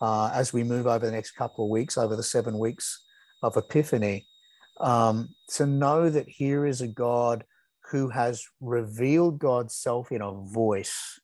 uh, 0.00 0.30
as 0.34 0.52
we 0.52 0.64
move 0.64 0.86
over 0.86 1.04
the 1.04 1.12
next 1.12 1.32
couple 1.32 1.64
of 1.64 1.70
weeks, 1.70 1.98
over 1.98 2.16
the 2.16 2.22
seven 2.22 2.58
weeks 2.58 3.04
of 3.42 3.56
epiphany, 3.56 4.26
um, 4.80 5.28
to 5.48 5.66
know 5.66 6.08
that 6.08 6.28
here 6.28 6.66
is 6.66 6.80
a 6.80 6.88
God 6.88 7.44
who 7.90 8.08
has 8.08 8.44
revealed 8.60 9.38
God's 9.38 9.74
self 9.74 10.12
in 10.12 10.22
a 10.22 10.32
voice 10.32 11.20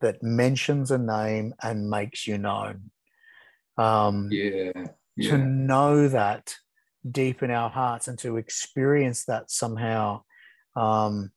that 0.00 0.22
mentions 0.22 0.90
a 0.90 0.98
name 0.98 1.54
and 1.62 1.88
makes 1.88 2.26
you 2.26 2.38
known. 2.38 2.90
Um, 3.78 4.28
yeah, 4.30 4.72
yeah. 5.16 5.30
To 5.30 5.38
know 5.38 6.08
that 6.08 6.54
deep 7.08 7.42
in 7.42 7.50
our 7.50 7.70
hearts 7.70 8.08
and 8.08 8.18
to 8.20 8.36
experience 8.36 9.24
that 9.26 9.50
somehow, 9.50 10.22
um, 10.74 11.30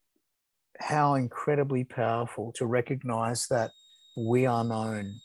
how 0.80 1.16
incredibly 1.16 1.84
powerful 1.84 2.52
to 2.54 2.66
recognize 2.66 3.48
that 3.48 3.72
we 4.18 4.46
are 4.46 4.64
known 4.64 5.16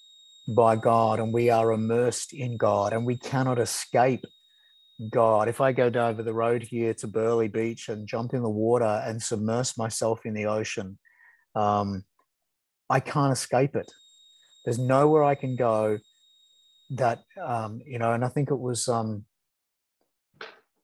by 0.49 0.77
God 0.77 1.21
and 1.21 1.33
we 1.33 1.51
are 1.51 1.73
immersed 1.73 2.33
in 2.33 2.57
God 2.57 2.93
and 2.93 3.07
we 3.07 3.17
cannot 3.17 3.59
escape 3.59 4.25
God. 5.11 5.49
If 5.49 5.61
I 5.61 5.73
go 5.73 5.91
down 5.91 6.11
over 6.11 6.23
the 6.23 6.35
road 6.35 6.63
here 6.63 6.95
to 6.95 7.07
Burley 7.07 7.49
Beach 7.49 7.89
and 7.89 8.07
jump 8.07 8.35
in 8.35 8.43
the 8.43 8.51
water 8.51 9.03
and 9.05 9.23
submerge 9.23 9.77
myself 9.77 10.25
in 10.25 10.35
the 10.35 10.47
ocean, 10.47 10.99
um, 11.55 12.05
I 12.91 13.01
can't 13.01 13.33
escape 13.33 13.75
it. 13.75 13.91
There's 14.65 14.79
nowhere 14.79 15.25
I 15.25 15.35
can 15.35 15.57
go 15.57 15.99
that, 16.97 17.21
um, 17.43 17.81
you 17.85 17.99
know, 17.99 18.13
and 18.13 18.25
I 18.25 18.29
think 18.29 18.51
it 18.51 18.59
was, 18.59 18.89
um, 18.89 19.25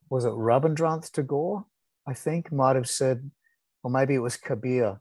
was 0.08 0.24
it 0.24 0.32
Rabindranath 0.32 1.10
Tagore, 1.12 1.64
I 2.06 2.14
think, 2.14 2.52
might 2.52 2.76
have 2.76 2.88
said, 2.88 3.30
or 3.82 3.90
maybe 3.90 4.14
it 4.14 4.18
was 4.18 4.36
Kabir, 4.36 5.00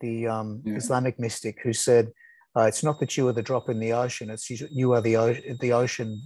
the 0.00 0.26
um, 0.26 0.62
yeah. 0.64 0.74
Islamic 0.76 1.18
mystic, 1.18 1.60
who 1.62 1.72
said, 1.72 2.12
uh, 2.56 2.62
it's 2.62 2.82
not 2.82 3.00
that 3.00 3.16
you 3.16 3.28
are 3.28 3.32
the 3.32 3.42
drop 3.42 3.68
in 3.68 3.78
the 3.78 3.92
ocean, 3.92 4.30
it's 4.30 4.48
you, 4.48 4.66
you 4.70 4.92
are 4.92 5.00
the, 5.00 5.16
o- 5.16 5.56
the 5.60 5.72
ocean. 5.72 6.20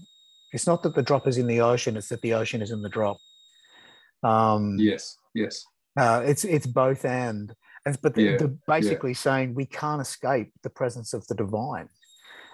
It's 0.53 0.67
not 0.67 0.83
that 0.83 0.95
the 0.95 1.03
drop 1.03 1.27
is 1.27 1.39
in 1.39 1.47
the 1.47 1.61
ocean, 1.61 1.97
it's 1.97 2.09
that 2.09 2.23
the 2.23 2.35
ocean 2.35 2.63
is 2.63 2.71
in 2.71 2.83
the 2.83 2.89
drop. 2.89 3.19
Um, 4.23 4.77
yes, 4.79 5.17
yes. 5.35 5.65
Uh, 5.99 6.23
it's 6.25 6.45
it's 6.45 6.67
both 6.67 7.05
and. 7.05 7.55
But 8.03 8.15
the, 8.15 8.23
yeah, 8.23 8.37
the 8.37 8.59
basically 8.69 9.13
yeah. 9.13 9.17
saying 9.17 9.55
we 9.55 9.65
can't 9.65 10.03
escape 10.03 10.53
the 10.63 10.69
presence 10.69 11.15
of 11.15 11.27
the 11.29 11.35
divine 11.35 11.89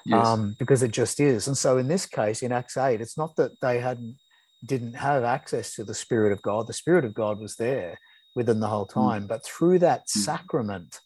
yes. 0.06 0.26
um, 0.26 0.56
because 0.58 0.82
it 0.82 0.92
just 0.92 1.20
is. 1.20 1.46
And 1.46 1.56
so 1.56 1.78
in 1.78 1.88
this 1.88 2.06
case, 2.06 2.42
in 2.42 2.52
Acts 2.52 2.76
8, 2.76 3.00
it's 3.00 3.18
not 3.18 3.36
that 3.36 3.52
they 3.60 3.80
hadn't 3.80 4.16
didn't 4.64 4.94
have 4.94 5.22
access 5.22 5.74
to 5.74 5.84
the 5.84 5.94
Spirit 5.94 6.32
of 6.32 6.42
God. 6.42 6.66
The 6.66 6.72
Spirit 6.72 7.04
of 7.04 7.14
God 7.14 7.38
was 7.38 7.56
there 7.56 7.98
within 8.34 8.60
the 8.60 8.68
whole 8.68 8.86
mm. 8.86 8.94
time. 8.94 9.24
Mm. 9.24 9.28
But 9.28 9.44
through 9.44 9.80
that 9.80 10.02
mm. 10.02 10.08
sacrament, 10.08 11.00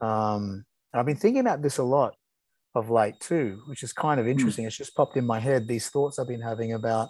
um, 0.00 0.64
I've 0.92 1.06
been 1.06 1.16
thinking 1.16 1.40
about 1.40 1.62
this 1.62 1.78
a 1.78 1.82
lot 1.82 2.14
of 2.74 2.90
late 2.90 3.18
too, 3.20 3.62
which 3.66 3.82
is 3.82 3.92
kind 3.92 4.20
of 4.20 4.26
mm. 4.26 4.30
interesting. 4.30 4.64
Mm. 4.64 4.68
It's 4.68 4.76
just 4.76 4.94
popped 4.94 5.16
in 5.16 5.26
my 5.26 5.40
head, 5.40 5.66
these 5.66 5.88
thoughts 5.88 6.18
I've 6.18 6.28
been 6.28 6.42
having 6.42 6.72
about, 6.74 7.08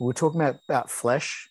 we 0.00 0.06
we're 0.06 0.12
talking 0.12 0.40
about, 0.40 0.56
about 0.68 0.90
flesh. 0.90 1.48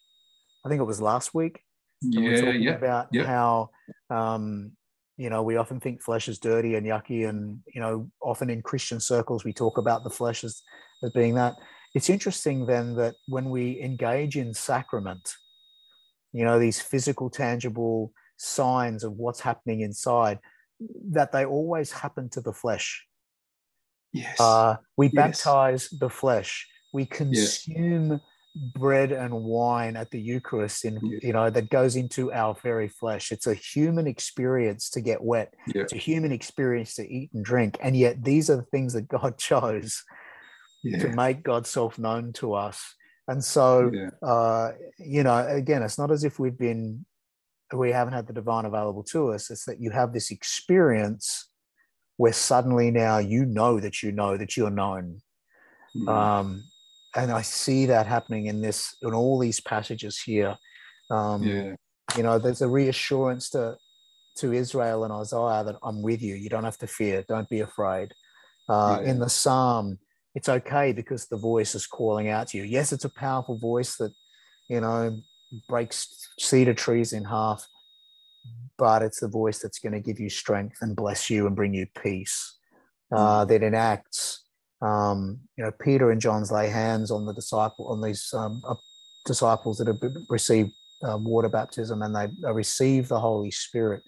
I 0.65 0.69
think 0.69 0.79
it 0.79 0.85
was 0.85 1.01
last 1.01 1.33
week. 1.33 1.61
Yeah, 2.01 2.51
yeah. 2.51 2.75
About 2.75 3.07
yeah. 3.11 3.25
how, 3.25 3.69
um, 4.09 4.73
you 5.17 5.29
know, 5.29 5.41
we 5.41 5.57
often 5.57 5.79
think 5.79 6.01
flesh 6.01 6.27
is 6.29 6.39
dirty 6.39 6.75
and 6.75 6.85
yucky. 6.85 7.27
And, 7.27 7.59
you 7.73 7.81
know, 7.81 8.09
often 8.21 8.49
in 8.49 8.61
Christian 8.61 8.99
circles, 8.99 9.43
we 9.43 9.51
talk 9.51 9.77
about 9.77 10.03
the 10.03 10.09
flesh 10.09 10.43
as, 10.43 10.61
as 11.03 11.11
being 11.11 11.35
that. 11.35 11.55
It's 11.95 12.09
interesting 12.09 12.67
then 12.67 12.95
that 12.95 13.15
when 13.27 13.49
we 13.49 13.81
engage 13.81 14.37
in 14.37 14.53
sacrament, 14.53 15.33
you 16.33 16.45
know, 16.45 16.59
these 16.59 16.79
physical, 16.79 17.29
tangible 17.29 18.13
signs 18.37 19.03
of 19.03 19.13
what's 19.13 19.39
happening 19.39 19.81
inside, 19.81 20.39
that 21.09 21.31
they 21.31 21.45
always 21.45 21.91
happen 21.91 22.29
to 22.29 22.41
the 22.41 22.53
flesh. 22.53 23.03
Yes. 24.13 24.39
Uh, 24.39 24.77
we 24.95 25.07
yes. 25.07 25.15
baptize 25.15 25.89
the 25.89 26.09
flesh. 26.09 26.67
We 26.93 27.05
consume 27.05 28.11
yes. 28.11 28.21
Bread 28.73 29.11
and 29.11 29.33
wine 29.33 29.95
at 29.95 30.11
the 30.11 30.19
Eucharist, 30.19 30.85
in 30.85 30.99
yes. 31.03 31.23
you 31.23 31.33
know, 31.33 31.49
that 31.49 31.69
goes 31.69 31.95
into 31.95 32.31
our 32.31 32.55
very 32.63 32.87
flesh. 32.87 33.31
It's 33.31 33.47
a 33.47 33.53
human 33.53 34.07
experience 34.07 34.89
to 34.91 35.01
get 35.01 35.23
wet. 35.23 35.53
Yeah. 35.73 35.83
It's 35.83 35.93
a 35.93 35.97
human 35.97 36.31
experience 36.31 36.95
to 36.95 37.07
eat 37.07 37.31
and 37.33 37.43
drink, 37.43 37.77
and 37.81 37.95
yet 37.95 38.23
these 38.23 38.49
are 38.49 38.57
the 38.57 38.63
things 38.63 38.93
that 38.93 39.07
God 39.07 39.37
chose 39.39 40.03
yeah. 40.83 40.99
to 40.99 41.09
make 41.09 41.43
God's 41.43 41.69
self 41.69 41.97
known 41.99 42.33
to 42.33 42.53
us. 42.53 42.83
And 43.29 43.43
so, 43.43 43.91
yeah. 43.93 44.09
uh, 44.27 44.71
you 44.99 45.23
know, 45.23 45.45
again, 45.47 45.83
it's 45.83 45.97
not 45.97 46.11
as 46.11 46.23
if 46.23 46.39
we've 46.39 46.57
been 46.57 47.05
we 47.73 47.91
haven't 47.91 48.13
had 48.13 48.27
the 48.27 48.33
divine 48.33 48.65
available 48.65 49.03
to 49.03 49.33
us. 49.33 49.49
It's 49.49 49.65
that 49.65 49.81
you 49.81 49.91
have 49.91 50.13
this 50.13 50.31
experience 50.31 51.49
where 52.15 52.33
suddenly 52.33 52.91
now 52.91 53.17
you 53.17 53.45
know 53.45 53.79
that 53.79 54.01
you 54.01 54.11
know 54.11 54.37
that 54.37 54.55
you're 54.55 54.69
known. 54.69 55.19
Mm. 55.95 56.09
Um, 56.09 56.63
and 57.17 57.31
I 57.31 57.41
see 57.41 57.87
that 57.87 58.05
happening 58.05 58.45
in 58.45 58.61
this 58.61 58.95
in 59.01 59.13
all 59.13 59.39
these 59.39 59.59
passages 59.59 60.21
here. 60.21 60.55
Um, 61.09 61.43
yeah. 61.43 61.75
You 62.15 62.23
know, 62.23 62.39
there's 62.39 62.61
a 62.61 62.69
reassurance 62.69 63.49
to 63.49 63.77
to 64.37 64.53
Israel 64.53 65.03
and 65.03 65.11
Isaiah 65.11 65.63
that 65.65 65.75
I'm 65.83 66.01
with 66.03 66.21
you. 66.21 66.35
You 66.35 66.47
don't 66.47 66.63
have 66.63 66.77
to 66.77 66.87
fear. 66.87 67.25
Don't 67.27 67.49
be 67.49 67.61
afraid. 67.61 68.13
Uh, 68.69 68.99
yeah. 69.01 69.09
In 69.09 69.19
the 69.19 69.29
Psalm, 69.29 69.97
it's 70.35 70.47
okay 70.47 70.93
because 70.93 71.25
the 71.25 71.37
voice 71.37 71.73
is 71.73 71.87
calling 71.87 72.29
out 72.29 72.49
to 72.49 72.57
you. 72.57 72.63
Yes, 72.63 72.93
it's 72.93 73.05
a 73.05 73.09
powerful 73.09 73.57
voice 73.57 73.95
that 73.97 74.13
you 74.69 74.79
know 74.79 75.17
breaks 75.67 76.29
cedar 76.39 76.75
trees 76.75 77.13
in 77.13 77.25
half, 77.25 77.67
but 78.77 79.01
it's 79.01 79.21
the 79.21 79.27
voice 79.27 79.59
that's 79.59 79.79
going 79.79 79.93
to 79.93 79.99
give 79.99 80.19
you 80.19 80.29
strength 80.29 80.77
and 80.81 80.95
bless 80.95 81.29
you 81.29 81.47
and 81.47 81.55
bring 81.55 81.73
you 81.73 81.87
peace. 82.01 82.53
Uh, 83.09 83.45
mm. 83.45 83.47
that 83.47 83.63
in 83.63 83.73
Acts, 83.73 84.43
um, 84.81 85.39
you 85.57 85.63
know, 85.63 85.71
Peter 85.71 86.11
and 86.11 86.21
John's 86.21 86.51
lay 86.51 86.69
hands 86.69 87.11
on 87.11 87.25
the 87.25 87.33
disciple 87.33 87.87
on 87.87 88.01
these 88.01 88.31
um, 88.33 88.61
uh, 88.67 88.75
disciples 89.25 89.77
that 89.77 89.87
have 89.87 89.99
received 90.29 90.71
uh, 91.03 91.17
water 91.17 91.49
baptism, 91.49 92.01
and 92.01 92.15
they, 92.15 92.51
receive 92.51 93.07
the 93.07 93.19
Holy 93.19 93.51
Spirit. 93.51 94.03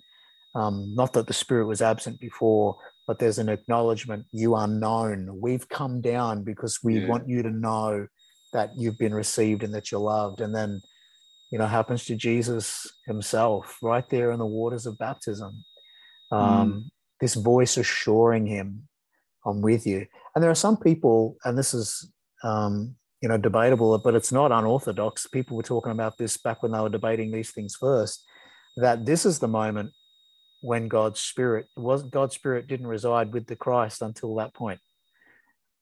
Um, 0.56 0.94
not 0.96 1.14
that 1.14 1.28
the 1.28 1.34
Spirit 1.34 1.66
was 1.66 1.82
absent 1.82 2.20
before, 2.20 2.78
but 3.08 3.20
there's 3.20 3.38
an 3.38 3.50
acknowledgement 3.50 4.26
you 4.32 4.56
are 4.56 4.68
known. 4.68 5.40
We've 5.40 5.68
come 5.70 6.02
down 6.02 6.44
because 6.44 6.80
we 6.84 7.00
yeah. 7.00 7.08
want 7.08 7.28
you 7.28 7.44
to 7.44 7.52
know 7.52 8.08
that 8.54 8.72
you've 8.76 8.98
been 8.98 9.14
received 9.14 9.64
and 9.64 9.74
that 9.76 9.92
you're 9.92 10.02
loved. 10.02 10.42
And 10.42 10.56
then 10.56 10.82
you 11.52 11.58
know, 11.58 11.66
happens 11.66 12.06
to 12.06 12.16
Jesus 12.16 12.88
himself 13.06 13.78
right 13.82 14.08
there 14.10 14.32
in 14.32 14.40
the 14.40 14.46
waters 14.46 14.86
of 14.86 14.98
baptism. 14.98 15.64
Um, 16.32 16.74
mm. 16.74 16.84
This 17.20 17.34
voice 17.34 17.78
assuring 17.78 18.46
him, 18.46 18.88
I'm 19.46 19.62
with 19.62 19.88
you. 19.88 20.06
And 20.34 20.44
there 20.44 20.52
are 20.52 20.56
some 20.56 20.78
people, 20.78 21.38
and 21.44 21.58
this 21.58 21.74
is, 21.74 22.12
um, 22.44 22.96
you 23.22 23.30
know, 23.30 23.38
debatable, 23.38 23.98
but 23.98 24.16
it's 24.16 24.32
not 24.32 24.52
unorthodox. 24.52 25.28
People 25.28 25.58
were 25.58 25.64
talking 25.64 25.92
about 25.92 26.18
this 26.18 26.38
back 26.38 26.64
when 26.64 26.72
they 26.72 26.80
were 26.80 26.90
debating 26.90 27.32
these 27.32 27.52
things 27.52 27.76
first, 27.76 28.26
that 28.78 29.06
this 29.06 29.26
is 29.26 29.40
the 29.40 29.48
moment 29.48 29.92
when 30.62 30.88
God's 30.88 31.20
spirit 31.20 31.68
was 31.78 32.04
God's 32.04 32.36
spirit 32.36 32.68
didn't 32.68 32.88
reside 32.88 33.34
with 33.34 33.48
the 33.48 33.56
Christ 33.56 34.02
until 34.02 34.36
that 34.36 34.54
point. 34.54 34.80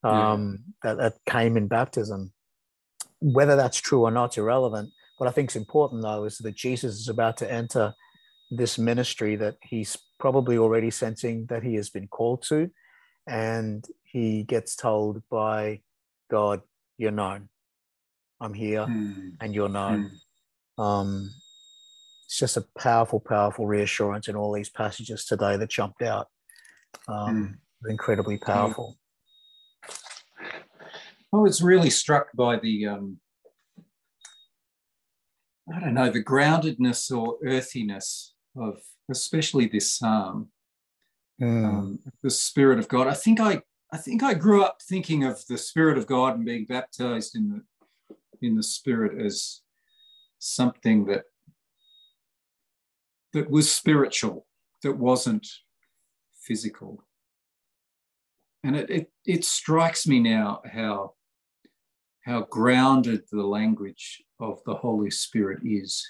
Um, 0.03 0.59
yeah. 0.83 0.93
that, 0.93 0.97
that 0.97 1.13
came 1.31 1.57
in 1.57 1.67
baptism. 1.67 2.31
Whether 3.19 3.55
that's 3.55 3.81
true 3.81 4.03
or 4.03 4.11
not, 4.11 4.37
irrelevant 4.37 4.91
what 5.17 5.27
I 5.27 5.31
think 5.31 5.49
is 5.49 5.55
important, 5.55 6.03
though, 6.03 6.25
is 6.25 6.37
that 6.39 6.55
Jesus 6.55 6.95
is 6.99 7.09
about 7.09 7.37
to 7.37 7.51
enter 7.51 7.93
this 8.51 8.77
ministry 8.77 9.35
that 9.35 9.55
he's 9.61 9.97
probably 10.19 10.57
already 10.57 10.89
sensing 10.89 11.47
that 11.47 11.63
he 11.63 11.75
has 11.75 11.89
been 11.89 12.07
called 12.07 12.43
to. 12.43 12.69
And 13.27 13.85
he 14.03 14.43
gets 14.43 14.75
told 14.75 15.21
by 15.29 15.81
God, 16.31 16.61
You're 16.97 17.11
known. 17.11 17.49
I'm 18.39 18.53
here 18.53 18.85
mm. 18.85 19.33
and 19.41 19.53
you're 19.53 19.69
known. 19.69 20.11
Mm. 20.79 20.83
Um, 20.83 21.31
it's 22.25 22.37
just 22.37 22.57
a 22.57 22.65
powerful, 22.77 23.19
powerful 23.19 23.65
reassurance 23.65 24.27
in 24.27 24.35
all 24.35 24.53
these 24.53 24.69
passages 24.69 25.25
today 25.25 25.57
that 25.57 25.69
jumped 25.69 26.01
out. 26.01 26.27
Um, 27.07 27.59
mm. 27.83 27.89
Incredibly 27.89 28.37
powerful. 28.37 28.97
I 31.33 31.37
was 31.37 31.61
really 31.61 31.89
struck 31.89 32.27
by 32.35 32.57
the 32.57 32.87
um, 32.87 33.19
I 35.73 35.79
don't 35.79 35.93
know, 35.93 36.09
the 36.09 36.23
groundedness 36.23 37.11
or 37.15 37.37
earthiness 37.45 38.33
of 38.55 38.79
especially 39.11 39.67
this 39.67 39.93
psalm, 39.93 40.49
mm. 41.41 41.65
um, 41.65 41.99
the 42.23 42.29
Spirit 42.29 42.79
of 42.79 42.87
God. 42.87 43.07
I 43.07 43.13
think 43.13 43.39
I, 43.39 43.61
I 43.91 43.97
think 43.97 44.23
I 44.23 44.33
grew 44.33 44.63
up 44.63 44.81
thinking 44.81 45.23
of 45.23 45.45
the 45.47 45.57
Spirit 45.57 45.97
of 45.97 46.07
God 46.07 46.35
and 46.35 46.45
being 46.45 46.65
baptized 46.65 47.35
in 47.35 47.49
the 47.49 47.61
in 48.41 48.55
the 48.55 48.63
Spirit 48.63 49.19
as 49.19 49.61
something 50.39 51.05
that 51.05 51.23
that 53.33 53.49
was 53.49 53.71
spiritual, 53.71 54.45
that 54.83 54.97
wasn't 54.97 55.47
physical. 56.41 57.03
And 58.63 58.75
it, 58.75 58.89
it, 58.89 59.11
it 59.25 59.45
strikes 59.45 60.07
me 60.07 60.19
now 60.19 60.61
how 60.65 61.13
how 62.25 62.41
grounded 62.49 63.21
the 63.31 63.43
language 63.43 64.21
of 64.41 64.61
the 64.65 64.75
Holy 64.75 65.09
Spirit 65.09 65.59
is, 65.63 66.05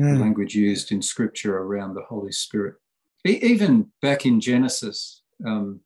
mm. 0.00 0.04
the 0.04 0.16
hmm. 0.16 0.22
language 0.22 0.54
used 0.54 0.90
in 0.90 1.02
Scripture 1.02 1.58
around 1.58 1.92
the 1.92 2.04
Holy 2.08 2.32
Spirit. 2.32 2.76
Even 3.24 3.90
back 4.02 4.26
in 4.26 4.40
Genesis, 4.40 5.22
um, 5.46 5.80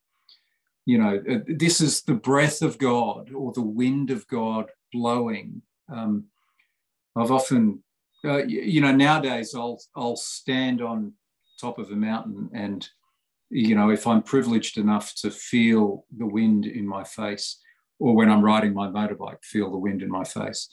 you 0.87 0.99
know, 0.99 1.23
uh, 1.31 1.39
this 1.47 1.81
is 1.81 2.03
the 2.03 2.15
breath 2.15 2.63
of 2.63 2.79
God 2.79 3.31
or 3.33 3.53
the 3.53 3.63
wind 3.63 4.11
of 4.11 4.27
God 4.27 4.71
blowing. 4.93 5.63
Um, 5.93 6.25
I've 7.17 7.31
often, 7.31 7.83
uh, 8.25 8.45
you 8.45 8.81
know, 8.81 8.93
nowadays 8.93 9.55
I'll 9.55 9.79
I'll 9.95 10.17
stand 10.17 10.83
on 10.83 11.13
top 11.61 11.79
of 11.79 11.91
a 11.91 11.97
mountain 11.97 12.51
and, 12.55 12.89
you 13.51 13.75
know, 13.75 13.91
if 13.91 14.07
I'm 14.07 14.23
privileged 14.23 14.79
enough 14.79 15.15
to 15.17 15.31
feel 15.31 16.05
the 16.17 16.27
wind 16.27 16.67
in 16.67 16.87
my 16.87 17.05
face, 17.05 17.61
or 17.99 18.15
when 18.15 18.31
I'm 18.31 18.45
riding 18.45 18.75
my 18.75 18.89
motorbike, 18.89 19.43
feel 19.43 19.71
the 19.71 19.79
wind 19.79 20.03
in 20.03 20.09
my 20.09 20.25
face. 20.25 20.69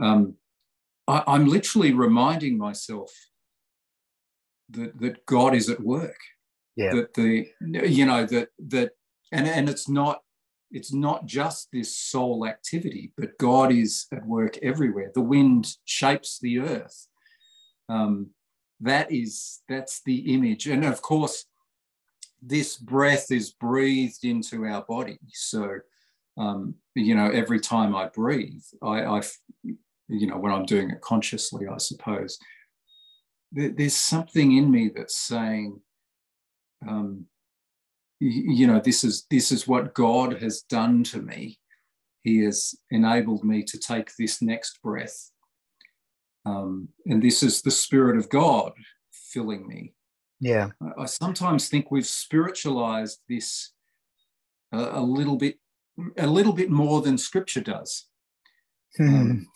Um, 0.00 0.34
I, 1.06 1.22
I'm 1.26 1.46
literally 1.46 1.92
reminding 1.92 2.58
myself 2.58 3.12
that, 4.70 4.98
that 5.00 5.26
God 5.26 5.54
is 5.54 5.68
at 5.68 5.80
work. 5.80 6.18
Yeah. 6.76 6.94
That 6.94 7.14
the 7.14 7.48
you 7.60 8.04
know 8.04 8.26
that 8.26 8.48
that 8.68 8.90
and 9.32 9.46
and 9.46 9.68
it's 9.68 9.88
not 9.88 10.20
it's 10.70 10.92
not 10.92 11.24
just 11.26 11.68
this 11.72 11.96
soul 11.96 12.46
activity, 12.46 13.12
but 13.16 13.38
God 13.38 13.72
is 13.72 14.06
at 14.12 14.26
work 14.26 14.58
everywhere. 14.58 15.10
The 15.14 15.22
wind 15.22 15.68
shapes 15.84 16.38
the 16.38 16.58
earth. 16.58 17.08
Um, 17.88 18.30
that 18.80 19.10
is 19.10 19.62
that's 19.68 20.02
the 20.04 20.34
image, 20.34 20.66
and 20.66 20.84
of 20.84 21.00
course, 21.00 21.46
this 22.42 22.76
breath 22.76 23.30
is 23.30 23.52
breathed 23.52 24.24
into 24.24 24.64
our 24.66 24.82
body. 24.82 25.18
So, 25.32 25.78
um, 26.36 26.74
you 26.94 27.14
know, 27.14 27.30
every 27.30 27.60
time 27.60 27.96
I 27.96 28.08
breathe, 28.08 28.64
I, 28.82 29.04
I, 29.04 29.22
you 29.62 30.26
know, 30.26 30.36
when 30.36 30.52
I'm 30.52 30.66
doing 30.66 30.90
it 30.90 31.00
consciously, 31.00 31.66
I 31.66 31.78
suppose, 31.78 32.38
there's 33.52 33.96
something 33.96 34.56
in 34.56 34.70
me 34.70 34.90
that's 34.94 35.16
saying, 35.16 35.80
um, 36.86 37.26
you 38.18 38.66
know, 38.66 38.80
this 38.80 39.04
is 39.04 39.26
this 39.30 39.52
is 39.52 39.68
what 39.68 39.94
God 39.94 40.40
has 40.42 40.62
done 40.62 41.04
to 41.04 41.20
me. 41.20 41.58
He 42.22 42.40
has 42.44 42.74
enabled 42.90 43.44
me 43.44 43.62
to 43.64 43.78
take 43.78 44.10
this 44.18 44.42
next 44.42 44.80
breath, 44.82 45.30
um, 46.44 46.88
and 47.06 47.22
this 47.22 47.42
is 47.42 47.62
the 47.62 47.70
Spirit 47.70 48.16
of 48.16 48.28
God 48.30 48.72
filling 49.12 49.66
me. 49.66 49.92
Yeah, 50.40 50.70
I, 50.82 51.02
I 51.02 51.06
sometimes 51.06 51.68
think 51.68 51.90
we've 51.90 52.06
spiritualized 52.06 53.20
this 53.28 53.72
a, 54.72 54.98
a, 54.98 55.02
little 55.02 55.36
bit, 55.36 55.58
a 56.16 56.26
little 56.26 56.52
bit 56.52 56.70
more 56.70 57.02
than 57.02 57.18
Scripture 57.18 57.62
does. 57.62 58.06
Um, 58.98 59.46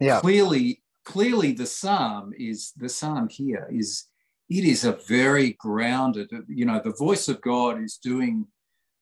yeah, 0.00 0.20
clearly, 0.20 0.79
clearly 1.04 1.52
the 1.52 1.66
psalm 1.66 2.32
is 2.38 2.72
the 2.76 2.88
psalm 2.88 3.28
here 3.28 3.66
is 3.70 4.06
it 4.48 4.64
is 4.64 4.84
a 4.84 4.98
very 5.08 5.56
grounded 5.58 6.30
you 6.48 6.64
know 6.64 6.80
the 6.82 6.92
voice 6.92 7.28
of 7.28 7.40
god 7.40 7.82
is 7.82 7.96
doing 7.96 8.46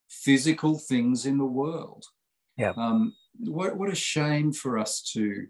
physical 0.09 0.79
things 0.79 1.27
in 1.27 1.39
the 1.39 1.45
world. 1.45 2.05
Yeah. 2.57 2.73
Um, 2.77 3.15
what, 3.41 3.77
what 3.77 3.91
a 3.91 3.95
shame 3.95 4.53
for 4.53 4.79
us 4.79 5.03
to 5.13 5.47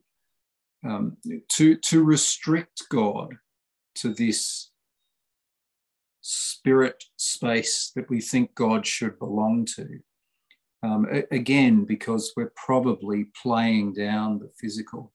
um, 0.86 1.16
to 1.57 1.76
to 1.76 2.05
restrict 2.05 2.84
god 2.88 3.34
to 3.96 4.14
this 4.14 4.70
spirit 6.20 7.03
space 7.16 7.90
that 7.96 8.09
we 8.09 8.20
think 8.20 8.55
god 8.55 8.86
should 8.86 9.18
belong 9.18 9.64
to. 9.76 9.99
Um, 10.84 11.07
again 11.32 11.84
because 11.84 12.32
we're 12.36 12.53
probably 12.55 13.26
playing 13.42 13.94
down 13.94 14.38
the 14.38 14.51
physical 14.61 15.12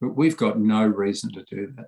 but 0.00 0.16
we've 0.16 0.36
got 0.36 0.58
no 0.58 0.86
reason 0.86 1.32
to 1.32 1.44
do 1.44 1.72
that. 1.76 1.86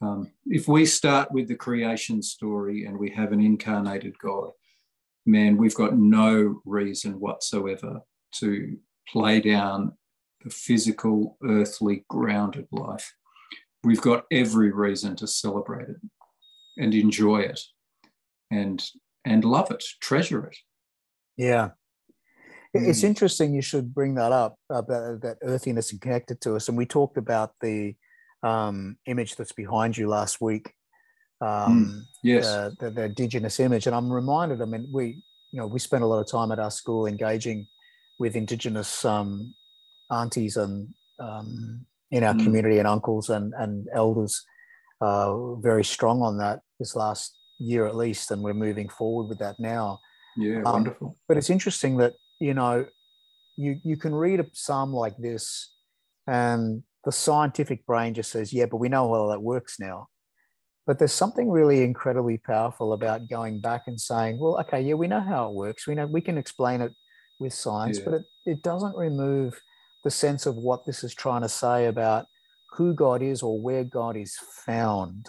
Um, 0.00 0.32
if 0.46 0.66
we 0.66 0.84
start 0.84 1.30
with 1.30 1.48
the 1.48 1.54
creation 1.54 2.22
story 2.22 2.86
and 2.86 2.98
we 2.98 3.10
have 3.10 3.32
an 3.32 3.40
incarnated 3.40 4.18
God, 4.18 4.50
man, 5.26 5.56
we've 5.56 5.74
got 5.74 5.96
no 5.96 6.60
reason 6.64 7.20
whatsoever 7.20 8.00
to 8.36 8.76
play 9.08 9.40
down 9.40 9.92
the 10.42 10.50
physical, 10.50 11.36
earthly, 11.44 12.04
grounded 12.08 12.66
life. 12.72 13.14
We've 13.84 14.00
got 14.00 14.24
every 14.32 14.72
reason 14.72 15.16
to 15.16 15.26
celebrate 15.26 15.88
it 15.88 15.96
and 16.76 16.94
enjoy 16.94 17.40
it 17.40 17.60
and 18.50 18.82
and 19.24 19.44
love 19.44 19.70
it, 19.70 19.84
treasure 20.00 20.46
it. 20.46 20.56
Yeah. 21.36 21.70
It's 22.74 23.00
Mm. 23.02 23.08
interesting 23.08 23.54
you 23.54 23.62
should 23.62 23.94
bring 23.94 24.14
that 24.14 24.32
up 24.32 24.56
about 24.70 25.20
that 25.20 25.38
earthiness 25.42 25.92
and 25.92 26.00
connected 26.00 26.40
to 26.42 26.56
us. 26.56 26.68
And 26.68 26.78
we 26.78 26.86
talked 26.86 27.18
about 27.18 27.52
the 27.60 27.94
um, 28.42 28.96
image 29.06 29.36
that's 29.36 29.52
behind 29.52 29.96
you 29.96 30.08
last 30.08 30.40
week. 30.40 30.74
Um, 31.40 32.06
Yes. 32.24 32.46
uh, 32.46 32.70
the, 32.78 32.90
the 32.90 33.04
indigenous 33.04 33.58
image. 33.58 33.86
And 33.88 33.96
I'm 33.96 34.10
reminded, 34.10 34.62
I 34.62 34.64
mean, 34.64 34.88
we, 34.92 35.22
you 35.50 35.60
know, 35.60 35.66
we 35.66 35.80
spent 35.80 36.04
a 36.04 36.06
lot 36.06 36.20
of 36.20 36.30
time 36.30 36.52
at 36.52 36.60
our 36.60 36.70
school 36.70 37.06
engaging 37.06 37.66
with 38.18 38.36
indigenous 38.36 39.04
um, 39.04 39.54
aunties 40.10 40.56
and 40.56 40.88
um, 41.18 41.84
in 42.12 42.22
our 42.24 42.34
Mm. 42.34 42.44
community 42.44 42.78
and 42.78 42.86
uncles 42.86 43.28
and, 43.28 43.52
and 43.58 43.88
elders, 43.92 44.44
uh, 45.00 45.54
very 45.56 45.84
strong 45.84 46.22
on 46.22 46.38
that 46.38 46.60
this 46.78 46.94
last 46.94 47.36
year 47.58 47.86
at 47.86 47.96
least. 47.96 48.30
And 48.30 48.42
we're 48.42 48.54
moving 48.54 48.88
forward 48.88 49.28
with 49.28 49.40
that 49.40 49.56
now. 49.58 50.00
yeah, 50.38 50.62
um, 50.64 50.72
wonderful. 50.72 51.18
But 51.28 51.36
it's 51.36 51.50
interesting 51.50 51.96
that, 51.98 52.14
you 52.42 52.54
know, 52.54 52.86
you, 53.56 53.80
you 53.84 53.96
can 53.96 54.14
read 54.14 54.40
a 54.40 54.46
psalm 54.52 54.92
like 54.92 55.16
this 55.16 55.72
and 56.26 56.82
the 57.04 57.12
scientific 57.12 57.86
brain 57.86 58.14
just 58.14 58.30
says, 58.30 58.52
yeah, 58.52 58.66
but 58.66 58.78
we 58.78 58.88
know 58.88 59.12
how 59.14 59.28
that 59.28 59.42
works 59.42 59.78
now. 59.78 60.08
But 60.86 60.98
there's 60.98 61.12
something 61.12 61.48
really 61.48 61.82
incredibly 61.84 62.38
powerful 62.38 62.92
about 62.92 63.28
going 63.28 63.60
back 63.60 63.82
and 63.86 64.00
saying, 64.00 64.38
well, 64.40 64.58
okay, 64.60 64.80
yeah, 64.80 64.94
we 64.94 65.06
know 65.06 65.20
how 65.20 65.48
it 65.48 65.54
works. 65.54 65.86
We 65.86 65.94
know 65.94 66.06
we 66.06 66.20
can 66.20 66.38
explain 66.38 66.80
it 66.80 66.92
with 67.38 67.54
science, 67.54 67.98
Yeah. 67.98 68.04
but 68.06 68.14
it, 68.14 68.22
it 68.46 68.62
doesn't 68.62 68.96
remove 68.96 69.60
the 70.02 70.10
sense 70.10 70.46
of 70.46 70.56
what 70.56 70.84
this 70.84 71.04
is 71.04 71.14
trying 71.14 71.42
to 71.42 71.48
say 71.48 71.86
about 71.86 72.26
who 72.72 72.94
God 72.94 73.22
is 73.22 73.42
or 73.42 73.60
where 73.60 73.84
God 73.84 74.16
is 74.16 74.36
found. 74.66 75.28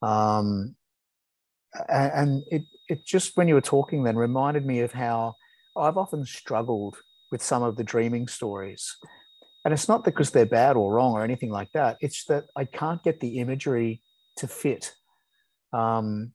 Um, 0.00 0.74
and 1.88 2.42
it, 2.50 2.62
it 2.88 3.06
just, 3.06 3.36
when 3.36 3.46
you 3.46 3.54
were 3.54 3.60
talking 3.60 4.02
then, 4.02 4.16
reminded 4.16 4.66
me 4.66 4.80
of 4.80 4.92
how 4.92 5.36
I've 5.76 5.96
often 5.96 6.24
struggled 6.24 6.96
with 7.30 7.42
some 7.42 7.62
of 7.62 7.76
the 7.76 7.84
dreaming 7.84 8.28
stories. 8.28 8.96
And 9.64 9.72
it's 9.72 9.88
not 9.88 10.04
because 10.04 10.30
they're 10.30 10.44
bad 10.46 10.76
or 10.76 10.92
wrong 10.92 11.12
or 11.12 11.22
anything 11.22 11.50
like 11.50 11.70
that. 11.72 11.96
It's 12.00 12.24
that 12.24 12.44
I 12.56 12.64
can't 12.64 13.02
get 13.02 13.20
the 13.20 13.38
imagery 13.38 14.02
to 14.36 14.48
fit. 14.48 14.92
Um, 15.72 16.32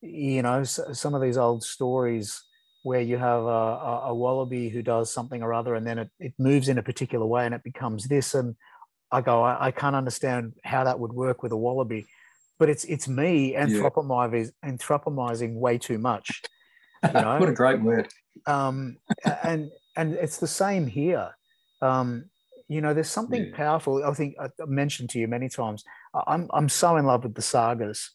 you 0.00 0.42
know, 0.42 0.64
some 0.64 1.14
of 1.14 1.22
these 1.22 1.38
old 1.38 1.62
stories 1.62 2.42
where 2.82 3.00
you 3.00 3.16
have 3.16 3.44
a, 3.44 3.46
a, 3.46 4.00
a 4.08 4.14
wallaby 4.14 4.68
who 4.68 4.82
does 4.82 5.10
something 5.10 5.42
or 5.42 5.54
other, 5.54 5.74
and 5.74 5.86
then 5.86 5.98
it, 5.98 6.10
it 6.20 6.34
moves 6.38 6.68
in 6.68 6.76
a 6.76 6.82
particular 6.82 7.24
way 7.24 7.46
and 7.46 7.54
it 7.54 7.62
becomes 7.64 8.04
this. 8.08 8.34
And 8.34 8.56
I 9.10 9.22
go, 9.22 9.42
I, 9.42 9.66
I 9.66 9.70
can't 9.70 9.96
understand 9.96 10.52
how 10.64 10.84
that 10.84 10.98
would 10.98 11.12
work 11.12 11.42
with 11.42 11.52
a 11.52 11.56
wallaby, 11.56 12.06
but 12.58 12.68
it's 12.68 12.84
it's 12.84 13.08
me 13.08 13.54
anthropomizing, 13.54 14.50
anthropomizing 14.64 15.54
way 15.54 15.78
too 15.78 15.98
much. 15.98 16.42
You 17.12 17.20
know, 17.20 17.38
what 17.38 17.48
a 17.48 17.52
great 17.52 17.80
word. 17.82 18.08
um, 18.46 18.96
and 19.42 19.70
and 19.96 20.14
it's 20.14 20.38
the 20.38 20.46
same 20.46 20.86
here. 20.86 21.30
Um, 21.82 22.30
you 22.68 22.80
know, 22.80 22.94
there's 22.94 23.10
something 23.10 23.50
Yeah. 23.50 23.56
powerful. 23.56 24.02
I 24.04 24.12
think 24.14 24.34
I 24.40 24.48
mentioned 24.66 25.10
to 25.10 25.18
you 25.18 25.28
many 25.28 25.48
times. 25.48 25.84
I'm 26.26 26.48
I'm 26.52 26.68
so 26.68 26.96
in 26.96 27.06
love 27.06 27.24
with 27.24 27.34
the 27.34 27.42
sagas, 27.42 28.10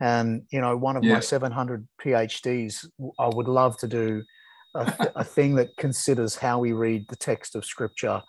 and 0.00 0.42
you 0.50 0.60
know, 0.60 0.76
one 0.76 0.96
of 0.96 1.04
Yeah. 1.04 1.14
my 1.14 1.20
700 1.20 1.86
PhDs, 2.02 2.86
I 3.18 3.28
would 3.28 3.48
love 3.48 3.76
to 3.78 3.88
do 3.88 4.24
a, 4.74 4.88
a 5.16 5.24
thing 5.24 5.54
that 5.56 5.76
considers 5.76 6.36
how 6.36 6.58
we 6.58 6.72
read 6.72 7.06
the 7.08 7.16
text 7.16 7.54
of 7.54 7.64
Scripture 7.64 8.22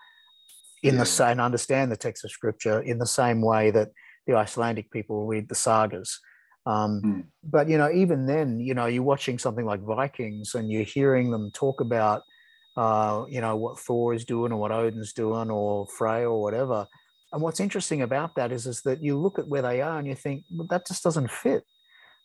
in 0.83 0.95
Yeah. 0.95 0.99
the 1.01 1.05
same 1.05 1.39
understand 1.39 1.91
the 1.91 1.97
text 1.97 2.23
of 2.23 2.31
Scripture 2.31 2.81
in 2.81 2.99
the 2.99 3.07
same 3.07 3.41
way 3.41 3.71
that 3.71 3.89
the 4.27 4.35
Icelandic 4.35 4.91
people 4.91 5.25
read 5.25 5.49
the 5.49 5.55
sagas. 5.55 6.19
Um, 6.65 7.01
Hmm. 7.01 7.21
but 7.43 7.67
you 7.67 7.77
know 7.77 7.91
even 7.91 8.25
then 8.25 8.59
you 8.59 8.73
know 8.73 8.85
you're 8.85 9.03
watching 9.03 9.37
something 9.37 9.65
like 9.65 9.81
vikings 9.81 10.55
and 10.55 10.71
you're 10.71 10.83
hearing 10.83 11.29
them 11.29 11.51
talk 11.51 11.81
about 11.81 12.23
uh, 12.77 13.25
you 13.27 13.41
know 13.41 13.55
what 13.57 13.77
thor 13.79 14.13
is 14.13 14.23
doing 14.25 14.51
or 14.53 14.57
what 14.57 14.71
odin's 14.71 15.13
doing 15.13 15.51
or 15.51 15.85
frey 15.87 16.23
or 16.23 16.41
whatever 16.41 16.87
and 17.33 17.41
what's 17.41 17.59
interesting 17.59 18.01
about 18.01 18.35
that 18.35 18.51
is 18.51 18.65
is 18.65 18.81
that 18.83 19.03
you 19.03 19.19
look 19.19 19.37
at 19.39 19.47
where 19.47 19.61
they 19.61 19.81
are 19.81 19.99
and 19.99 20.07
you 20.07 20.15
think 20.15 20.45
well, 20.55 20.67
that 20.69 20.87
just 20.87 21.03
doesn't 21.03 21.29
fit 21.29 21.63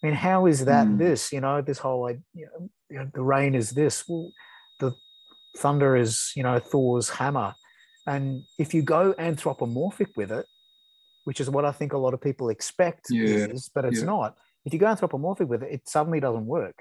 i 0.02 0.06
mean 0.06 0.14
how 0.14 0.46
is 0.46 0.64
that 0.66 0.86
Mm. 0.86 0.98
this 0.98 1.32
you 1.32 1.40
know 1.40 1.60
this 1.60 1.78
whole 1.78 2.02
like 2.02 2.20
you 2.32 2.48
know, 2.90 3.10
the 3.12 3.22
rain 3.22 3.54
is 3.56 3.70
this 3.72 4.04
well 4.06 4.30
the 4.78 4.94
thunder 5.56 5.96
is 5.96 6.30
you 6.36 6.44
know 6.44 6.60
thor's 6.60 7.08
hammer 7.10 7.54
and 8.06 8.44
if 8.58 8.72
you 8.72 8.82
go 8.82 9.14
anthropomorphic 9.18 10.10
with 10.16 10.30
it 10.30 10.46
which 11.28 11.40
is 11.42 11.48
what 11.54 11.64
i 11.70 11.72
think 11.78 11.92
a 11.92 12.02
lot 12.04 12.14
of 12.16 12.20
people 12.28 12.48
expect 12.48 13.02
Yeah, 13.10 13.46
is 13.52 13.70
but 13.74 13.84
it's 13.84 14.00
yeah. 14.00 14.12
not 14.14 14.30
if 14.64 14.72
you 14.72 14.78
go 14.84 14.86
anthropomorphic 14.94 15.48
with 15.52 15.62
it 15.62 15.70
it 15.76 15.82
suddenly 15.94 16.20
doesn't 16.26 16.46
work 16.60 16.78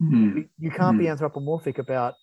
Hmm. 0.00 0.36
you, 0.36 0.48
you 0.64 0.70
can't 0.80 0.98
be 0.98 1.06
anthropomorphic 1.08 1.78
about 1.78 2.14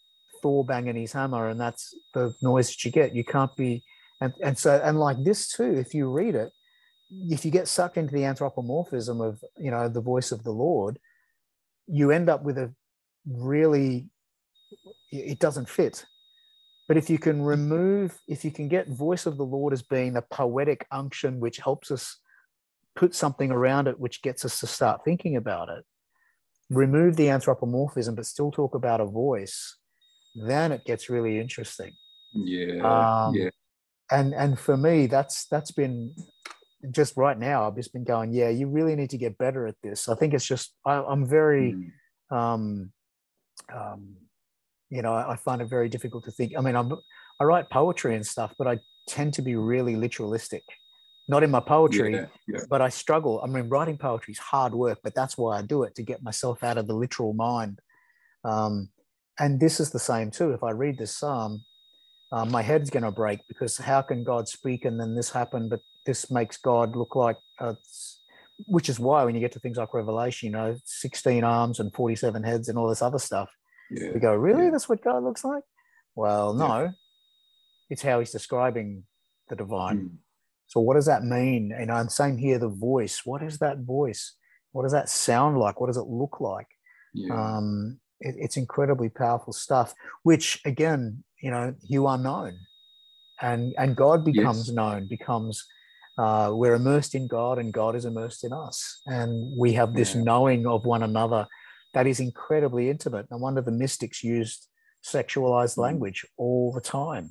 Thor 0.42 0.66
banging 0.66 0.98
his 1.04 1.14
hammer, 1.14 1.48
and 1.52 1.60
that's 1.66 1.84
the 2.14 2.34
noise 2.42 2.68
that 2.70 2.84
you 2.84 2.92
get. 2.92 3.16
You 3.20 3.24
can't 3.24 3.56
be, 3.56 3.84
and 4.22 4.34
and 4.46 4.58
so 4.64 4.72
and 4.84 5.00
like 5.08 5.20
this 5.24 5.48
too. 5.56 5.72
If 5.84 5.94
you 5.94 6.04
read 6.22 6.36
it, 6.44 6.50
if 7.36 7.46
you 7.46 7.52
get 7.52 7.68
sucked 7.70 7.98
into 7.98 8.14
the 8.14 8.26
anthropomorphism 8.26 9.22
of 9.22 9.34
you 9.66 9.72
know 9.72 9.88
the 9.88 10.02
voice 10.14 10.30
of 10.36 10.44
the 10.44 10.52
Lord, 10.66 11.00
you 12.00 12.12
end 12.12 12.28
up 12.30 12.42
with 12.44 12.58
a 12.58 12.68
really 13.26 14.10
it 15.12 15.40
doesn't 15.40 15.70
fit. 15.70 16.06
But 16.90 16.98
if 16.98 17.08
you 17.08 17.20
can 17.20 17.44
remove, 17.44 18.20
if 18.28 18.44
you 18.44 18.50
can 18.50 18.68
get 18.68 18.90
voice 18.90 19.28
of 19.28 19.38
the 19.38 19.46
Lord 19.46 19.74
as 19.74 19.84
being 19.84 20.18
a 20.18 20.24
poetic 20.24 20.88
unction 20.92 21.40
which 21.40 21.58
helps 21.58 21.92
us 21.92 22.18
put 22.96 23.14
something 23.14 23.52
around 23.52 23.88
it, 23.88 24.00
which 24.00 24.24
gets 24.24 24.44
us 24.44 24.60
to 24.62 24.68
start 24.68 25.06
thinking 25.06 25.36
about 25.36 25.70
it, 25.70 25.86
remove 26.72 27.16
the 27.16 27.30
anthropomorphism, 27.30 28.16
but 28.16 28.26
still 28.26 28.50
talk 28.50 28.74
about 28.74 29.02
a 29.02 29.06
voice, 29.06 29.78
then 30.36 30.72
it 30.72 30.84
gets 30.84 31.12
really 31.12 31.40
interesting. 31.40 31.94
Yeah. 32.34 32.82
Um, 32.82 33.36
yeah. 33.36 33.50
And 34.10 34.34
and 34.34 34.60
for 34.60 34.76
me, 34.76 35.06
that's 35.06 35.46
that's 35.46 35.70
been 35.70 36.16
just 36.90 37.16
right 37.16 37.38
now. 37.38 37.68
I've 37.68 37.76
just 37.76 37.94
been 37.94 38.04
going, 38.04 38.34
yeah, 38.34 38.50
you 38.50 38.68
really 38.68 38.96
need 38.96 39.12
to 39.12 39.18
get 39.20 39.38
better 39.38 39.68
at 39.68 39.76
this. 39.84 40.10
I 40.10 40.16
think 40.16 40.34
it's 40.34 40.48
just 40.48 40.74
I, 40.84 41.04
am 41.08 41.30
very, 41.30 41.76
mm. 42.32 42.36
um, 42.36 42.92
um, 43.72 44.16
you 44.90 45.02
know, 45.02 45.14
I, 45.14 45.36
find 45.36 45.62
it 45.62 45.66
very 45.66 45.90
difficult 45.90 46.24
to 46.26 46.32
think. 46.32 46.54
I 46.58 46.62
mean, 46.62 46.76
I'm 46.76 46.98
I 47.40 47.44
write 47.44 47.70
poetry 47.70 48.16
and 48.16 48.26
stuff, 48.26 48.54
but 48.58 48.68
I 48.68 48.80
tend 49.08 49.34
to 49.36 49.42
be 49.42 49.56
really 49.56 49.96
literalistic. 49.96 50.62
Not 51.28 51.44
in 51.44 51.52
my 51.52 51.60
poetry, 51.60 52.14
yeah, 52.14 52.26
yeah. 52.48 52.62
but 52.70 52.82
I 52.82 52.90
struggle. 52.90 53.40
I 53.44 53.48
mean, 53.48 53.70
writing 53.70 53.98
poetry 53.98 54.32
is 54.32 54.40
hard 54.40 54.74
work, 54.74 55.00
but 55.04 55.14
that's 55.14 55.38
why 55.38 55.58
I 55.58 55.62
do 55.62 55.84
it 55.84 55.94
to 55.96 56.04
get 56.04 56.24
myself 56.24 56.64
out 56.64 56.78
of 56.78 56.88
the 56.88 56.96
literal 56.96 57.34
mind. 57.34 57.80
Um, 58.44 58.90
and 59.40 59.60
this 59.60 59.80
is 59.80 59.92
the 59.92 60.00
same 60.00 60.32
too. 60.32 60.52
If 60.52 60.64
I 60.64 60.72
read 60.72 60.98
this 60.98 61.16
psalm, 61.16 61.64
uh, 62.32 62.46
my 62.46 62.62
head's 62.62 62.90
going 62.90 63.04
to 63.04 63.12
break 63.12 63.40
because 63.48 63.78
how 63.78 64.02
can 64.02 64.24
God 64.24 64.48
speak 64.48 64.86
and 64.86 65.00
then 65.00 65.16
this 65.16 65.30
happen? 65.30 65.70
But 65.70 65.82
this 66.06 66.32
makes 66.32 66.58
God 66.58 66.96
look 66.96 67.16
like, 67.16 67.38
uh, 67.60 67.76
which 68.66 68.90
is 68.90 69.00
why 69.00 69.24
when 69.24 69.36
you 69.36 69.42
get 69.42 69.52
to 69.54 69.60
things 69.60 69.78
like 69.78 69.94
Revelation, 69.94 70.48
you 70.48 70.54
know, 70.54 70.76
16 70.84 71.44
arms 71.44 71.80
and 71.80 71.94
47 71.94 72.44
heads 72.44 72.70
and 72.70 72.78
all 72.78 72.90
this 72.90 73.02
other 73.02 73.20
stuff, 73.20 73.50
yeah. 73.92 74.12
we 74.14 74.20
go, 74.20 74.34
really? 74.34 74.66
Yeah. 74.66 74.72
That's 74.72 74.90
what 74.90 75.04
God 75.04 75.24
looks 75.24 75.44
like? 75.44 75.64
Well, 76.16 76.54
no, 76.54 76.82
yeah. 76.82 76.90
it's 77.90 78.02
how 78.02 78.20
he's 78.20 78.32
describing 78.32 79.04
the 79.48 79.56
divine. 79.56 79.98
Mm. 79.98 80.18
So, 80.68 80.80
what 80.80 80.96
does 80.96 81.06
that 81.08 81.24
mean? 81.24 81.72
And 81.72 81.92
I'm 81.92 82.10
saying 82.10 82.38
here 82.38 82.60
the 82.60 82.70
voice. 82.70 83.22
What 83.26 83.42
is 83.42 83.60
that 83.60 83.80
voice? 83.80 84.36
What 84.72 84.84
does 84.84 84.92
that 84.92 85.10
sound 85.10 85.58
like? 85.58 85.80
What 85.80 85.88
does 85.88 85.98
it 85.98 86.08
look 86.08 86.40
like? 86.40 86.68
Um, 87.32 88.00
it, 88.20 88.36
it's 88.38 88.58
incredibly 88.58 89.10
powerful 89.10 89.54
stuff, 89.54 89.94
which 90.24 90.62
again, 90.66 91.24
you 91.42 91.52
know, 91.52 91.74
you 91.82 92.06
are 92.08 92.18
known 92.18 92.60
and, 93.42 93.74
and 93.78 93.96
God 93.96 94.26
becomes 94.26 94.68
yes. 94.68 94.76
known, 94.76 95.08
becomes, 95.08 95.66
uh, 96.18 96.52
we're 96.54 96.76
immersed 96.76 97.16
in 97.16 97.28
God 97.28 97.58
and 97.58 97.74
God 97.74 97.96
is 97.96 98.06
immersed 98.06 98.44
in 98.44 98.54
us. 98.54 99.02
And 99.06 99.58
we 99.58 99.74
have 99.74 99.94
this 99.94 100.16
yeah. 100.16 100.24
knowing 100.24 100.68
of 100.68 100.86
one 100.86 101.04
another 101.04 101.48
that 101.94 102.08
is 102.08 102.20
incredibly 102.20 102.90
intimate. 102.90 103.28
No 103.32 103.38
wonder 103.38 103.62
the 103.62 103.72
mystics 103.72 104.24
used 104.24 104.68
sexualized 105.04 105.76
mm. 105.76 105.84
language 105.84 106.26
all 106.38 106.72
the 106.72 106.82
time 106.82 107.30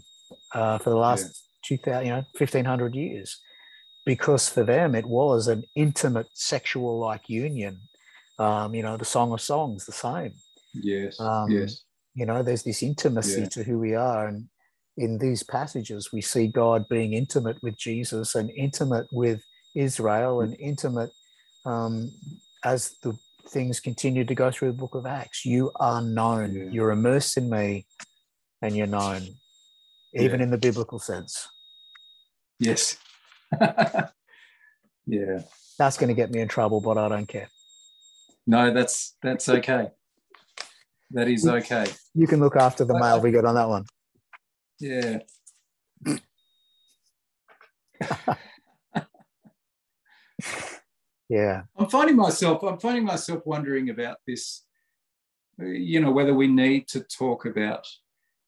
uh, 0.52 0.78
for 0.78 0.90
the 0.90 0.96
last 0.96 1.48
yeah. 1.70 1.78
2000, 1.78 2.06
you 2.06 2.12
know, 2.12 2.24
1500 2.36 2.94
years, 2.94 3.40
because 4.06 4.48
for 4.48 4.64
them 4.64 4.94
it 4.94 5.06
was 5.06 5.48
an 5.48 5.64
intimate 5.76 6.28
sexual 6.34 6.98
like 6.98 7.28
union. 7.28 7.78
Um, 8.38 8.74
you 8.74 8.82
know, 8.82 8.96
the 8.96 9.04
Song 9.04 9.32
of 9.32 9.40
Songs, 9.40 9.84
the 9.84 9.92
same. 9.92 10.32
Yes. 10.72 11.18
Um, 11.18 11.50
yes. 11.50 11.82
You 12.14 12.26
know, 12.26 12.42
there's 12.42 12.62
this 12.62 12.82
intimacy 12.82 13.42
yeah. 13.42 13.48
to 13.48 13.64
who 13.64 13.78
we 13.78 13.94
are. 13.94 14.28
And 14.28 14.48
in 14.96 15.18
these 15.18 15.42
passages, 15.42 16.12
we 16.12 16.20
see 16.20 16.46
God 16.46 16.88
being 16.88 17.14
intimate 17.14 17.56
with 17.62 17.76
Jesus 17.76 18.34
and 18.34 18.50
intimate 18.50 19.06
with 19.12 19.40
Israel 19.74 20.40
and 20.40 20.56
intimate 20.58 21.10
um, 21.64 22.12
as 22.64 22.94
the 23.02 23.16
things 23.48 23.80
continue 23.80 24.24
to 24.24 24.34
go 24.34 24.50
through 24.50 24.68
the 24.68 24.78
book 24.78 24.94
of 24.94 25.06
Acts. 25.06 25.44
You 25.44 25.72
are 25.76 26.02
known, 26.02 26.54
yeah. 26.54 26.64
you're 26.70 26.90
immersed 26.90 27.36
in 27.36 27.50
me, 27.50 27.86
and 28.62 28.76
you're 28.76 28.86
known, 28.86 29.22
even 30.14 30.40
yeah. 30.40 30.44
in 30.44 30.50
the 30.50 30.58
biblical 30.58 30.98
sense. 30.98 31.48
Yes. 32.58 32.96
yeah. 33.60 35.42
That's 35.78 35.96
going 35.96 36.08
to 36.08 36.14
get 36.14 36.30
me 36.30 36.40
in 36.40 36.48
trouble, 36.48 36.80
but 36.80 36.98
I 36.98 37.08
don't 37.08 37.26
care. 37.26 37.48
No, 38.46 38.72
that's 38.72 39.16
that's 39.22 39.48
okay. 39.48 39.88
That 41.10 41.28
is 41.28 41.46
okay. 41.46 41.86
You 42.14 42.26
can 42.26 42.40
look 42.40 42.56
after 42.56 42.84
the 42.84 42.98
mail 42.98 43.20
we 43.20 43.30
got 43.30 43.44
on 43.44 43.54
that 43.54 43.68
one. 43.68 43.84
Yeah. 44.80 45.18
yeah. 51.28 51.62
I'm 51.76 51.88
finding 51.88 52.16
myself, 52.16 52.62
I'm 52.62 52.78
finding 52.78 53.04
myself 53.04 53.42
wondering 53.44 53.90
about 53.90 54.18
this, 54.26 54.64
you 55.58 56.00
know, 56.00 56.10
whether 56.10 56.34
we 56.34 56.46
need 56.46 56.88
to 56.88 57.00
talk 57.00 57.46
about. 57.46 57.86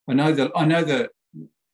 I 0.09 0.15
know 0.15 0.33
that 0.33 0.51
I 0.57 0.65
know 0.65 0.83
that 0.83 1.11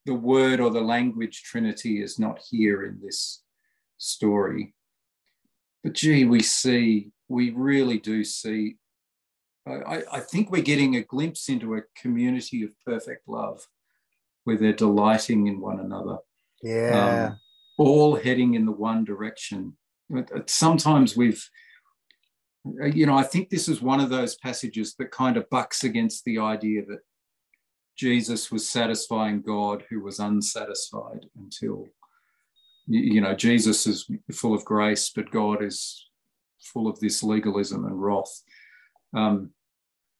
the 0.05 0.13
word 0.13 0.59
or 0.59 0.69
the 0.69 0.81
language 0.81 1.43
Trinity 1.43 2.01
is 2.01 2.19
not 2.19 2.39
here 2.49 2.83
in 2.83 2.99
this 3.01 3.43
story. 3.97 4.73
But 5.83 5.93
gee, 5.93 6.25
we 6.25 6.41
see, 6.41 7.11
we 7.27 7.51
really 7.51 7.99
do 7.99 8.23
see 8.23 8.77
I, 9.67 10.03
I 10.11 10.19
think 10.19 10.51
we're 10.51 10.61
getting 10.61 10.95
a 10.95 11.03
glimpse 11.03 11.49
into 11.49 11.75
a 11.75 11.81
community 11.95 12.63
of 12.63 12.71
perfect 12.85 13.27
love 13.27 13.67
where 14.43 14.57
they're 14.57 14.73
delighting 14.73 15.47
in 15.47 15.59
one 15.59 15.79
another. 15.79 16.17
Yeah. 16.63 17.27
Um, 17.27 17.39
all 17.77 18.15
heading 18.15 18.53
in 18.53 18.65
the 18.65 18.71
one 18.71 19.03
direction. 19.03 19.77
Sometimes 20.45 21.17
we've, 21.17 21.43
you 22.93 23.05
know, 23.05 23.17
I 23.17 23.23
think 23.23 23.49
this 23.49 23.67
is 23.67 23.81
one 23.81 23.99
of 23.99 24.09
those 24.09 24.35
passages 24.37 24.95
that 24.95 25.11
kind 25.11 25.37
of 25.37 25.49
bucks 25.49 25.83
against 25.83 26.23
the 26.25 26.39
idea 26.39 26.85
that 26.85 26.99
Jesus 27.97 28.51
was 28.51 28.69
satisfying 28.69 29.41
God 29.41 29.83
who 29.89 30.01
was 30.01 30.19
unsatisfied 30.19 31.25
until, 31.37 31.87
you 32.87 33.21
know, 33.21 33.33
Jesus 33.33 33.87
is 33.87 34.09
full 34.31 34.53
of 34.53 34.63
grace, 34.63 35.11
but 35.13 35.31
God 35.31 35.63
is 35.63 36.07
full 36.61 36.87
of 36.87 36.99
this 36.99 37.23
legalism 37.23 37.85
and 37.85 38.01
wrath. 38.01 38.43
Um, 39.15 39.51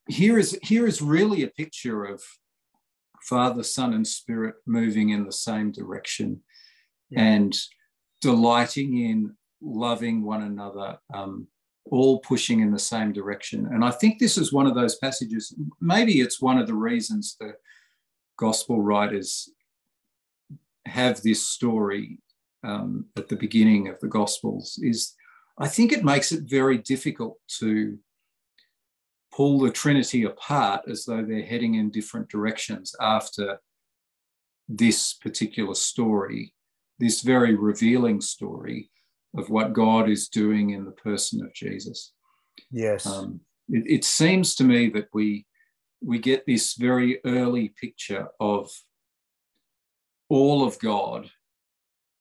here 0.07 0.39
is 0.39 0.57
here 0.63 0.87
is 0.87 1.01
really 1.01 1.43
a 1.43 1.49
picture 1.49 2.05
of 2.05 2.23
Father, 3.21 3.63
Son, 3.63 3.93
and 3.93 4.07
Spirit 4.07 4.55
moving 4.65 5.09
in 5.09 5.25
the 5.25 5.31
same 5.31 5.71
direction 5.71 6.41
yeah. 7.09 7.21
and 7.23 7.57
delighting 8.21 8.97
in 8.97 9.35
loving 9.61 10.23
one 10.23 10.43
another, 10.43 10.97
um, 11.13 11.47
all 11.85 12.19
pushing 12.19 12.59
in 12.59 12.71
the 12.71 12.79
same 12.79 13.13
direction. 13.13 13.67
And 13.71 13.83
I 13.83 13.91
think 13.91 14.19
this 14.19 14.37
is 14.37 14.53
one 14.53 14.67
of 14.67 14.75
those 14.75 14.97
passages, 14.97 15.55
maybe 15.79 16.21
it's 16.21 16.41
one 16.41 16.57
of 16.57 16.67
the 16.67 16.75
reasons 16.75 17.35
the 17.39 17.53
gospel 18.37 18.81
writers 18.81 19.49
have 20.85 21.21
this 21.21 21.45
story 21.45 22.19
um, 22.63 23.05
at 23.15 23.27
the 23.27 23.35
beginning 23.35 23.87
of 23.87 23.99
the 23.99 24.07
gospels 24.07 24.79
is 24.81 25.13
I 25.59 25.67
think 25.67 25.91
it 25.91 26.03
makes 26.03 26.31
it 26.31 26.43
very 26.43 26.77
difficult 26.77 27.37
to 27.59 27.97
pull 29.33 29.59
the 29.59 29.71
Trinity 29.71 30.23
apart 30.23 30.81
as 30.87 31.05
though 31.05 31.23
they're 31.23 31.45
heading 31.45 31.75
in 31.75 31.89
different 31.89 32.29
directions 32.29 32.95
after 32.99 33.59
this 34.69 35.13
particular 35.13 35.75
story, 35.75 36.53
this 36.99 37.21
very 37.21 37.55
revealing 37.55 38.21
story 38.21 38.89
of 39.35 39.49
what 39.49 39.73
God 39.73 40.09
is 40.09 40.29
doing 40.29 40.71
in 40.71 40.85
the 40.85 40.91
person 40.91 41.43
of 41.43 41.53
Jesus. 41.53 42.13
Yes. 42.71 43.05
Um, 43.05 43.41
it, 43.69 43.83
it 43.87 44.03
seems 44.03 44.55
to 44.55 44.63
me 44.63 44.89
that 44.89 45.07
we 45.13 45.45
we 46.01 46.19
get 46.19 46.45
this 46.45 46.75
very 46.75 47.19
early 47.25 47.69
picture 47.69 48.27
of 48.39 48.69
all 50.29 50.63
of 50.63 50.77
God, 50.77 51.29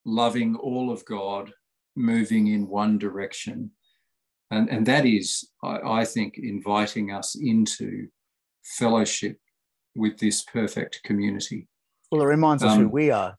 loving 0.06 0.56
all 0.56 0.90
of 0.90 1.04
God, 1.04 1.52
moving 1.94 2.46
in 2.46 2.68
one 2.68 2.96
direction 2.96 3.72
and, 4.50 4.68
and 4.70 4.86
that 4.86 5.04
is, 5.06 5.48
I, 5.62 5.78
I 5.84 6.04
think, 6.04 6.38
inviting 6.38 7.12
us 7.12 7.34
into 7.34 8.08
fellowship 8.62 9.38
with 9.94 10.18
this 10.18 10.42
perfect 10.42 11.00
community. 11.04 11.68
Well, 12.10 12.22
it 12.22 12.26
reminds 12.26 12.62
us 12.62 12.72
um, 12.72 12.82
who 12.82 12.88
we 12.88 13.10
are 13.10 13.36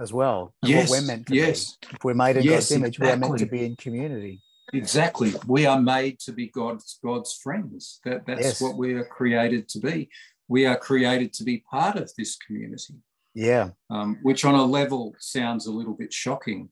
as 0.00 0.12
well. 0.12 0.54
yes, 0.64 0.90
we're 0.90 1.02
meant 1.02 1.26
to 1.26 1.34
yes. 1.34 1.76
be. 1.76 1.88
If 1.92 2.04
we're 2.04 2.14
made 2.14 2.36
in 2.36 2.44
yes, 2.44 2.70
God's 2.70 2.72
image, 2.72 2.96
exactly. 2.96 3.06
we 3.06 3.12
are 3.12 3.28
meant 3.28 3.38
to 3.38 3.46
be 3.46 3.64
in 3.64 3.76
community. 3.76 4.42
Exactly. 4.72 5.32
We 5.46 5.66
are 5.66 5.80
made 5.80 6.20
to 6.20 6.32
be 6.32 6.48
God's 6.48 6.98
God's 7.04 7.34
friends. 7.34 8.00
That, 8.04 8.26
that's 8.26 8.42
yes. 8.42 8.60
what 8.60 8.76
we 8.76 8.94
are 8.94 9.04
created 9.04 9.68
to 9.70 9.80
be. 9.80 10.08
We 10.48 10.66
are 10.66 10.76
created 10.76 11.32
to 11.34 11.44
be 11.44 11.58
part 11.70 11.96
of 11.96 12.10
this 12.16 12.36
community. 12.36 12.94
Yeah. 13.34 13.70
Um, 13.90 14.18
which 14.22 14.44
on 14.44 14.54
a 14.54 14.64
level 14.64 15.14
sounds 15.18 15.66
a 15.66 15.72
little 15.72 15.94
bit 15.94 16.12
shocking, 16.12 16.70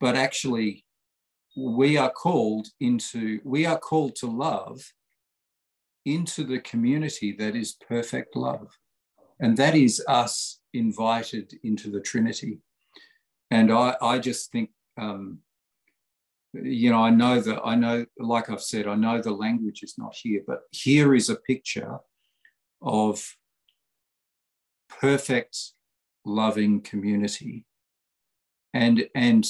but 0.00 0.16
actually 0.16 0.84
we 1.56 1.96
are 1.96 2.10
called 2.10 2.68
into, 2.80 3.40
we 3.44 3.66
are 3.66 3.78
called 3.78 4.14
to 4.16 4.26
love 4.26 4.92
into 6.04 6.44
the 6.44 6.60
community 6.60 7.32
that 7.32 7.56
is 7.56 7.76
perfect 7.88 8.36
love. 8.36 8.68
And 9.40 9.56
that 9.56 9.74
is 9.74 10.02
us 10.08 10.60
invited 10.72 11.52
into 11.62 11.90
the 11.90 12.00
Trinity. 12.00 12.58
And 13.50 13.72
I, 13.72 13.96
I 14.00 14.18
just 14.18 14.50
think, 14.50 14.70
um, 14.98 15.38
you 16.52 16.90
know, 16.90 17.00
I 17.00 17.10
know 17.10 17.40
that, 17.40 17.60
I 17.64 17.74
know, 17.74 18.06
like 18.18 18.48
I've 18.50 18.62
said, 18.62 18.86
I 18.86 18.94
know 18.94 19.20
the 19.20 19.32
language 19.32 19.82
is 19.82 19.94
not 19.98 20.14
here, 20.14 20.40
but 20.46 20.60
here 20.70 21.14
is 21.14 21.28
a 21.28 21.36
picture 21.36 21.98
of 22.80 23.36
perfect, 24.88 25.58
loving 26.24 26.80
community. 26.80 27.66
And, 28.72 29.06
and 29.14 29.46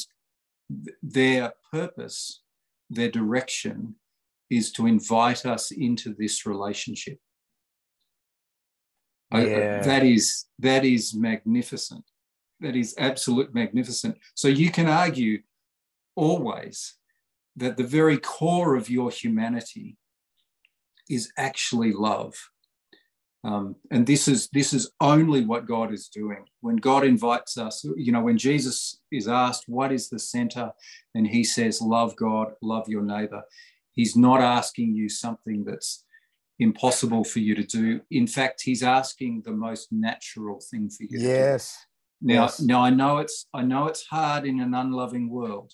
their 1.03 1.53
purpose, 1.72 2.43
their 2.91 3.11
direction 3.11 3.97
is 4.51 4.72
to 4.72 4.87
invite 4.87 5.47
us 5.47 5.70
into 5.70 6.14
this 6.14 6.47
relationship. 6.47 7.18
Yeah. 9.32 9.80
I, 9.82 9.86
that 9.86 10.02
is 10.04 10.46
that 10.58 10.84
is 10.84 11.14
magnificent. 11.14 12.04
That 12.60 12.76
is 12.76 12.94
absolute 12.98 13.54
magnificent. 13.54 14.16
So 14.34 14.48
you 14.48 14.70
can 14.70 14.88
argue 14.88 15.42
always 16.14 16.94
that 17.56 17.76
the 17.76 17.84
very 17.84 18.18
core 18.18 18.76
of 18.76 18.88
your 18.88 19.10
humanity 19.10 19.96
is 21.08 21.32
actually 21.36 21.92
love. 21.92 22.34
Um, 23.44 23.76
and 23.92 24.06
this 24.06 24.26
is 24.26 24.48
this 24.52 24.72
is 24.72 24.90
only 25.00 25.44
what 25.44 25.66
God 25.66 25.92
is 25.92 26.08
doing. 26.08 26.44
When 26.60 26.76
God 26.76 27.04
invites 27.04 27.56
us, 27.56 27.84
you 27.96 28.10
know, 28.10 28.22
when 28.22 28.38
Jesus 28.38 29.00
is 29.12 29.28
asked, 29.28 29.64
"What 29.68 29.92
is 29.92 30.08
the 30.08 30.18
center?" 30.18 30.72
and 31.14 31.26
he 31.28 31.44
says, 31.44 31.80
"Love 31.80 32.16
God, 32.16 32.54
love 32.60 32.88
your 32.88 33.02
neighbor." 33.02 33.42
He's 33.92 34.16
not 34.16 34.40
asking 34.40 34.94
you 34.94 35.08
something 35.08 35.64
that's 35.64 36.04
impossible 36.59 37.24
for 37.24 37.40
you 37.40 37.54
to 37.54 37.62
do. 37.62 38.00
In 38.11 38.26
fact, 38.26 38.62
he's 38.62 38.82
asking 38.82 39.42
the 39.44 39.52
most 39.52 39.92
natural 39.92 40.61
thing 40.70 40.88
for 40.88 41.04
you 41.04 41.18
yes. 41.20 41.72
to 42.20 42.28
do. 42.28 42.34
Now, 42.34 42.42
Yes. 42.44 42.61
now 42.61 42.80
I 42.82 42.90
know 42.90 43.18
it's 43.18 43.46
I 43.52 43.62
know 43.62 43.86
it's 43.86 44.07
hard 44.07 44.46
in 44.46 44.61
an 44.61 44.74
unloving 44.74 45.28
world. 45.28 45.72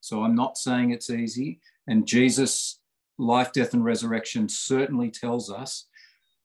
So 0.00 0.22
I'm 0.22 0.34
not 0.34 0.56
saying 0.56 0.90
it's 0.90 1.10
easy. 1.10 1.60
And 1.86 2.06
Jesus' 2.06 2.80
life, 3.18 3.52
death, 3.52 3.74
and 3.74 3.84
resurrection 3.84 4.48
certainly 4.48 5.10
tells 5.10 5.50
us 5.50 5.86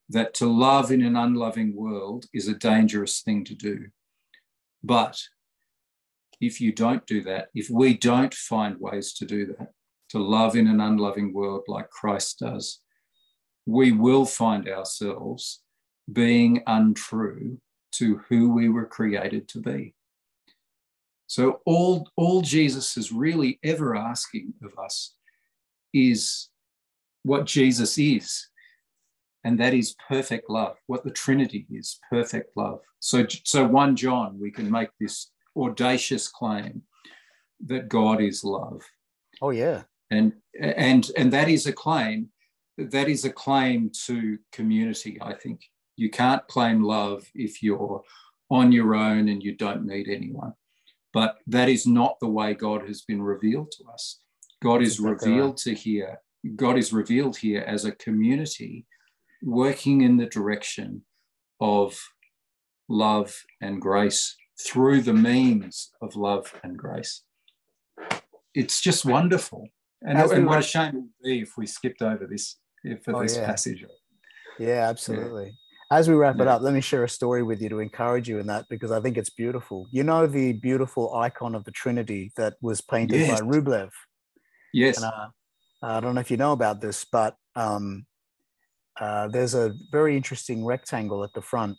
that 0.10 0.34
to 0.36 0.46
love 0.46 0.92
in 0.92 1.04
an 1.04 1.16
unloving 1.16 1.76
world 1.76 2.26
is 2.34 2.48
a 2.48 2.54
dangerous 2.54 3.22
thing 3.22 3.44
to 3.46 3.56
do. 3.56 3.88
But 4.84 5.22
if 6.42 6.62
you 6.62 6.72
don't 6.72 7.06
do 7.06 7.22
that, 7.24 7.50
if 7.54 7.70
we 7.70 7.96
don't 7.96 8.34
find 8.34 8.80
ways 8.80 9.14
to 9.14 9.26
do 9.26 9.46
that, 9.48 9.74
to 10.10 10.20
love 10.20 10.56
in 10.56 10.68
an 10.68 10.82
unloving 10.82 11.34
world 11.34 11.64
like 11.68 11.90
Christ 11.90 12.40
does, 12.40 12.80
we 13.70 13.92
will 13.92 14.26
find 14.26 14.68
ourselves 14.68 15.62
being 16.12 16.64
untrue 16.66 17.60
to 17.92 18.22
who 18.28 18.52
we 18.52 18.68
were 18.68 18.86
created 18.86 19.48
to 19.50 19.60
be. 19.60 19.94
So 21.28 21.62
all, 21.66 22.10
all 22.16 22.42
Jesus 22.42 22.98
is 22.98 23.12
really 23.12 23.60
ever 23.64 23.96
asking 23.96 24.54
of 24.64 24.74
us 24.84 25.14
is 25.94 26.50
what 27.24 27.46
Jesus 27.46 27.98
is. 28.00 28.48
And 29.44 29.60
that 29.60 29.76
is 29.76 29.96
perfect 30.08 30.50
love, 30.50 30.78
what 30.88 31.04
the 31.04 31.12
Trinity 31.12 31.68
is, 31.70 32.00
perfect 32.10 32.58
love. 32.58 32.80
So, 33.00 33.26
so 33.44 33.68
1 33.68 33.96
John, 33.96 34.40
we 34.40 34.50
can 34.50 34.70
make 34.70 34.90
this 35.00 35.30
audacious 35.56 36.28
claim 36.28 36.82
that 37.68 37.88
God 37.88 38.22
is 38.22 38.44
love. 38.44 38.82
Oh 39.42 39.52
yeah. 39.52 39.84
And, 40.10 40.34
and, 40.60 41.10
and 41.16 41.32
that 41.32 41.48
is 41.48 41.68
a 41.68 41.74
claim, 41.74 42.30
that 42.92 43.10
is 43.10 43.26
a 43.26 43.30
claim 43.30 43.92
to 44.06 44.38
community, 44.52 45.18
I 45.22 45.34
think. 45.34 45.62
You 45.96 46.10
can't 46.10 46.46
claim 46.48 46.82
love 46.82 47.30
if 47.36 47.62
you're 47.62 48.02
on 48.50 48.72
your 48.72 48.96
own 48.96 49.30
and 49.30 49.44
you 49.44 49.56
don't 49.56 49.86
need 49.86 50.08
anyone. 50.08 50.54
But 51.14 51.38
that 51.48 51.70
is 51.70 51.86
not 51.86 52.18
the 52.20 52.30
way 52.30 52.54
God 52.54 52.88
has 52.88 53.02
been 53.02 53.22
revealed 53.22 53.72
to 53.72 53.90
us. 53.92 54.22
God 54.62 54.82
is 54.82 55.00
Exactly 55.00 55.32
revealed 55.32 55.58
to 55.58 55.74
here. 55.74 56.20
God 56.56 56.78
is 56.78 56.94
revealed 56.94 57.38
here 57.38 57.64
as 57.68 57.86
a 57.86 57.92
community 57.92 58.86
working 59.44 60.02
in 60.02 60.18
the 60.18 60.26
direction 60.26 61.04
of 61.60 62.00
love 62.88 63.36
and 63.62 63.82
grace 63.82 64.36
through 64.66 65.02
the 65.02 65.14
means 65.14 65.92
of 66.02 66.16
love 66.16 66.54
and 66.64 66.78
grace. 66.78 67.24
It's 68.54 68.82
just 68.82 69.06
wonderful. 69.06 69.68
And, 70.02 70.18
and 70.18 70.46
what 70.46 70.60
a 70.60 70.62
shame 70.62 70.90
it 70.90 70.96
would 70.96 71.10
be 71.24 71.42
if 71.42 71.58
we 71.58 71.66
skipped 71.66 72.02
over 72.02 72.26
this 72.26 72.58
for 73.04 73.16
Oh, 73.16 73.22
this 73.24 73.38
yeah. 73.38 73.46
passage. 73.46 73.86
Yeah, 74.58 74.88
absolutely. 74.90 75.58
As 75.92 76.08
we 76.08 76.14
wrap 76.16 76.40
it 76.40 76.48
up, 76.48 76.62
let 76.62 76.74
me 76.74 76.82
share 76.82 77.04
a 77.04 77.10
story 77.10 77.42
with 77.42 77.62
you 77.62 77.70
to 77.70 77.80
encourage 77.80 78.30
you 78.30 78.38
in 78.40 78.48
that 78.48 78.66
because 78.70 78.92
I 78.92 79.00
think 79.02 79.18
it's 79.18 79.32
beautiful. 79.32 79.88
You 79.92 80.04
know 80.04 80.28
the 80.28 80.54
beautiful 80.54 81.16
icon 81.16 81.56
of 81.56 81.64
the 81.64 81.72
Trinity 81.72 82.32
that 82.38 82.56
was 82.62 82.80
painted 82.82 83.22
Yes. 83.22 83.40
by 83.42 83.46
Rublev. 83.48 83.90
Yes. 84.72 84.98
And 84.98 85.06
uh, 85.06 85.28
I 85.82 86.00
don't 86.00 86.14
know 86.14 86.22
if 86.22 86.30
you 86.30 86.38
know 86.38 86.52
about 86.52 86.80
this, 86.82 87.06
but 87.12 87.36
um, 87.56 88.06
uh, 89.00 89.30
there's 89.30 89.56
a 89.56 89.74
very 89.92 90.16
interesting 90.16 90.64
rectangle 90.66 91.24
at 91.24 91.34
the 91.34 91.42
front. 91.42 91.78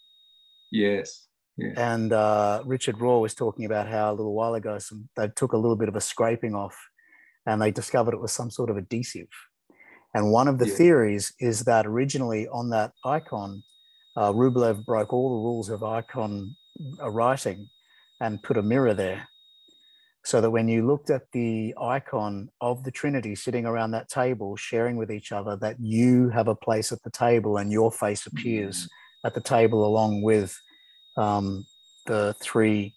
yes. 0.73 1.27
Yeah. 1.57 1.75
And 1.77 2.11
uh, 2.15 2.63
Richard 2.65 2.97
Rohr 2.97 3.21
was 3.21 3.35
talking 3.35 3.67
about 3.67 3.87
how 3.87 4.11
a 4.11 4.15
little 4.15 4.33
while 4.33 4.55
ago 4.55 4.79
some, 4.79 5.11
they 5.15 5.29
took 5.29 5.53
a 5.53 5.59
little 5.59 5.77
bit 5.77 5.89
of 5.91 5.97
a 5.97 6.01
scraping 6.01 6.55
off 6.55 6.75
and 7.45 7.61
they 7.61 7.71
discovered 7.71 8.15
it 8.15 8.21
was 8.21 8.33
some 8.33 8.51
sort 8.51 8.71
of 8.71 8.79
adhesive. 8.79 9.29
And 10.15 10.33
one 10.33 10.49
of 10.49 10.59
the 10.59 10.67
Yeah. 10.67 10.75
theories 10.75 11.33
is 11.39 11.65
that 11.65 11.87
originally 11.87 12.49
on 12.49 12.71
that 12.71 12.93
icon, 13.05 13.63
uh, 14.17 14.33
Rublev 14.33 14.85
broke 14.85 15.13
all 15.13 15.31
the 15.31 15.45
rules 15.45 15.69
of 15.69 15.83
icon 15.83 16.57
uh, 17.01 17.11
writing 17.11 17.71
and 18.21 18.43
put 18.43 18.57
a 18.57 18.63
mirror 18.63 18.95
there. 18.95 19.29
So 20.23 20.41
that 20.43 20.51
when 20.51 20.69
you 20.69 20.87
looked 20.87 21.09
at 21.09 21.31
the 21.33 21.75
icon 21.81 22.51
of 22.61 22.85
the 22.85 22.91
Trinity 22.91 23.35
sitting 23.35 23.65
around 23.65 23.93
that 23.93 24.09
table, 24.11 24.55
sharing 24.57 24.97
with 24.97 25.11
each 25.11 25.33
other, 25.33 25.57
that 25.57 25.81
you 25.81 26.29
have 26.29 26.49
a 26.49 26.55
place 26.55 26.93
at 26.93 27.03
the 27.03 27.11
table 27.11 27.57
and 27.57 27.73
your 27.73 27.91
face 27.91 28.27
appears 28.27 28.89
at 29.25 29.35
the 29.35 29.41
table 29.41 29.85
along 29.87 30.23
with 30.23 30.61
um, 31.17 31.67
the 32.07 32.35
three 32.41 32.95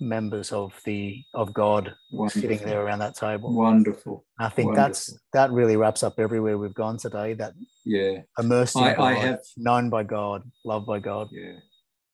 members 0.00 0.50
of 0.52 0.72
the 0.84 1.22
of 1.34 1.52
God 1.52 1.94
sitting 2.28 2.58
there 2.58 2.82
around 2.84 3.00
that 3.00 3.14
table. 3.14 3.52
Wonderful. 3.52 4.24
I 4.38 4.48
think 4.48 4.74
that's 4.74 5.14
that 5.32 5.50
really 5.50 5.76
wraps 5.76 6.02
up 6.02 6.18
everywhere 6.18 6.56
we've 6.58 6.74
gone 6.74 6.96
today. 6.96 7.34
That 7.34 7.52
Yeah. 7.84 8.22
immersed 8.38 8.76
I- 8.76 8.94
God, 8.94 9.04
I 9.04 9.12
have- 9.14 9.40
known 9.56 9.90
by 9.90 10.02
God, 10.04 10.50
loved 10.64 10.86
by 10.86 10.98
God. 10.98 11.28
Yeah. 11.30 11.58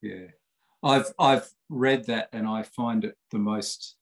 Yeah. 0.02 0.26
I've 0.82 1.12
I've 1.18 1.48
read 1.68 2.04
that 2.06 2.28
and 2.32 2.46
I 2.46 2.62
find 2.64 3.04
it 3.04 3.16
the 3.30 3.38
most 3.38 3.96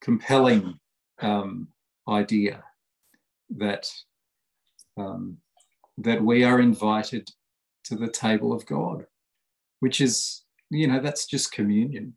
compelling 0.00 0.78
um, 1.20 1.68
idea 2.08 2.64
that 3.50 3.90
um, 4.96 5.38
that 5.98 6.22
we 6.22 6.44
are 6.44 6.60
invited 6.60 7.30
to 7.84 7.96
the 7.96 8.08
table 8.08 8.52
of 8.52 8.66
God, 8.66 9.06
which 9.80 10.00
is 10.00 10.42
you 10.72 10.86
know 10.86 11.00
that's 11.00 11.26
just 11.26 11.52
communion. 11.52 12.16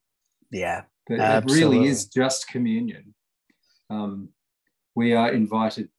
Yeah, 0.52 0.84
That 1.10 1.44
It 1.44 1.52
really 1.52 1.86
is 1.88 2.08
just 2.08 2.48
communion. 2.48 3.14
Um, 3.90 4.30
we 4.96 5.14
are 5.14 5.32
invited 5.32 5.90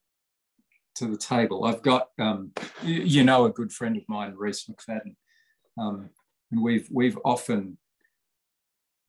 to 0.97 1.07
the 1.07 1.19
table. 1.19 1.65
I've 1.65 1.83
got, 1.83 2.09
um, 2.19 2.53
you, 2.83 3.03
you 3.03 3.25
know, 3.25 3.45
a 3.45 3.51
good 3.51 3.71
friend 3.71 3.97
of 3.97 4.03
mine, 4.09 4.35
Reese 4.37 4.67
McFadden, 4.67 5.15
um, 5.79 6.11
and 6.51 6.63
we've 6.63 6.89
we've 6.91 7.19
often, 7.25 7.79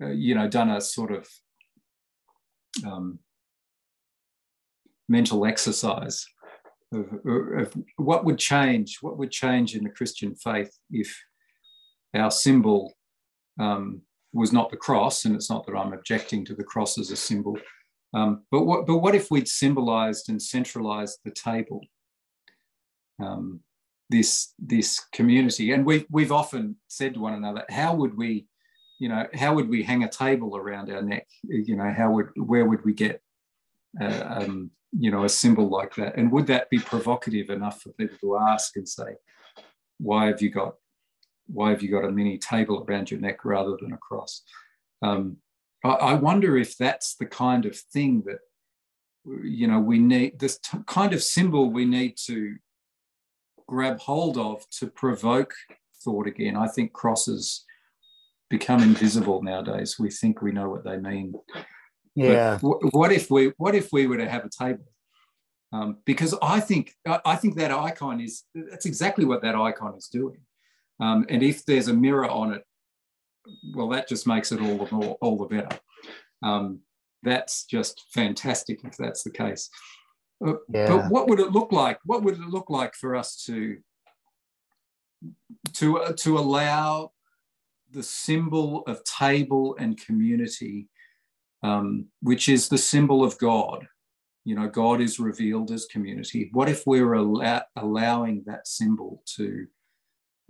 uh, 0.04 0.10
you 0.10 0.36
know, 0.36 0.48
done 0.48 0.70
a 0.70 0.82
sort 0.82 1.12
of 1.12 1.28
um, 2.86 3.20
mental 5.08 5.46
exercise 5.46 6.26
of, 6.94 7.08
of 7.26 7.74
what 7.96 8.26
would 8.26 8.38
change, 8.38 8.98
what 9.02 9.18
would 9.18 9.32
change 9.32 9.76
in 9.76 9.84
the 9.84 9.90
Christian 9.90 10.36
faith 10.36 10.78
if 10.92 11.18
our 12.14 12.32
symbol 12.32 12.97
um, 13.60 14.02
was 14.34 14.52
not 14.52 14.70
the 14.70 14.78
cross, 14.78 15.26
and 15.26 15.36
it's 15.36 15.50
not 15.50 15.66
that 15.66 15.76
I'm 15.76 15.94
objecting 15.94 16.46
to 16.46 16.56
the 16.56 16.64
cross 16.64 16.98
as 16.98 17.12
a 17.12 17.16
symbol. 17.16 17.58
Um, 18.14 18.44
but 18.52 18.64
what 18.64 18.86
but 18.86 18.98
what 18.98 19.16
if 19.16 19.30
we'd 19.30 19.48
symbolized 19.48 20.30
and 20.30 20.42
centralized 20.42 21.20
the 21.24 21.32
table? 21.32 21.82
Um, 23.22 23.62
this 24.10 24.54
this 24.60 25.02
community, 25.12 25.72
and 25.72 25.86
we've 25.86 26.06
we've 26.10 26.32
often 26.32 26.78
said 26.88 27.16
to 27.16 27.20
one 27.20 27.34
another, 27.34 27.66
how 27.70 27.96
would 27.96 28.16
we, 28.16 28.48
you 29.00 29.10
know, 29.10 29.28
how 29.34 29.54
would 29.54 29.70
we 29.70 29.84
hang 29.84 30.04
a 30.04 30.10
table 30.10 30.56
around 30.56 30.90
our 30.90 31.02
neck? 31.02 31.28
You 31.44 31.76
know, 31.76 31.94
how 31.96 32.12
would 32.12 32.30
where 32.36 32.66
would 32.66 32.86
we 32.86 32.94
get, 32.94 33.22
uh, 34.00 34.24
um, 34.28 34.72
you 34.98 35.12
know, 35.12 35.26
a 35.26 35.30
symbol 35.30 35.68
like 35.68 35.96
that? 35.96 36.16
And 36.16 36.32
would 36.32 36.48
that 36.48 36.70
be 36.70 36.80
provocative 36.80 37.50
enough 37.50 37.82
for 37.82 37.92
people 37.94 38.18
to 38.22 38.38
ask 38.38 38.78
and 38.78 38.88
say, 38.88 39.16
why 40.00 40.28
have 40.28 40.42
you 40.42 40.52
got 40.52 40.76
why 41.48 41.72
have 41.72 41.82
you 41.82 41.90
got 41.90 42.06
a 42.06 42.12
mini 42.12 42.38
table 42.38 42.86
around 42.88 43.10
your 43.10 43.20
neck 43.20 43.44
rather 43.46 43.78
than 43.82 43.94
a 43.94 43.98
cross? 43.98 44.44
Um, 45.02 45.38
I, 45.84 45.90
I 45.90 46.14
wonder 46.16 46.58
if 46.58 46.78
that's 46.78 47.16
the 47.16 47.26
kind 47.26 47.66
of 47.66 47.76
thing 47.76 48.24
that 48.26 48.40
you 49.44 49.68
know 49.68 49.80
we 49.80 50.00
need 50.00 50.40
this 50.40 50.58
t- 50.60 50.78
kind 50.88 51.14
of 51.14 51.22
symbol 51.22 51.70
we 51.70 51.84
need 51.84 52.16
to 52.26 52.56
grab 53.68 54.00
hold 54.00 54.38
of 54.38 54.64
to 54.70 54.88
provoke 54.88 55.54
thought 56.04 56.28
again. 56.28 56.56
I 56.56 56.68
think 56.68 56.94
crosses 56.94 57.66
become 58.50 58.82
invisible 58.82 59.44
nowadays. 59.44 59.98
We 60.00 60.10
think 60.10 60.42
we 60.42 60.52
know 60.52 60.70
what 60.70 60.86
they 60.86 60.98
mean. 60.98 61.34
Yeah, 62.16 62.58
wh- 62.60 62.94
what 62.94 63.12
if 63.12 63.30
we 63.30 63.52
what 63.58 63.76
if 63.76 63.90
we 63.92 64.08
were 64.08 64.18
to 64.18 64.30
have 64.30 64.46
a 64.46 64.50
table? 64.50 64.86
Um, 65.74 65.98
because 66.06 66.34
I 66.42 66.62
think 66.62 66.96
I 67.06 67.36
think 67.36 67.56
that 67.58 67.72
icon 67.72 68.22
is 68.22 68.44
that's 68.56 68.86
exactly 68.86 69.26
what 69.26 69.42
that 69.42 69.56
icon 69.56 69.96
is 69.96 70.08
doing. 70.08 70.38
Um, 71.00 71.26
and 71.30 71.44
if 71.44 71.66
there's 71.66 71.88
a 71.88 71.94
mirror 71.94 72.30
on 72.30 72.54
it, 72.54 72.64
well, 73.74 73.90
that 73.90 74.10
just 74.10 74.28
makes 74.28 74.52
it 74.52 74.62
all 74.62 74.78
the 74.78 74.94
more 74.94 75.18
all 75.22 75.38
the 75.38 75.46
better. 75.46 75.80
Um, 76.44 76.80
that's 77.24 77.66
just 77.66 78.06
fantastic 78.14 78.80
if 78.84 78.98
that's 78.98 79.24
the 79.24 79.32
case. 79.32 79.70
Uh, 80.46 80.54
yeah. 80.70 80.88
But 80.88 81.10
what 81.10 81.28
would 81.28 81.40
it 81.40 81.52
look 81.52 81.72
like? 81.72 82.00
What 82.06 82.24
would 82.24 82.36
it 82.36 82.50
look 82.50 82.70
like 82.70 82.94
for 82.96 83.16
us 83.16 83.44
to 83.46 83.78
to, 85.74 86.00
uh, 86.00 86.14
to 86.18 86.38
allow 86.38 87.12
the 87.92 88.04
symbol 88.04 88.84
of 88.88 89.04
table 89.04 89.76
and 89.80 90.00
community, 90.00 90.90
um, 91.64 92.08
which 92.22 92.50
is 92.50 92.70
the 92.70 92.78
symbol 92.78 93.24
of 93.24 93.38
God. 93.38 93.88
You 94.44 94.56
know, 94.56 94.68
God 94.68 95.02
is 95.02 95.20
revealed 95.20 95.72
as 95.72 95.86
community. 95.86 96.50
What 96.54 96.70
if 96.70 96.86
we're 96.86 97.14
allow, 97.14 97.64
allowing 97.76 98.44
that 98.46 98.68
symbol 98.68 99.24
to 99.36 99.68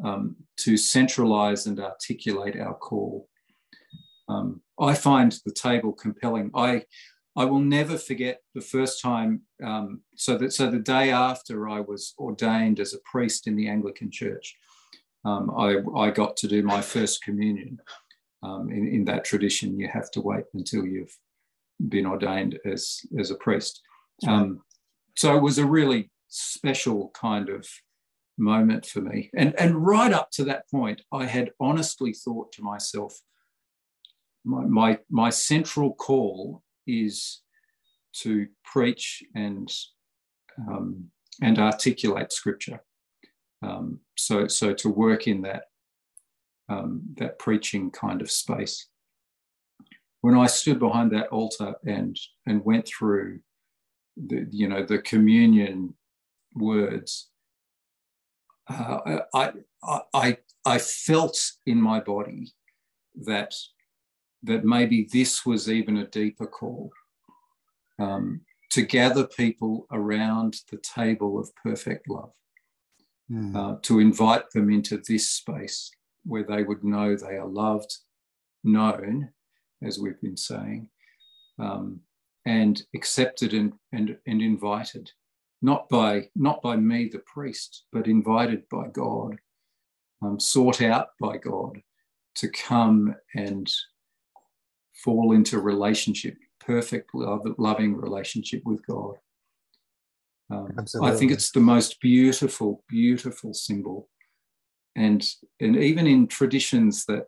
um, 0.03 0.35
to 0.57 0.77
centralize 0.77 1.65
and 1.67 1.79
articulate 1.79 2.59
our 2.59 2.75
call? 2.75 3.27
Um, 4.29 4.61
I 4.79 4.93
find 4.93 5.37
the 5.45 5.53
table 5.53 5.93
compelling. 5.93 6.51
I 6.53 6.83
I 7.35 7.45
will 7.45 7.59
never 7.59 7.99
forget 7.99 8.41
the 8.55 8.61
first 8.61 8.99
time. 8.99 9.41
Um, 9.63 10.01
so 10.15 10.37
that 10.39 10.53
so 10.53 10.71
the 10.71 10.79
day 10.79 11.11
after 11.11 11.69
I 11.69 11.81
was 11.81 12.13
ordained 12.17 12.79
as 12.79 12.93
a 12.93 12.99
priest 13.11 13.47
in 13.47 13.55
the 13.55 13.69
Anglican 13.69 14.09
Church, 14.09 14.55
um, 15.23 15.51
I, 15.57 15.77
I 15.95 16.09
got 16.09 16.35
to 16.37 16.47
do 16.47 16.63
my 16.63 16.81
first 16.81 17.21
communion. 17.21 17.79
Um, 18.43 18.69
in, 18.71 18.87
in 18.87 19.05
that 19.05 19.25
tradition, 19.25 19.77
you 19.79 19.87
have 19.91 20.09
to 20.11 20.21
wait 20.21 20.45
until 20.53 20.85
you've 20.85 21.15
been 21.89 22.05
ordained 22.05 22.59
as, 22.65 23.01
as 23.19 23.31
a 23.31 23.35
priest. 23.35 23.81
Um, 24.27 24.61
so 25.15 25.35
it 25.35 25.41
was 25.41 25.57
a 25.57 25.65
really 25.65 26.11
special 26.27 27.11
kind 27.13 27.49
of 27.49 27.67
moment 28.37 28.85
for 28.85 29.01
me. 29.01 29.29
And, 29.35 29.53
and 29.59 29.85
right 29.85 30.13
up 30.13 30.31
to 30.31 30.43
that 30.45 30.69
point, 30.69 31.01
I 31.11 31.25
had 31.25 31.51
honestly 31.59 32.13
thought 32.13 32.51
to 32.53 32.61
myself, 32.61 33.19
my, 34.43 34.63
my, 34.65 34.99
my 35.09 35.29
central 35.29 35.93
call 35.93 36.63
is 36.85 37.41
to 38.17 38.47
preach 38.63 39.23
and, 39.35 39.71
um, 40.69 41.05
and 41.41 41.59
articulate 41.59 42.31
scripture. 42.31 42.81
Um, 43.61 43.99
so, 44.17 44.47
so 44.47 44.73
to 44.73 44.89
work 44.89 45.27
in 45.27 45.41
that 45.41 45.63
um, 46.69 47.01
that 47.17 47.39
preaching 47.39 47.91
kind 47.91 48.21
of 48.21 48.31
space. 48.31 48.87
When 50.21 50.35
I 50.37 50.47
stood 50.47 50.79
behind 50.79 51.11
that 51.11 51.27
altar 51.27 51.75
and 51.85 52.17
and 52.45 52.65
went 52.65 52.87
through 52.87 53.39
the 54.17 54.47
you 54.49 54.67
know 54.67 54.83
the 54.83 54.99
communion 54.99 55.93
words, 56.55 57.29
uh, 58.69 59.19
I, 59.33 59.51
I 60.13 60.37
I 60.65 60.77
felt 60.79 61.39
in 61.65 61.81
my 61.81 61.99
body 61.99 62.53
that 63.15 63.53
that 64.43 64.63
maybe 64.63 65.07
this 65.11 65.45
was 65.45 65.69
even 65.69 65.97
a 65.97 66.07
deeper 66.07 66.45
call 66.45 66.91
um, 67.99 68.41
to 68.71 68.81
gather 68.81 69.25
people 69.25 69.87
around 69.91 70.61
the 70.71 70.77
table 70.77 71.39
of 71.39 71.55
perfect 71.55 72.09
love 72.09 72.31
mm. 73.31 73.55
uh, 73.55 73.77
to 73.83 73.99
invite 73.99 74.49
them 74.51 74.69
into 74.69 75.01
this 75.07 75.29
space 75.31 75.91
where 76.23 76.43
they 76.43 76.63
would 76.63 76.83
know 76.83 77.15
they 77.15 77.37
are 77.37 77.47
loved, 77.47 77.95
known, 78.63 79.29
as 79.81 79.97
we've 79.97 80.19
been 80.21 80.37
saying, 80.37 80.89
um, 81.59 82.01
and 82.45 82.83
accepted 82.93 83.53
and, 83.53 83.73
and, 83.91 84.17
and 84.27 84.41
invited, 84.41 85.11
not 85.61 85.89
by, 85.89 86.29
not 86.35 86.61
by 86.61 86.75
me, 86.75 87.09
the 87.11 87.19
priest, 87.19 87.85
but 87.91 88.07
invited 88.07 88.67
by 88.69 88.87
God, 88.87 89.37
um, 90.21 90.39
sought 90.39 90.81
out 90.81 91.09
by 91.19 91.37
God 91.37 91.81
to 92.35 92.49
come 92.49 93.15
and 93.35 93.71
fall 95.03 95.31
into 95.31 95.59
relationship, 95.59 96.35
perfect, 96.59 97.13
love, 97.13 97.45
loving 97.57 97.95
relationship 97.95 98.61
with 98.65 98.85
God. 98.85 99.15
Um, 100.49 100.73
I 101.01 101.11
think 101.11 101.31
it's 101.31 101.51
the 101.51 101.59
most 101.59 101.99
beautiful, 101.99 102.83
beautiful 102.87 103.53
symbol. 103.53 104.09
And, 104.95 105.27
and 105.59 105.75
even 105.75 106.07
in 106.07 106.27
traditions 106.27 107.05
that 107.05 107.27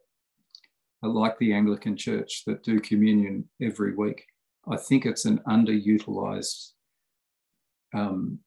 are 1.03 1.09
like 1.09 1.37
the 1.37 1.53
Anglican 1.53 1.97
Church 1.97 2.43
that 2.45 2.63
do 2.63 2.79
communion 2.79 3.49
every 3.61 3.93
week, 3.95 4.25
I 4.67 4.77
think 4.77 5.05
it's 5.05 5.25
an 5.25 5.39
underutilized 5.47 6.71
um, 7.93 8.39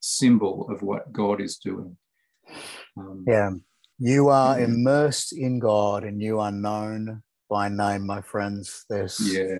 symbol 0.00 0.68
of 0.70 0.82
what 0.82 1.12
God 1.12 1.40
is 1.40 1.58
doing. 1.58 1.96
Um, 2.96 3.24
yeah, 3.26 3.50
you 3.98 4.28
are 4.28 4.58
yeah. 4.58 4.66
immersed 4.66 5.32
in 5.32 5.58
God 5.58 6.04
and 6.04 6.22
you 6.22 6.38
are 6.40 6.52
known 6.52 7.22
by 7.48 7.68
name, 7.68 8.06
my 8.06 8.22
friends. 8.22 8.84
There's 8.88 9.20
yeah. 9.20 9.58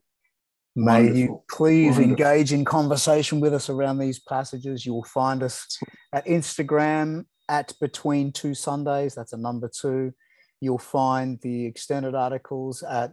May 0.76 1.04
Wonderful. 1.04 1.18
you 1.18 1.42
please 1.50 1.96
Wonderful. 1.96 2.10
engage 2.10 2.52
in 2.52 2.64
conversation 2.64 3.40
with 3.40 3.52
us 3.52 3.68
around 3.68 3.98
these 3.98 4.20
passages. 4.20 4.86
You 4.86 4.94
will 4.94 5.04
find 5.04 5.42
us 5.42 5.76
at 6.12 6.24
Instagram 6.26 7.24
at 7.48 7.72
Between 7.80 8.30
Two 8.32 8.54
Sundays. 8.54 9.16
That's 9.16 9.32
a 9.32 9.36
number 9.36 9.68
two. 9.68 10.12
You'll 10.60 10.78
find 10.78 11.40
the 11.42 11.66
extended 11.66 12.14
articles 12.14 12.84
at 12.84 13.10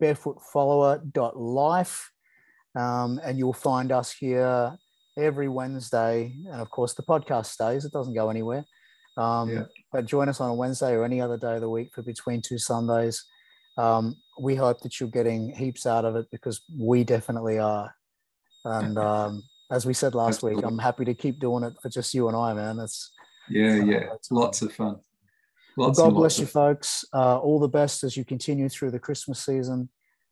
barefootfollower.life. 0.00 2.12
Um, 2.74 3.20
and 3.24 3.38
you'll 3.38 3.52
find 3.52 3.90
us 3.90 4.12
here 4.12 4.78
every 5.18 5.48
Wednesday. 5.48 6.34
And 6.50 6.60
of 6.60 6.70
course, 6.70 6.94
the 6.94 7.02
podcast 7.02 7.46
stays, 7.46 7.84
it 7.84 7.92
doesn't 7.92 8.14
go 8.14 8.30
anywhere. 8.30 8.64
Um, 9.16 9.50
yeah. 9.50 9.64
But 9.92 10.06
join 10.06 10.28
us 10.28 10.40
on 10.40 10.50
a 10.50 10.54
Wednesday 10.54 10.92
or 10.92 11.04
any 11.04 11.20
other 11.20 11.36
day 11.36 11.56
of 11.56 11.60
the 11.60 11.68
week 11.68 11.92
for 11.92 12.02
Between 12.02 12.40
Two 12.40 12.58
Sundays. 12.58 13.24
Um, 13.76 14.16
we 14.40 14.54
hope 14.54 14.80
that 14.80 14.98
you're 14.98 15.08
getting 15.08 15.54
heaps 15.54 15.86
out 15.86 16.04
of 16.04 16.16
it 16.16 16.26
because 16.30 16.62
we 16.78 17.04
definitely 17.04 17.58
are. 17.58 17.94
And 18.64 18.96
um, 19.10 19.42
as 19.70 19.84
we 19.84 19.92
said 19.92 20.14
last 20.14 20.36
Absolutely. 20.36 20.56
week, 20.56 20.66
I'm 20.66 20.78
happy 20.78 21.04
to 21.04 21.14
keep 21.14 21.40
doing 21.40 21.64
it 21.64 21.74
for 21.82 21.88
just 21.88 22.14
you 22.14 22.28
and 22.28 22.36
I, 22.36 22.54
man. 22.54 22.78
It's 22.78 23.10
yeah, 23.48 23.72
uh, 23.72 23.84
yeah, 23.84 24.14
it's 24.14 24.30
lots 24.30 24.62
of 24.62 24.72
fun. 24.72 25.00
Lots 25.76 25.98
well, 25.98 26.10
God 26.10 26.16
bless 26.16 26.38
you, 26.38 26.46
folks. 26.46 27.04
Uh, 27.12 27.38
all 27.38 27.60
the 27.60 27.68
best 27.68 28.04
as 28.04 28.16
you 28.16 28.24
continue 28.24 28.68
through 28.68 28.90
the 28.90 28.98
Christmas 28.98 29.44
season, 29.44 29.88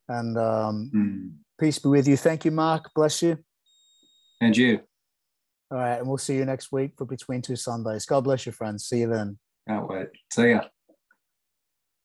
and 0.09 0.37
um, 0.37 0.91
mm. 0.93 1.31
peace 1.59 1.79
be 1.79 1.89
with 1.89 2.07
you. 2.07 2.17
Thank 2.17 2.45
you, 2.45 2.51
Mark. 2.51 2.91
Bless 2.93 3.21
you. 3.21 3.37
And 4.41 4.55
you. 4.55 4.81
All 5.71 5.77
right, 5.77 5.97
and 5.97 6.07
we'll 6.07 6.17
see 6.17 6.35
you 6.35 6.45
next 6.45 6.71
week 6.71 6.93
for 6.97 7.05
Between 7.05 7.41
Two 7.41 7.55
Sundays. 7.55 8.05
God 8.05 8.23
bless 8.23 8.45
you, 8.45 8.51
friends. 8.51 8.85
See 8.85 8.99
you 8.99 9.07
then. 9.07 9.37
Can't 9.67 9.89
wait. 9.89 10.07
See 10.31 10.51
ya. 10.51 10.61